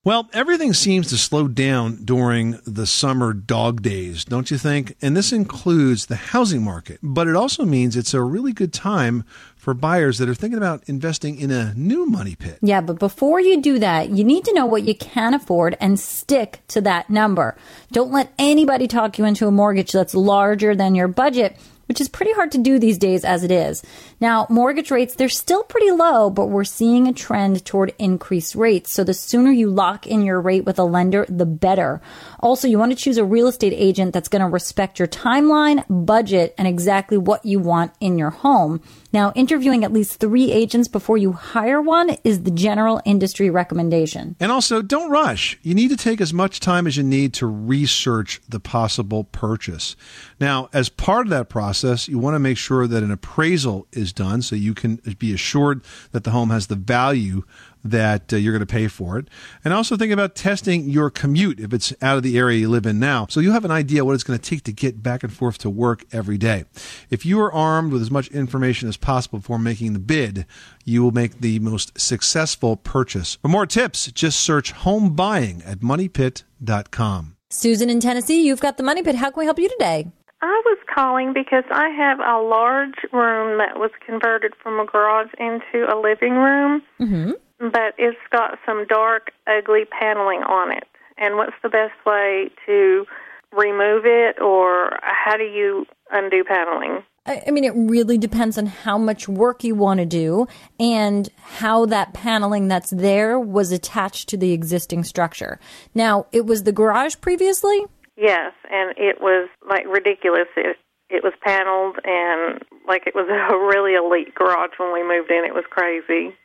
Well, 0.04 0.30
everything 0.32 0.74
seems 0.74 1.10
to 1.10 1.18
slow 1.18 1.48
down 1.48 2.04
during 2.04 2.60
the 2.68 2.86
summer 2.86 3.34
dog 3.34 3.82
days, 3.82 4.24
don't 4.24 4.52
you 4.52 4.60
think? 4.60 4.96
And 5.02 5.18
this 5.18 5.32
includes 5.32 6.06
the 6.06 6.18
housing 6.18 6.62
market, 6.62 7.00
but 7.02 7.28
it 7.28 7.36
also 7.36 7.66
means 7.66 7.96
it's 7.96 8.14
a 8.14 8.22
really 8.22 8.52
good 8.52 8.74
time 8.74 9.24
for 9.56 9.74
buyers 9.74 10.20
that 10.20 10.30
are 10.30 10.36
thinking 10.36 10.58
about 10.58 10.84
investing 10.88 11.40
in 11.40 11.50
a 11.50 11.74
new 11.74 12.06
money 12.06 12.36
pit. 12.36 12.60
Yeah, 12.62 12.82
but 12.82 13.00
before 13.00 13.40
you 13.40 13.60
do 13.60 13.80
that, 13.80 14.10
you 14.10 14.24
need 14.24 14.46
to 14.46 14.54
know 14.54 14.68
what 14.68 14.84
you 14.84 14.94
can 14.94 15.34
afford 15.34 15.78
and 15.80 16.00
stick 16.00 16.60
to 16.68 16.82
that 16.82 17.10
number. 17.10 17.56
Don't 17.92 18.12
let 18.12 18.34
anybody 18.38 18.88
talk 18.88 19.18
you 19.18 19.26
into 19.26 19.48
a 19.48 19.52
mortgage 19.52 19.94
that's 19.94 20.14
larger 20.14 20.76
than 20.76 20.94
your 20.94 21.08
budget 21.08 21.58
which 21.88 22.02
is 22.02 22.10
pretty 22.10 22.32
hard 22.34 22.52
to 22.52 22.58
do 22.58 22.80
these 22.80 22.98
days 22.98 23.26
as 23.26 23.44
it 23.44 23.52
is. 23.52 23.84
Now, 24.24 24.48
mortgage 24.50 24.90
rates, 24.90 25.16
they're 25.16 25.28
still 25.28 25.64
pretty 25.64 25.92
low, 25.92 26.30
but 26.30 26.46
we're 26.46 26.64
seeing 26.64 27.10
a 27.10 27.14
trend 27.14 27.66
toward 27.66 27.94
increased 28.00 28.56
rates. 28.56 28.94
So 28.94 29.04
the 29.04 29.14
sooner 29.14 29.52
you 29.52 29.70
lock 29.70 30.08
in 30.08 30.22
your 30.22 30.40
rate 30.40 30.64
with 30.64 30.80
a 30.80 30.86
lender, 30.86 31.26
the 31.28 31.46
better. 31.46 32.00
Also, 32.40 32.70
you 32.70 32.80
want 32.80 32.94
to 32.94 32.98
choose 32.98 33.18
a 33.18 33.26
real 33.26 33.48
estate 33.48 33.74
agent 33.76 34.14
that's 34.14 34.30
going 34.30 34.42
to 34.42 34.48
respect 34.48 34.98
your 34.98 35.10
timeline, 35.10 35.84
budget, 35.90 36.56
and 36.58 36.70
exactly 36.70 37.18
what 37.18 37.46
you 37.46 37.60
want 37.60 37.92
in 38.00 38.18
your 38.18 38.30
home. 38.30 38.82
Now, 39.12 39.34
interviewing 39.36 39.84
at 39.84 39.92
least 39.92 40.22
three 40.22 40.54
agents 40.54 40.88
before 40.88 41.18
you 41.18 41.34
hire 41.34 41.82
one 41.82 42.16
is 42.24 42.44
the 42.44 42.52
general 42.52 43.02
industry 43.04 43.50
recommendation. 43.50 44.38
And 44.40 44.54
also, 44.54 44.82
don't 44.82 45.12
rush. 45.12 45.60
You 45.64 45.76
need 45.76 45.90
to 45.90 45.98
take 45.98 46.22
as 46.22 46.34
much 46.34 46.62
time 46.62 46.88
as 46.88 46.96
you 46.96 47.04
need 47.04 47.34
to 47.36 47.46
research 47.46 48.40
the 48.48 48.62
possible 48.62 49.26
purchase. 49.26 49.98
Now, 50.40 50.70
as 50.72 50.88
part 50.88 51.28
of 51.28 51.30
that 51.32 51.50
process, 51.50 52.08
you 52.08 52.20
want 52.20 52.36
to 52.36 52.40
make 52.40 52.58
sure 52.58 52.88
that 52.88 53.04
an 53.04 53.12
appraisal 53.12 53.86
is 53.92 54.13
done 54.14 54.42
so 54.42 54.56
you 54.56 54.74
can 54.74 54.96
be 55.18 55.34
assured 55.34 55.82
that 56.12 56.24
the 56.24 56.32
home 56.32 56.50
has 56.50 56.68
the 56.68 56.76
value 56.76 57.44
that 57.84 58.32
uh, 58.32 58.38
you're 58.38 58.54
going 58.54 58.66
to 58.66 58.66
pay 58.66 58.88
for 58.88 59.18
it. 59.18 59.28
And 59.64 59.74
also 59.74 59.98
think 59.98 60.12
about 60.12 60.36
testing 60.36 60.90
your 60.90 61.10
commute 61.10 61.60
if 61.60 61.74
it's 61.74 61.94
out 62.02 62.18
of 62.18 62.24
the 62.24 62.38
area 62.38 62.60
you 62.60 62.70
live 62.70 62.86
in 62.86 63.00
now. 63.00 63.28
So 63.30 63.40
you 63.40 63.52
have 63.52 63.66
an 63.66 63.72
idea 63.72 64.06
what 64.06 64.14
it's 64.14 64.24
going 64.24 64.40
to 64.40 64.50
take 64.50 64.64
to 64.64 64.72
get 64.72 65.04
back 65.04 65.24
and 65.24 65.34
forth 65.34 65.58
to 65.60 65.70
work 65.70 66.06
every 66.12 66.38
day. 66.38 66.66
If 67.10 67.26
you 67.26 67.40
are 67.42 67.52
armed 67.52 67.92
with 67.92 68.02
as 68.02 68.12
much 68.12 68.28
information 68.30 68.88
as 68.88 68.98
possible 68.98 69.40
before 69.40 69.60
making 69.60 69.94
the 69.94 70.00
bid, 70.00 70.46
you 70.86 71.04
will 71.04 71.12
make 71.12 71.40
the 71.40 71.60
most 71.60 72.00
successful 72.00 72.78
purchase. 72.78 73.38
For 73.42 73.50
more 73.50 73.66
tips, 73.66 74.12
just 74.12 74.40
search 74.40 74.72
home 74.72 75.16
buying 75.16 75.62
at 75.64 75.80
moneypit.com. 75.80 77.36
Susan 77.50 77.90
in 77.90 78.00
Tennessee, 78.00 78.46
you've 78.46 78.62
got 78.62 78.78
the 78.78 78.84
money 78.84 79.04
pit. 79.04 79.16
How 79.16 79.30
can 79.30 79.42
we 79.42 79.46
help 79.46 79.60
you 79.60 79.70
today? 79.70 80.08
I 80.44 80.62
was 80.66 80.78
calling 80.94 81.34
because 81.34 81.64
I 81.72 81.90
have 81.90 82.20
a 82.20 82.42
large 82.42 83.00
room 83.12 83.58
that 83.60 83.80
was 83.80 83.92
converted 84.06 84.54
from 84.62 84.80
a 84.80 84.86
garage 84.86 85.32
into 85.40 85.88
a 85.92 85.96
living 86.00 86.34
room. 86.34 86.84
Mm-hmm 87.00 87.32
but 87.72 87.94
it's 87.98 88.18
got 88.32 88.58
some 88.66 88.86
dark, 88.88 89.32
ugly 89.48 89.86
paneling 89.86 90.44
on 90.44 90.72
it. 90.72 90.88
And 91.18 91.38
what's 91.38 91.56
the 91.62 91.70
best 91.70 91.94
way 92.06 92.50
to 92.66 93.06
remove 93.52 94.06
it, 94.06 94.42
or 94.42 94.98
how 95.02 95.38
do 95.38 95.44
you 95.44 95.86
undo 96.12 96.44
paneling? 96.44 97.04
I 97.26 97.52
mean, 97.52 97.64
it 97.64 97.74
really 97.74 98.18
depends 98.18 98.58
on 98.58 98.66
how 98.66 98.98
much 98.98 99.30
work 99.30 99.64
you 99.64 99.76
want 99.76 100.00
to 100.00 100.06
do 100.06 100.46
and 100.78 101.30
how 101.38 101.86
that 101.86 102.14
paneling 102.14 102.68
that's 102.68 102.90
there 102.90 103.40
was 103.40 103.72
attached 103.72 104.28
to 104.30 104.38
the 104.38 104.52
existing 104.52 105.06
structure. 105.06 105.58
Now, 105.96 106.26
it 106.34 106.46
was 106.46 106.64
the 106.64 106.74
garage 106.74 107.16
previously? 107.22 107.86
Yes, 108.16 108.54
and 108.70 108.94
it 108.98 109.20
was 109.20 109.50
like 109.68 109.86
ridiculous. 109.88 110.48
It, 110.56 110.78
it 111.10 111.24
was 111.24 111.34
paneled 111.42 111.98
and 112.04 112.64
like 112.88 113.08
it 113.08 113.16
was 113.16 113.28
a 113.30 113.58
really 113.58 113.96
elite 113.96 114.34
garage 114.36 114.72
when 114.78 114.94
we 114.94 115.04
moved 115.04 115.32
in. 115.32 115.46
It 115.46 115.54
was 115.54 115.66
crazy. 115.70 116.36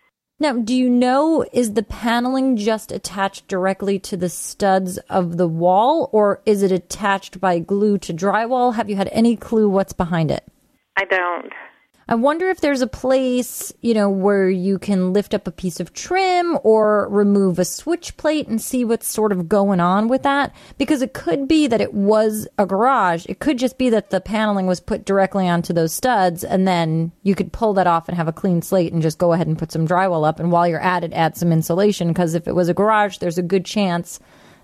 Now, 0.40 0.52
do 0.52 0.72
you 0.72 0.88
know 0.88 1.44
is 1.52 1.74
the 1.74 1.83
paneling 1.83 2.57
just 2.57 2.92
attached 2.92 3.48
directly 3.48 3.98
to 4.00 4.16
the 4.16 4.28
studs 4.28 4.98
of 5.11 5.37
the 5.37 5.48
wall 5.48 6.09
or 6.12 6.42
is 6.46 6.62
it 6.62 6.70
attached 6.70 7.40
by 7.40 7.59
glue 7.59 7.98
to 7.98 8.14
drywall? 8.14 8.74
Have 8.74 8.88
you 8.88 8.94
had 8.94 9.09
any 9.11 9.35
clue 9.35 9.68
what's 9.68 9.92
behind 9.92 10.31
it? 10.31 10.44
I 10.96 11.04
don't. 11.04 11.52
I 12.11 12.14
wonder 12.14 12.49
if 12.49 12.62
there's 12.62 12.81
a 12.81 12.87
place, 12.87 13.71
you 13.83 13.92
know, 13.92 14.09
where 14.09 14.49
you 14.49 14.79
can 14.79 15.12
lift 15.12 15.35
up 15.35 15.47
a 15.47 15.53
piece 15.53 15.79
of 15.79 15.92
trim 15.92 16.59
or 16.62 17.07
remove 17.11 17.59
a 17.59 17.66
switch 17.66 18.16
plate 18.16 18.49
and 18.49 18.62
see 18.62 18.83
what's 18.83 19.07
sort 19.07 19.31
of 19.31 19.47
going 19.47 19.79
on 19.79 20.09
with 20.09 20.23
that. 20.23 20.55
Because 20.79 21.03
it 21.03 21.12
could 21.12 21.47
be 21.47 21.66
that 21.66 21.83
it 21.83 21.92
was 21.92 22.49
a 22.57 22.64
garage. 22.64 23.27
It 23.27 23.40
could 23.40 23.59
just 23.59 23.77
be 23.77 23.90
that 23.90 24.09
the 24.09 24.23
paneling 24.23 24.66
was 24.66 24.81
put 24.81 25.05
directly 25.05 25.47
onto 25.47 25.75
those 25.75 25.92
studs 25.92 26.44
and 26.44 26.66
then 26.66 27.12
you 27.25 27.35
could 27.35 27.53
pull 27.53 27.75
that 27.75 27.87
off 27.87 28.09
and 28.09 28.16
have 28.16 28.29
a 28.29 28.33
clean 28.33 28.62
slate 28.62 28.94
and 28.94 29.03
just 29.03 29.18
go 29.18 29.35
ahead 29.35 29.47
and 29.47 29.59
put 29.59 29.71
some 29.71 29.87
drywall 29.87 30.27
up. 30.27 30.40
And 30.40 30.51
while 30.51 30.66
you're 30.66 30.81
at 30.81 31.05
it, 31.05 31.12
add 31.12 31.37
some 31.37 31.53
insulation. 31.53 32.09
Because 32.09 32.35
if 32.35 32.49
it 32.49 32.55
was 32.55 32.71
a 32.71 32.75
garage, 32.75 33.18
there's 33.18 33.37
a 33.37 33.42
good 33.42 33.66
chance 33.66 34.18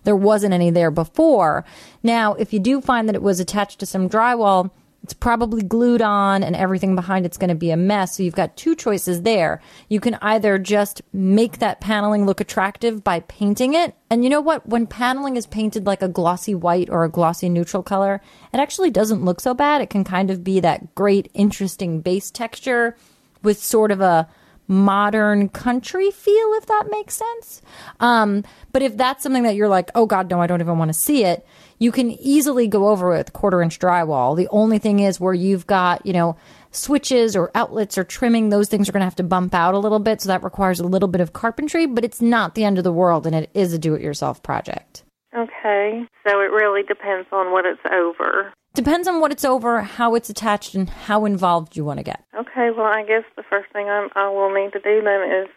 there 0.04 0.16
wasn't 0.16 0.54
any 0.54 0.70
there 0.70 0.90
before. 0.90 1.64
Now, 2.02 2.34
if 2.34 2.52
you 2.52 2.60
do 2.60 2.80
find 2.80 3.08
that 3.08 3.14
it 3.14 3.22
was 3.22 3.40
attached 3.40 3.80
to 3.80 3.86
some 3.86 4.08
drywall, 4.08 4.70
it's 5.04 5.12
probably 5.12 5.62
glued 5.62 6.00
on 6.00 6.42
and 6.42 6.56
everything 6.56 6.94
behind 6.94 7.26
it's 7.26 7.36
going 7.36 7.50
to 7.50 7.54
be 7.54 7.70
a 7.70 7.76
mess. 7.76 8.16
So 8.16 8.22
you've 8.22 8.34
got 8.34 8.56
two 8.56 8.74
choices 8.74 9.20
there. 9.20 9.60
You 9.90 10.00
can 10.00 10.14
either 10.22 10.58
just 10.58 11.02
make 11.12 11.58
that 11.58 11.82
paneling 11.82 12.24
look 12.24 12.40
attractive 12.40 13.04
by 13.04 13.20
painting 13.20 13.74
it. 13.74 13.94
And 14.08 14.24
you 14.24 14.30
know 14.30 14.40
what? 14.40 14.66
When 14.66 14.86
paneling 14.86 15.36
is 15.36 15.46
painted 15.46 15.84
like 15.84 16.00
a 16.00 16.08
glossy 16.08 16.54
white 16.54 16.88
or 16.88 17.04
a 17.04 17.10
glossy 17.10 17.50
neutral 17.50 17.82
color, 17.82 18.22
it 18.54 18.56
actually 18.56 18.90
doesn't 18.90 19.26
look 19.26 19.40
so 19.40 19.52
bad. 19.52 19.82
It 19.82 19.90
can 19.90 20.04
kind 20.04 20.30
of 20.30 20.42
be 20.42 20.58
that 20.60 20.94
great, 20.94 21.30
interesting 21.34 22.00
base 22.00 22.30
texture 22.30 22.96
with 23.42 23.62
sort 23.62 23.90
of 23.90 24.00
a 24.00 24.26
modern 24.66 25.50
country 25.50 26.10
feel, 26.10 26.52
if 26.54 26.64
that 26.64 26.84
makes 26.90 27.14
sense. 27.14 27.60
Um, 28.00 28.42
but 28.72 28.80
if 28.80 28.96
that's 28.96 29.22
something 29.22 29.42
that 29.42 29.54
you're 29.54 29.68
like, 29.68 29.90
oh 29.94 30.06
God, 30.06 30.30
no, 30.30 30.40
I 30.40 30.46
don't 30.46 30.62
even 30.62 30.78
want 30.78 30.88
to 30.88 30.98
see 30.98 31.24
it, 31.24 31.46
you 31.84 31.92
can 31.92 32.10
easily 32.12 32.66
go 32.66 32.88
over 32.88 33.10
with 33.10 33.34
quarter 33.34 33.60
inch 33.60 33.78
drywall. 33.78 34.34
The 34.34 34.48
only 34.48 34.78
thing 34.78 35.00
is 35.00 35.20
where 35.20 35.34
you've 35.34 35.66
got, 35.66 36.04
you 36.06 36.14
know, 36.14 36.34
switches 36.70 37.36
or 37.36 37.50
outlets 37.54 37.98
or 37.98 38.04
trimming, 38.04 38.48
those 38.48 38.70
things 38.70 38.88
are 38.88 38.92
going 38.92 39.02
to 39.02 39.04
have 39.04 39.16
to 39.16 39.22
bump 39.22 39.54
out 39.54 39.74
a 39.74 39.78
little 39.78 39.98
bit. 39.98 40.22
So 40.22 40.28
that 40.28 40.42
requires 40.42 40.80
a 40.80 40.86
little 40.86 41.08
bit 41.08 41.20
of 41.20 41.34
carpentry, 41.34 41.84
but 41.84 42.02
it's 42.02 42.22
not 42.22 42.54
the 42.54 42.64
end 42.64 42.78
of 42.78 42.84
the 42.84 42.92
world 42.92 43.26
and 43.26 43.36
it 43.36 43.50
is 43.52 43.74
a 43.74 43.78
do 43.78 43.94
it 43.94 44.00
yourself 44.00 44.42
project. 44.42 45.04
Okay. 45.36 46.06
So 46.26 46.40
it 46.40 46.50
really 46.50 46.84
depends 46.84 47.28
on 47.30 47.52
what 47.52 47.66
it's 47.66 47.82
over. 47.92 48.54
Depends 48.72 49.06
on 49.06 49.20
what 49.20 49.30
it's 49.30 49.44
over, 49.44 49.82
how 49.82 50.14
it's 50.14 50.30
attached, 50.30 50.74
and 50.74 50.88
how 50.88 51.26
involved 51.26 51.76
you 51.76 51.84
want 51.84 51.98
to 51.98 52.02
get. 52.02 52.24
Okay. 52.34 52.70
Well, 52.74 52.86
I 52.86 53.04
guess 53.04 53.24
the 53.36 53.44
first 53.48 53.70
thing 53.72 53.90
I'm, 53.90 54.08
I 54.16 54.30
will 54.30 54.52
need 54.52 54.72
to 54.72 54.80
do 54.80 55.02
then 55.02 55.22
is 55.22 55.48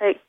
take 0.00 0.20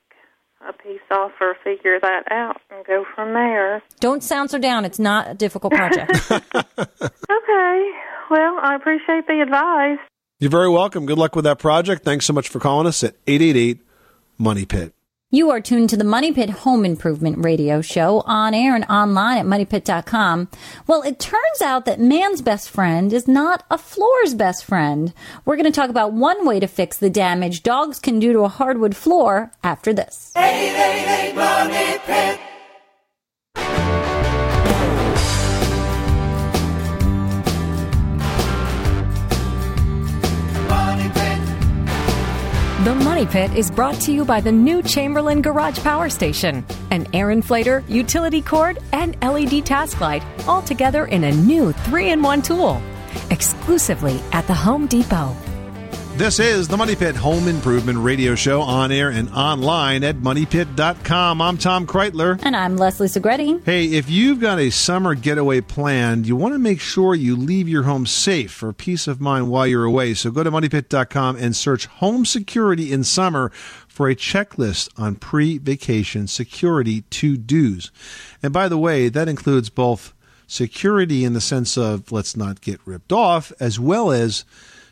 a 0.68 0.74
piece 0.74 1.00
off 1.12 1.32
or 1.40 1.56
figure 1.64 2.00
that 2.00 2.24
out 2.32 2.62
and 2.72 2.86
go 2.86 3.06
from 3.16 3.34
there. 3.34 3.82
Don't 4.00 4.24
sound 4.24 4.50
so 4.50 4.60
down. 4.60 4.86
It's 4.86 5.00
not 5.00 5.30
a 5.30 5.34
difficult 5.34 5.74
project. 5.74 6.12
okay. 6.32 7.92
Well, 8.30 8.60
I 8.62 8.76
appreciate 8.76 9.28
the 9.28 9.42
advice. 9.42 10.00
You're 10.40 10.52
very 10.52 10.70
welcome. 10.70 11.06
Good 11.06 11.18
luck 11.18 11.36
with 11.36 11.46
that 11.46 11.60
project. 11.60 12.04
Thanks 12.04 12.26
so 12.26 12.34
much 12.34 12.50
for 12.50 12.60
calling 12.60 12.88
us 12.88 13.04
at 13.04 13.16
888 13.26 13.80
Money 14.38 14.66
Pit. 14.66 14.94
You 15.30 15.50
are 15.50 15.60
tuned 15.60 15.90
to 15.90 15.98
the 15.98 16.06
Money 16.06 16.32
Pit 16.32 16.50
Home 16.50 16.86
Improvement 16.86 17.44
Radio 17.44 17.82
Show 17.82 18.22
on 18.22 18.54
air 18.54 18.74
and 18.76 18.86
online 18.86 19.38
at 19.38 19.46
moneypit.com. 19.46 20.48
Well, 20.88 21.02
it 21.02 21.20
turns 21.20 21.62
out 21.62 21.84
that 21.84 22.00
man's 22.00 22.42
best 22.42 22.70
friend 22.70 23.12
is 23.12 23.28
not 23.28 23.66
a 23.70 23.78
floor's 23.78 24.34
best 24.36 24.64
friend. 24.64 25.14
We're 25.44 25.58
going 25.58 25.66
to 25.66 25.72
talk 25.72 25.90
about 25.90 26.14
one 26.14 26.48
way 26.48 26.62
to 26.62 26.68
fix 26.68 26.96
the 26.96 27.10
damage 27.10 27.64
dogs 27.64 28.00
can 28.00 28.20
do 28.20 28.32
to 28.32 28.46
a 28.46 28.48
hardwood 28.48 28.96
floor 28.96 29.52
after 29.66 29.92
this. 29.92 30.32
888 30.38 31.36
Money 31.36 32.00
Pit. 32.06 32.47
The 42.88 42.96
Money 42.96 43.26
Pit 43.26 43.54
is 43.54 43.70
brought 43.70 43.96
to 44.04 44.14
you 44.14 44.24
by 44.24 44.40
the 44.40 44.50
new 44.50 44.82
Chamberlain 44.82 45.42
Garage 45.42 45.78
Power 45.80 46.10
Station, 46.10 46.66
an 46.90 47.06
air 47.14 47.28
inflator, 47.36 47.84
utility 47.90 48.42
cord, 48.42 48.80
and 48.94 49.22
LED 49.22 49.66
task 49.66 50.00
light, 50.00 50.24
all 50.48 50.62
together 50.62 51.04
in 51.08 51.26
a 51.26 51.32
new 51.34 51.74
three 51.74 52.12
in 52.12 52.22
one 52.22 52.42
tool. 52.42 52.82
Exclusively 53.30 54.22
at 54.32 54.48
the 54.48 54.54
Home 54.54 54.88
Depot. 54.88 55.36
This 56.18 56.40
is 56.40 56.68
the 56.68 56.78
Money 56.78 56.96
Pit 56.96 57.16
Home 57.18 57.48
Improvement 57.48 58.00
Radio 58.00 58.34
Show 58.34 58.64
on 58.64 58.92
air 58.92 59.10
and 59.10 59.30
online 59.30 60.04
at 60.04 60.16
moneypit.com. 60.16 61.40
I'm 61.40 61.60
Tom 61.60 61.86
Kraeutler. 61.86 62.40
And 62.42 62.56
I'm 62.56 62.76
Leslie 62.76 63.08
Segrete. 63.08 63.64
Hey, 63.64 63.86
if 63.86 64.10
you've 64.10 64.40
got 64.40 64.58
a 64.58 64.72
summer 64.72 65.14
getaway 65.14 65.62
planned, 65.62 66.26
you 66.26 66.36
want 66.36 66.56
to 66.56 66.60
make 66.60 66.82
sure 66.82 67.14
you 67.14 67.36
leave 67.36 67.70
your 67.70 67.84
home 67.84 68.08
safe 68.08 68.52
for 68.52 68.74
peace 68.74 69.08
of 69.08 69.22
mind 69.22 69.52
while 69.52 69.68
you're 69.68 69.84
away. 69.84 70.16
So 70.16 70.32
go 70.32 70.42
to 70.42 70.50
moneypit.com 70.50 71.36
and 71.36 71.56
search 71.56 71.86
home 71.86 72.26
security 72.26 72.92
in 72.92 73.04
summer 73.04 73.50
for 73.88 74.10
a 74.10 74.16
checklist 74.16 74.90
on 74.98 75.18
pre 75.18 75.60
vacation 75.60 76.26
security 76.26 77.02
to 77.02 77.38
dos. 77.38 77.92
And 78.42 78.52
by 78.52 78.68
the 78.68 78.80
way, 78.80 79.10
that 79.10 79.30
includes 79.30 79.70
both 79.70 80.16
security 80.48 81.24
in 81.24 81.34
the 81.34 81.42
sense 81.42 81.78
of 81.78 82.12
let's 82.12 82.36
not 82.36 82.62
get 82.62 82.82
ripped 82.86 83.14
off, 83.14 83.54
as 83.60 83.80
well 83.80 84.12
as 84.12 84.46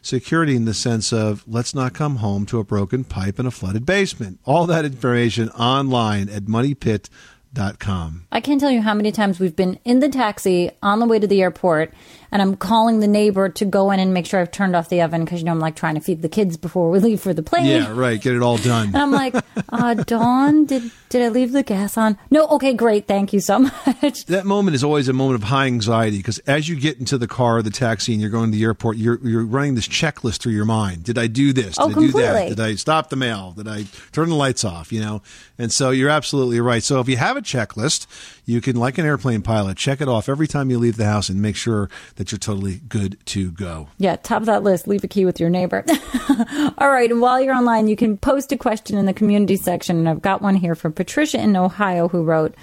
security 0.06 0.56
in 0.56 0.66
the 0.66 0.74
sense 0.74 1.12
of 1.12 1.44
let's 1.48 1.74
not 1.74 1.94
come 1.94 2.18
home 2.18 2.46
to 2.46 2.60
a 2.60 2.64
broken 2.64 3.04
pipe 3.04 3.40
and 3.40 3.48
a 3.48 3.52
flooded 3.52 3.86
basement. 3.86 4.40
All 4.46 4.68
that 4.68 4.86
information 4.86 5.50
online 5.50 6.30
at 6.30 6.44
moneypit.com. 6.44 8.28
I 8.32 8.42
can't 8.42 8.60
tell 8.60 8.72
you 8.72 8.82
how 8.82 8.94
many 8.94 9.12
times 9.12 9.40
we've 9.40 9.56
been 9.56 9.80
in 9.84 10.00
the 10.00 10.10
taxi 10.10 10.72
on 10.84 11.00
the 11.00 11.06
way 11.06 11.20
to 11.20 11.28
the 11.28 11.42
airport, 11.42 11.94
and 12.36 12.42
I'm 12.42 12.58
calling 12.58 13.00
the 13.00 13.08
neighbor 13.08 13.48
to 13.48 13.64
go 13.64 13.92
in 13.92 14.00
and 14.02 14.14
make 14.14 14.26
sure 14.26 14.42
I've 14.42 14.52
turned 14.52 14.76
off 14.76 14.90
the 14.90 15.02
oven 15.02 15.24
because 15.24 15.40
you 15.40 15.46
know 15.46 15.54
I'm 15.54 15.60
like 15.60 15.78
trying 15.78 15.96
to 15.96 16.02
feed 16.02 16.22
the 16.22 16.28
kids 16.28 16.58
before 16.58 16.90
we 16.92 17.00
leave 17.08 17.22
for 17.22 17.34
the 17.34 17.42
plane. 17.42 17.66
Yeah, 17.66 17.94
right. 17.98 18.20
Get 18.22 18.36
it 18.36 18.42
all 18.42 18.58
done. 18.58 18.88
And 18.88 18.98
I'm 18.98 19.12
like, 19.12 19.36
uh, 19.70 19.94
Dawn, 19.94 20.66
did 20.66 20.92
did 21.08 21.22
I 21.22 21.30
leave 21.30 21.54
the 21.54 21.64
gas 21.64 21.98
on? 21.98 22.18
No. 22.30 22.46
Okay, 22.48 22.74
great. 22.74 23.08
Thank 23.08 23.32
you 23.32 23.40
so 23.40 23.60
much. 24.02 24.26
That 24.26 24.46
moment 24.46 24.76
is 24.76 24.84
always 24.84 25.08
a 25.08 25.14
moment 25.14 25.42
of 25.42 25.48
high 25.48 25.68
anxiety 25.68 26.18
because 26.18 26.40
as 26.40 26.68
you 26.68 26.76
get 26.76 27.00
into 27.00 27.18
the 27.18 27.28
car, 27.28 27.62
the 27.62 27.70
taxi, 27.70 28.12
and 28.12 28.20
you're 28.22 28.30
going 28.30 28.52
to 28.52 28.58
the 28.58 28.64
airport, 28.66 28.98
you're 28.98 29.18
you're 29.26 29.46
running 29.46 29.76
this 29.76 29.88
checklist 29.88 30.40
through 30.40 30.52
your 30.52 30.66
mind. 30.66 31.06
Did 31.06 31.18
I 31.18 31.28
do 31.28 31.54
this? 31.54 31.78
Did 31.78 31.82
Oh, 31.82 31.86
I 31.86 31.94
do 31.94 31.94
that? 31.94 32.12
completely. 32.12 32.50
Did 32.50 32.60
I 32.60 32.76
stop 32.76 33.10
the 33.10 33.16
mail? 33.16 33.54
Did 33.56 33.70
I 33.70 33.86
turn 34.12 34.28
the 34.28 34.36
lights 34.36 34.66
off? 34.66 34.92
You 34.92 35.00
know, 35.00 35.22
and 35.58 35.72
so 35.72 35.92
you're 35.92 36.10
absolutely 36.10 36.60
right. 36.60 36.84
So 36.84 37.00
if 37.00 37.08
you 37.08 37.16
have 37.16 37.38
a 37.38 37.42
checklist, 37.42 38.08
you 38.46 38.60
can, 38.60 38.76
like 38.76 38.98
an 38.98 39.06
airplane 39.06 39.42
pilot, 39.42 39.78
check 39.78 40.02
it 40.02 40.10
off 40.10 40.28
every 40.28 40.48
time 40.48 40.70
you 40.70 40.78
leave 40.78 40.98
the 40.98 41.06
house 41.06 41.30
and 41.30 41.42
make 41.42 41.56
sure 41.56 41.90
that 42.18 42.25
you're 42.32 42.40
totally 42.40 42.82
good 42.88 43.18
to 43.28 43.52
go. 43.52 43.88
Yeah, 43.98 44.16
top 44.16 44.42
of 44.42 44.46
that 44.48 44.64
list, 44.64 44.88
leave 44.88 45.04
a 45.04 45.08
key 45.08 45.26
with 45.26 45.40
your 45.40 45.50
neighbor. 45.50 45.84
All 46.78 46.90
right, 46.90 47.10
and 47.10 47.22
while 47.22 47.42
you're 47.42 47.56
online, 47.56 47.88
you 47.88 47.96
can 47.96 48.18
post 48.18 48.52
a 48.52 48.58
question 48.58 48.98
in 48.98 49.06
the 49.06 49.14
community 49.14 49.58
section. 49.58 49.98
And 49.98 50.10
I've 50.10 50.22
got 50.22 50.42
one 50.42 50.56
here 50.56 50.76
from 50.76 50.94
Patricia 50.94 51.40
in 51.40 51.56
Ohio 51.56 52.08
who 52.08 52.24
wrote, 52.24 52.56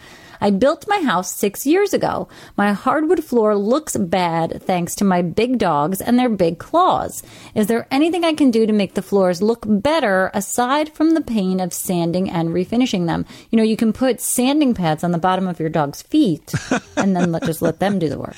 I 0.43 0.51
built 0.51 0.89
my 0.89 1.01
house 1.03 1.33
six 1.33 1.65
years 1.65 1.95
ago. 1.95 2.29
My 2.57 2.73
hardwood 2.73 3.23
floor 3.23 3.55
looks 3.55 3.97
bad 3.97 4.61
thanks 4.61 4.97
to 4.97 5.05
my 5.05 5.23
big 5.23 5.57
dogs 5.57 6.01
and 6.01 6.19
their 6.19 6.29
big 6.29 6.59
claws. 6.59 7.23
Is 7.55 7.69
there 7.69 7.87
anything 7.93 8.25
I 8.25 8.35
can 8.35 8.51
do 8.51 8.67
to 8.67 8.73
make 8.73 8.95
the 8.95 9.03
floors 9.03 9.41
look 9.41 9.65
better 9.69 10.33
aside 10.35 10.93
from 10.95 11.15
the 11.15 11.21
pain 11.21 11.61
of 11.61 11.73
sanding 11.73 12.29
and 12.29 12.49
refinishing 12.49 13.07
them? 13.07 13.25
You 13.51 13.57
know, 13.57 13.63
you 13.63 13.77
can 13.77 13.93
put 13.93 14.21
sanding 14.21 14.75
pads 14.75 15.05
on 15.05 15.13
the 15.13 15.19
bottom 15.19 15.47
of 15.47 15.61
your 15.61 15.69
dog's 15.69 16.03
feet 16.03 16.53
and 16.97 17.15
then 17.15 17.31
let, 17.31 17.45
just 17.45 17.63
let 17.63 17.79
them 17.79 18.01
do 18.01 18.09
the 18.09 18.19
work. 18.19 18.35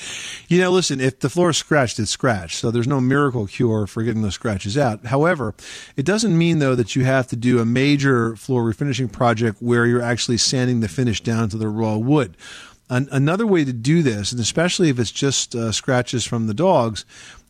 You 0.47 0.61
know, 0.61 0.69
listen, 0.69 1.01
if 1.01 1.21
the 1.21 1.29
floor 1.29 1.49
is 1.49 1.57
scratched, 1.57 1.97
it's 1.97 2.11
scratched. 2.11 2.59
So 2.59 2.69
there's 2.69 2.87
no 2.87 3.01
miracle 3.01 3.47
cure 3.47 3.87
for 3.87 4.03
getting 4.03 4.21
those 4.21 4.35
scratches 4.35 4.77
out. 4.77 5.07
However, 5.07 5.55
it 5.97 6.05
doesn't 6.05 6.37
mean, 6.37 6.59
though, 6.59 6.75
that 6.75 6.95
you 6.95 7.03
have 7.03 7.25
to 7.29 7.35
do 7.35 7.57
a 7.57 7.65
major 7.65 8.35
floor 8.35 8.61
refinishing 8.63 9.11
project 9.11 9.57
where 9.59 9.87
you're 9.87 10.03
actually 10.03 10.37
sanding 10.37 10.81
the 10.81 10.87
finish 10.87 11.21
down 11.21 11.49
to 11.49 11.57
the 11.57 11.67
raw 11.67 11.94
wood. 11.97 12.37
An- 12.89 13.09
another 13.11 13.47
way 13.47 13.65
to 13.65 13.73
do 13.73 14.03
this, 14.03 14.31
and 14.31 14.39
especially 14.39 14.89
if 14.89 14.99
it's 14.99 15.11
just 15.11 15.55
uh, 15.55 15.71
scratches 15.71 16.25
from 16.25 16.47
the 16.47 16.53
dogs, 16.53 17.05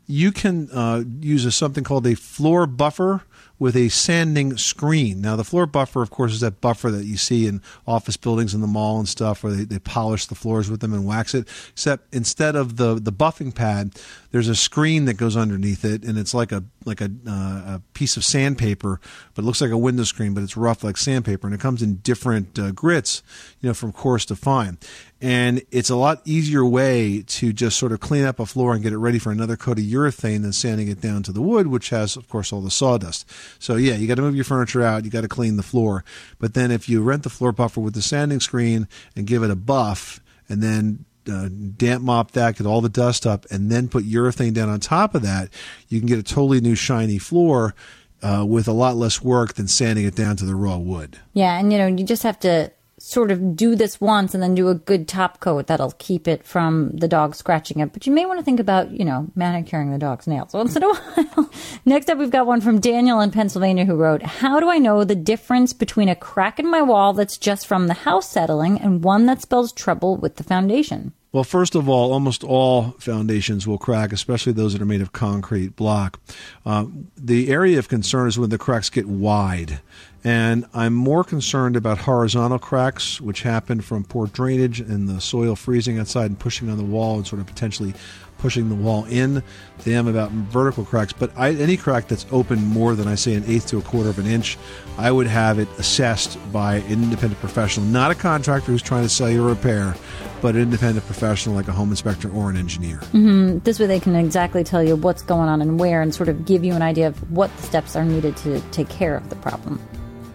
you 0.08 0.32
can 0.32 0.70
uh, 0.72 1.04
use 1.20 1.46
a, 1.46 1.52
something 1.52 1.84
called 1.84 2.08
a 2.08 2.16
floor 2.16 2.68
buffer 2.68 3.24
with 3.58 3.76
a 3.76 3.90
sanding 3.90 4.58
screen. 4.58 5.22
Now, 5.22 5.36
the 5.36 5.44
floor 5.44 5.66
buffer, 5.66 6.02
of 6.02 6.10
course, 6.10 6.34
is 6.34 6.42
that 6.42 6.62
buffer 6.62 6.92
that 6.92 7.06
you 7.06 7.18
see 7.18 7.48
in 7.48 7.62
office 7.88 8.18
buildings 8.18 8.54
in 8.54 8.62
the 8.62 8.68
mall 8.68 9.00
and 9.00 9.08
stuff 9.08 9.44
where 9.44 9.54
they, 9.54 9.64
they 9.64 9.80
polish 9.80 10.26
the 10.26 10.36
floors 10.36 10.70
with 10.70 10.82
them 10.82 10.94
and 10.94 11.06
wax 11.06 11.34
it. 11.34 11.48
Except 11.70 12.14
instead 12.14 12.56
of 12.56 12.78
the, 12.78 12.96
the 12.96 13.14
buffing 13.14 13.54
pad, 13.54 13.96
there's 14.32 14.50
a 14.50 14.56
screen 14.56 15.06
that 15.06 15.14
goes 15.14 15.38
underneath 15.38 15.86
it, 15.86 16.04
and 16.04 16.18
it's 16.18 16.34
like 16.34 16.52
a 16.52 16.64
like 16.84 17.02
a, 17.02 17.10
uh, 17.28 17.32
a 17.76 17.82
piece 17.94 18.18
of 18.18 18.24
sandpaper, 18.24 19.00
but 19.34 19.42
it 19.42 19.46
looks 19.46 19.62
like 19.62 19.72
a 19.72 19.78
window 19.78 20.04
screen, 20.04 20.34
but 20.34 20.44
it's 20.44 20.58
rough 20.58 20.84
like 20.84 20.98
sandpaper, 20.98 21.48
and 21.48 21.54
it 21.54 21.60
comes 21.60 21.82
in 21.82 21.96
different 21.96 22.60
uh, 22.60 22.72
grits, 22.72 23.24
you 23.62 23.70
know, 23.70 23.74
from 23.74 23.92
coarse 23.92 24.26
to 24.26 24.36
fine. 24.36 24.78
And 25.26 25.64
it's 25.72 25.90
a 25.90 25.96
lot 25.96 26.22
easier 26.24 26.64
way 26.64 27.24
to 27.24 27.52
just 27.52 27.80
sort 27.80 27.92
of 27.92 28.00
clean 28.00 28.26
up 28.26 28.40
a 28.40 28.46
floor 28.46 28.76
and 28.76 28.84
get 28.84 28.94
it 28.94 29.00
ready 29.00 29.18
for 29.18 29.32
another 29.32 29.58
coat 29.58 29.80
of 29.80 29.84
urethane 29.84 30.44
than 30.44 30.54
sanding 30.54 30.88
it 30.88 31.02
down 31.02 31.24
to 31.24 31.32
the 31.32 31.42
wood, 31.42 31.66
which 31.66 31.90
has, 31.90 32.16
of 32.16 32.30
course, 32.30 32.54
all 32.54 32.62
the 32.62 32.70
sawdust. 32.70 33.28
So 33.58 33.76
yeah, 33.76 33.96
you 33.96 34.08
got 34.08 34.18
to 34.18 34.22
move 34.22 34.36
your 34.36 34.44
furniture 34.44 34.84
out. 34.84 35.04
You 35.04 35.10
got 35.10 35.22
to 35.22 35.28
clean 35.28 35.58
the 35.58 35.64
floor. 35.64 36.06
But 36.38 36.54
then 36.54 36.70
if 36.70 36.88
you 36.88 37.02
rent 37.02 37.24
the 37.24 37.32
floor 37.32 37.52
buffer 37.52 37.82
with 37.82 37.96
the 37.96 38.04
sanding 38.04 38.40
screen 38.40 38.88
and 39.16 39.26
give 39.26 39.42
it 39.42 39.50
a 39.50 39.56
buff, 39.56 40.20
and 40.48 40.62
then 40.62 41.06
uh, 41.28 41.50
damp 41.76 42.04
mop 42.04 42.30
that, 42.34 42.58
get 42.58 42.68
all 42.68 42.82
the 42.82 42.88
dust 42.88 43.26
up, 43.26 43.48
and 43.50 43.72
then 43.72 43.88
put 43.88 44.06
urethane 44.06 44.54
down 44.54 44.70
on 44.70 44.80
top 44.80 45.16
of 45.16 45.24
that, 45.24 45.50
you 45.90 46.00
can 46.00 46.08
get 46.08 46.20
a 46.20 46.24
totally 46.24 46.62
new 46.62 46.76
shiny 46.76 47.18
floor 47.18 47.74
uh, 48.22 48.46
with 48.48 48.68
a 48.68 48.74
lot 48.74 48.96
less 48.96 49.24
work 49.24 49.56
than 49.56 49.68
sanding 49.68 50.06
it 50.06 50.16
down 50.16 50.36
to 50.36 50.46
the 50.46 50.54
raw 50.54 50.78
wood. 50.78 51.18
Yeah, 51.34 51.58
and 51.58 51.72
you 51.72 51.80
know, 51.80 51.88
you 51.88 52.04
just 52.04 52.22
have 52.22 52.40
to 52.42 52.72
sort 52.98 53.30
of 53.30 53.56
do 53.56 53.76
this 53.76 54.00
once 54.00 54.34
and 54.34 54.42
then 54.42 54.56
do 54.56 54.70
a 54.70 54.76
good 54.76 55.08
top 55.08 55.40
coat 55.42 55.68
that'll 55.68 55.92
keep 55.98 56.28
it 56.28 56.46
from 56.46 56.92
the 56.96 57.08
dog 57.08 57.36
scratching 57.36 57.80
it. 57.80 57.92
But 57.92 58.08
you 58.08 58.14
may 58.14 58.26
want 58.26 58.40
to 58.40 58.46
think 58.46 58.60
about, 58.60 58.92
you 58.92 59.04
know, 59.04 59.28
manicuring 59.36 59.92
the 59.92 59.98
dog's 59.98 60.28
nails 60.28 60.54
once 60.54 60.76
in 60.76 60.84
a 60.84 60.94
while. 60.94 61.50
Next 61.86 62.10
up, 62.10 62.18
we've 62.18 62.32
got 62.32 62.48
one 62.48 62.62
from 62.62 62.80
Daniel 62.80 63.20
in 63.20 63.32
Pennsylvania 63.32 63.86
who 63.86 63.96
wrote, 63.96 64.24
How 64.24 64.60
do 64.60 64.70
I 64.70 64.78
know 64.78 65.04
the 65.04 65.16
difference 65.16 65.74
between 65.74 66.08
a 66.08 66.16
crack 66.16 66.58
in 66.58 66.70
my 66.70 66.82
wall 66.82 67.14
that's 67.14 67.38
just 67.38 67.68
from 67.68 67.88
the 67.88 67.94
house 67.94 68.30
settling 68.30 68.80
and 68.80 69.04
one 69.04 69.26
that 69.26 69.42
spells 69.42 69.74
trouble 69.74 70.16
with 70.16 70.38
the 70.38 70.44
foundation? 70.44 71.14
Well, 71.36 71.44
first 71.44 71.76
of 71.76 71.90
all, 71.90 72.14
almost 72.14 72.46
all 72.46 72.92
foundations 72.92 73.68
will 73.68 73.78
crack, 73.78 74.14
especially 74.14 74.54
those 74.54 74.72
that 74.72 74.82
are 74.82 74.86
made 74.86 75.02
of 75.02 75.12
concrete 75.12 75.76
block. 75.76 76.18
Uh, 76.66 76.86
the 77.18 77.50
area 77.50 77.78
of 77.78 77.90
concern 77.90 78.30
is 78.30 78.40
when 78.40 78.52
the 78.52 78.58
cracks 78.58 78.90
get 78.90 79.06
wide. 79.06 79.82
And 80.26 80.66
I'm 80.74 80.96
more 80.96 81.24
concerned 81.24 81.76
about 81.76 82.00
horizontal 82.00 82.58
cracks, 82.58 83.22
which 83.22 83.44
happen 83.44 83.80
from 83.80 84.04
poor 84.04 84.26
drainage 84.26 84.80
and 84.80 85.08
the 85.08 85.22
soil 85.22 85.56
freezing 85.56 86.00
outside 86.00 86.26
and 86.26 86.40
pushing 86.40 86.68
on 86.68 86.78
the 86.78 86.84
wall 86.84 87.18
and 87.18 87.28
sort 87.28 87.40
of 87.40 87.46
potentially 87.46 87.94
pushing 88.40 88.68
the 88.70 88.76
wall 88.76 89.06
in. 89.06 89.44
They 89.84 89.94
am 89.94 90.08
about 90.08 90.32
vertical 90.32 90.84
cracks, 90.84 91.14
but 91.14 91.32
I, 91.38 91.52
any 91.52 91.78
crack 91.78 92.08
that's 92.08 92.26
open 92.32 92.64
more 92.66 92.96
than 92.96 93.08
I 93.08 93.14
say 93.14 93.36
an 93.36 93.44
eighth 93.46 93.68
to 93.68 93.78
a 93.78 93.84
quarter 93.84 94.10
of 94.10 94.18
an 94.18 94.26
inch, 94.26 94.58
I 94.98 95.12
would 95.12 95.28
have 95.28 95.60
it 95.60 95.68
assessed 95.78 96.40
by 96.52 96.78
an 96.78 97.04
independent 97.04 97.40
professional, 97.40 97.86
not 97.86 98.10
a 98.10 98.16
contractor 98.16 98.72
who's 98.72 98.82
trying 98.82 99.04
to 99.04 99.10
sell 99.10 99.30
you 99.30 99.44
a 99.46 99.48
repair, 99.48 99.96
but 100.42 100.56
an 100.56 100.62
independent 100.62 101.06
professional 101.06 101.54
like 101.54 101.68
a 101.68 101.72
home 101.72 101.92
inspector 101.92 102.32
or 102.32 102.50
an 102.50 102.58
engineer. 102.58 102.98
hmm 103.12 103.60
This 103.60 103.80
way, 103.80 103.86
they 103.86 104.00
can 104.00 104.16
exactly 104.16 104.64
tell 104.64 104.84
you 104.84 104.96
what's 104.96 105.22
going 105.22 105.50
on 105.50 105.62
and 105.62 105.80
where, 105.80 106.02
and 106.02 106.16
sort 106.16 106.30
of 106.30 106.46
give 106.46 106.66
you 106.66 106.74
an 106.74 106.82
idea 106.82 107.08
of 107.08 107.32
what 107.32 107.56
steps 107.60 107.96
are 107.96 108.04
needed 108.04 108.36
to 108.38 108.60
take 108.72 108.90
care 108.90 109.16
of 109.16 109.30
the 109.30 109.36
problem. 109.36 109.80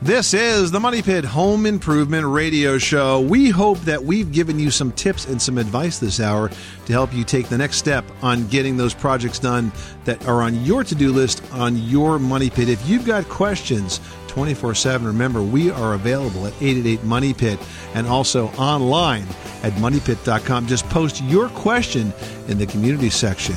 This 0.03 0.33
is 0.33 0.71
the 0.71 0.81
Money 0.81 1.03
Pit 1.03 1.27
Home 1.27 1.67
Improvement 1.67 2.27
Radio 2.27 2.79
Show. 2.79 3.21
We 3.21 3.51
hope 3.51 3.79
that 3.81 4.03
we've 4.03 4.33
given 4.33 4.59
you 4.59 4.71
some 4.71 4.93
tips 4.93 5.27
and 5.27 5.41
some 5.41 5.59
advice 5.59 5.99
this 5.99 6.21
hour 6.21 6.49
to 6.87 6.93
help 6.95 7.13
you 7.13 7.23
take 7.23 7.51
the 7.51 7.59
next 7.59 7.77
step 7.77 8.03
on 8.23 8.47
getting 8.49 8.79
those 8.79 8.95
projects 8.95 9.39
done 9.39 9.71
that 10.07 10.27
are 10.27 10.41
on 10.41 10.65
your 10.65 10.85
to 10.85 10.95
do 10.95 11.13
list 11.13 11.43
on 11.53 11.77
your 11.77 12.19
Money 12.19 12.49
Pit. 12.49 12.71
If 12.71 12.89
you've 12.89 13.05
got 13.05 13.29
questions 13.29 14.01
24 14.29 14.75
7, 14.75 15.07
remember 15.07 15.43
we 15.43 15.71
are 15.71 15.93
available 15.93 16.47
at 16.47 16.55
888 16.63 17.05
Money 17.05 17.35
Pit 17.35 17.59
and 17.93 18.07
also 18.07 18.47
online 18.53 19.27
at 19.63 19.75
moneypit.com. 19.75 20.67
Just 20.67 20.89
post 20.89 21.23
your 21.25 21.51
question 21.51 22.11
in 22.49 22.57
the 22.57 22.67
community 22.67 23.11
section. 23.11 23.57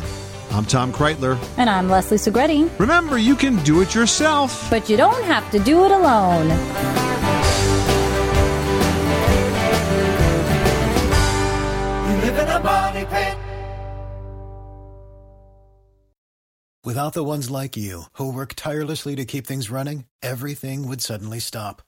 I'm 0.54 0.66
Tom 0.66 0.94
Kraeutler. 0.94 1.40
And 1.58 1.68
I'm 1.68 1.90
Leslie 1.90 2.20
Segrete. 2.20 2.70
Remember, 2.80 3.18
you 3.18 3.36
can 3.36 3.56
do 3.64 3.82
it 3.82 3.96
yourself. 3.96 4.70
But 4.70 4.88
you 4.88 4.96
don't 4.96 5.24
have 5.24 5.50
to 5.50 5.58
do 5.58 5.84
it 5.84 5.90
alone. 5.90 6.48
You 12.08 12.16
live 12.22 12.38
in 12.38 12.48
a 12.50 12.60
money 12.64 13.06
pit. 13.06 13.38
Without 16.86 17.14
the 17.14 17.24
ones 17.24 17.50
like 17.50 17.76
you, 17.76 18.04
who 18.14 18.32
work 18.32 18.54
tirelessly 18.56 19.16
to 19.16 19.26
keep 19.26 19.48
things 19.48 19.72
running, 19.72 20.06
everything 20.22 20.88
would 20.88 21.02
suddenly 21.02 21.40
stop. 21.40 21.82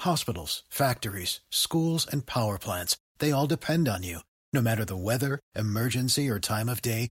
Hospitals, 0.00 0.62
factories, 0.70 1.40
schools, 1.50 2.06
and 2.10 2.24
power 2.24 2.56
plants, 2.56 2.96
they 3.18 3.30
all 3.30 3.46
depend 3.46 3.88
on 3.88 4.02
you. 4.02 4.20
No 4.54 4.62
matter 4.62 4.86
the 4.86 4.96
weather, 4.96 5.40
emergency, 5.54 6.30
or 6.30 6.38
time 6.38 6.70
of 6.70 6.80
day, 6.80 7.10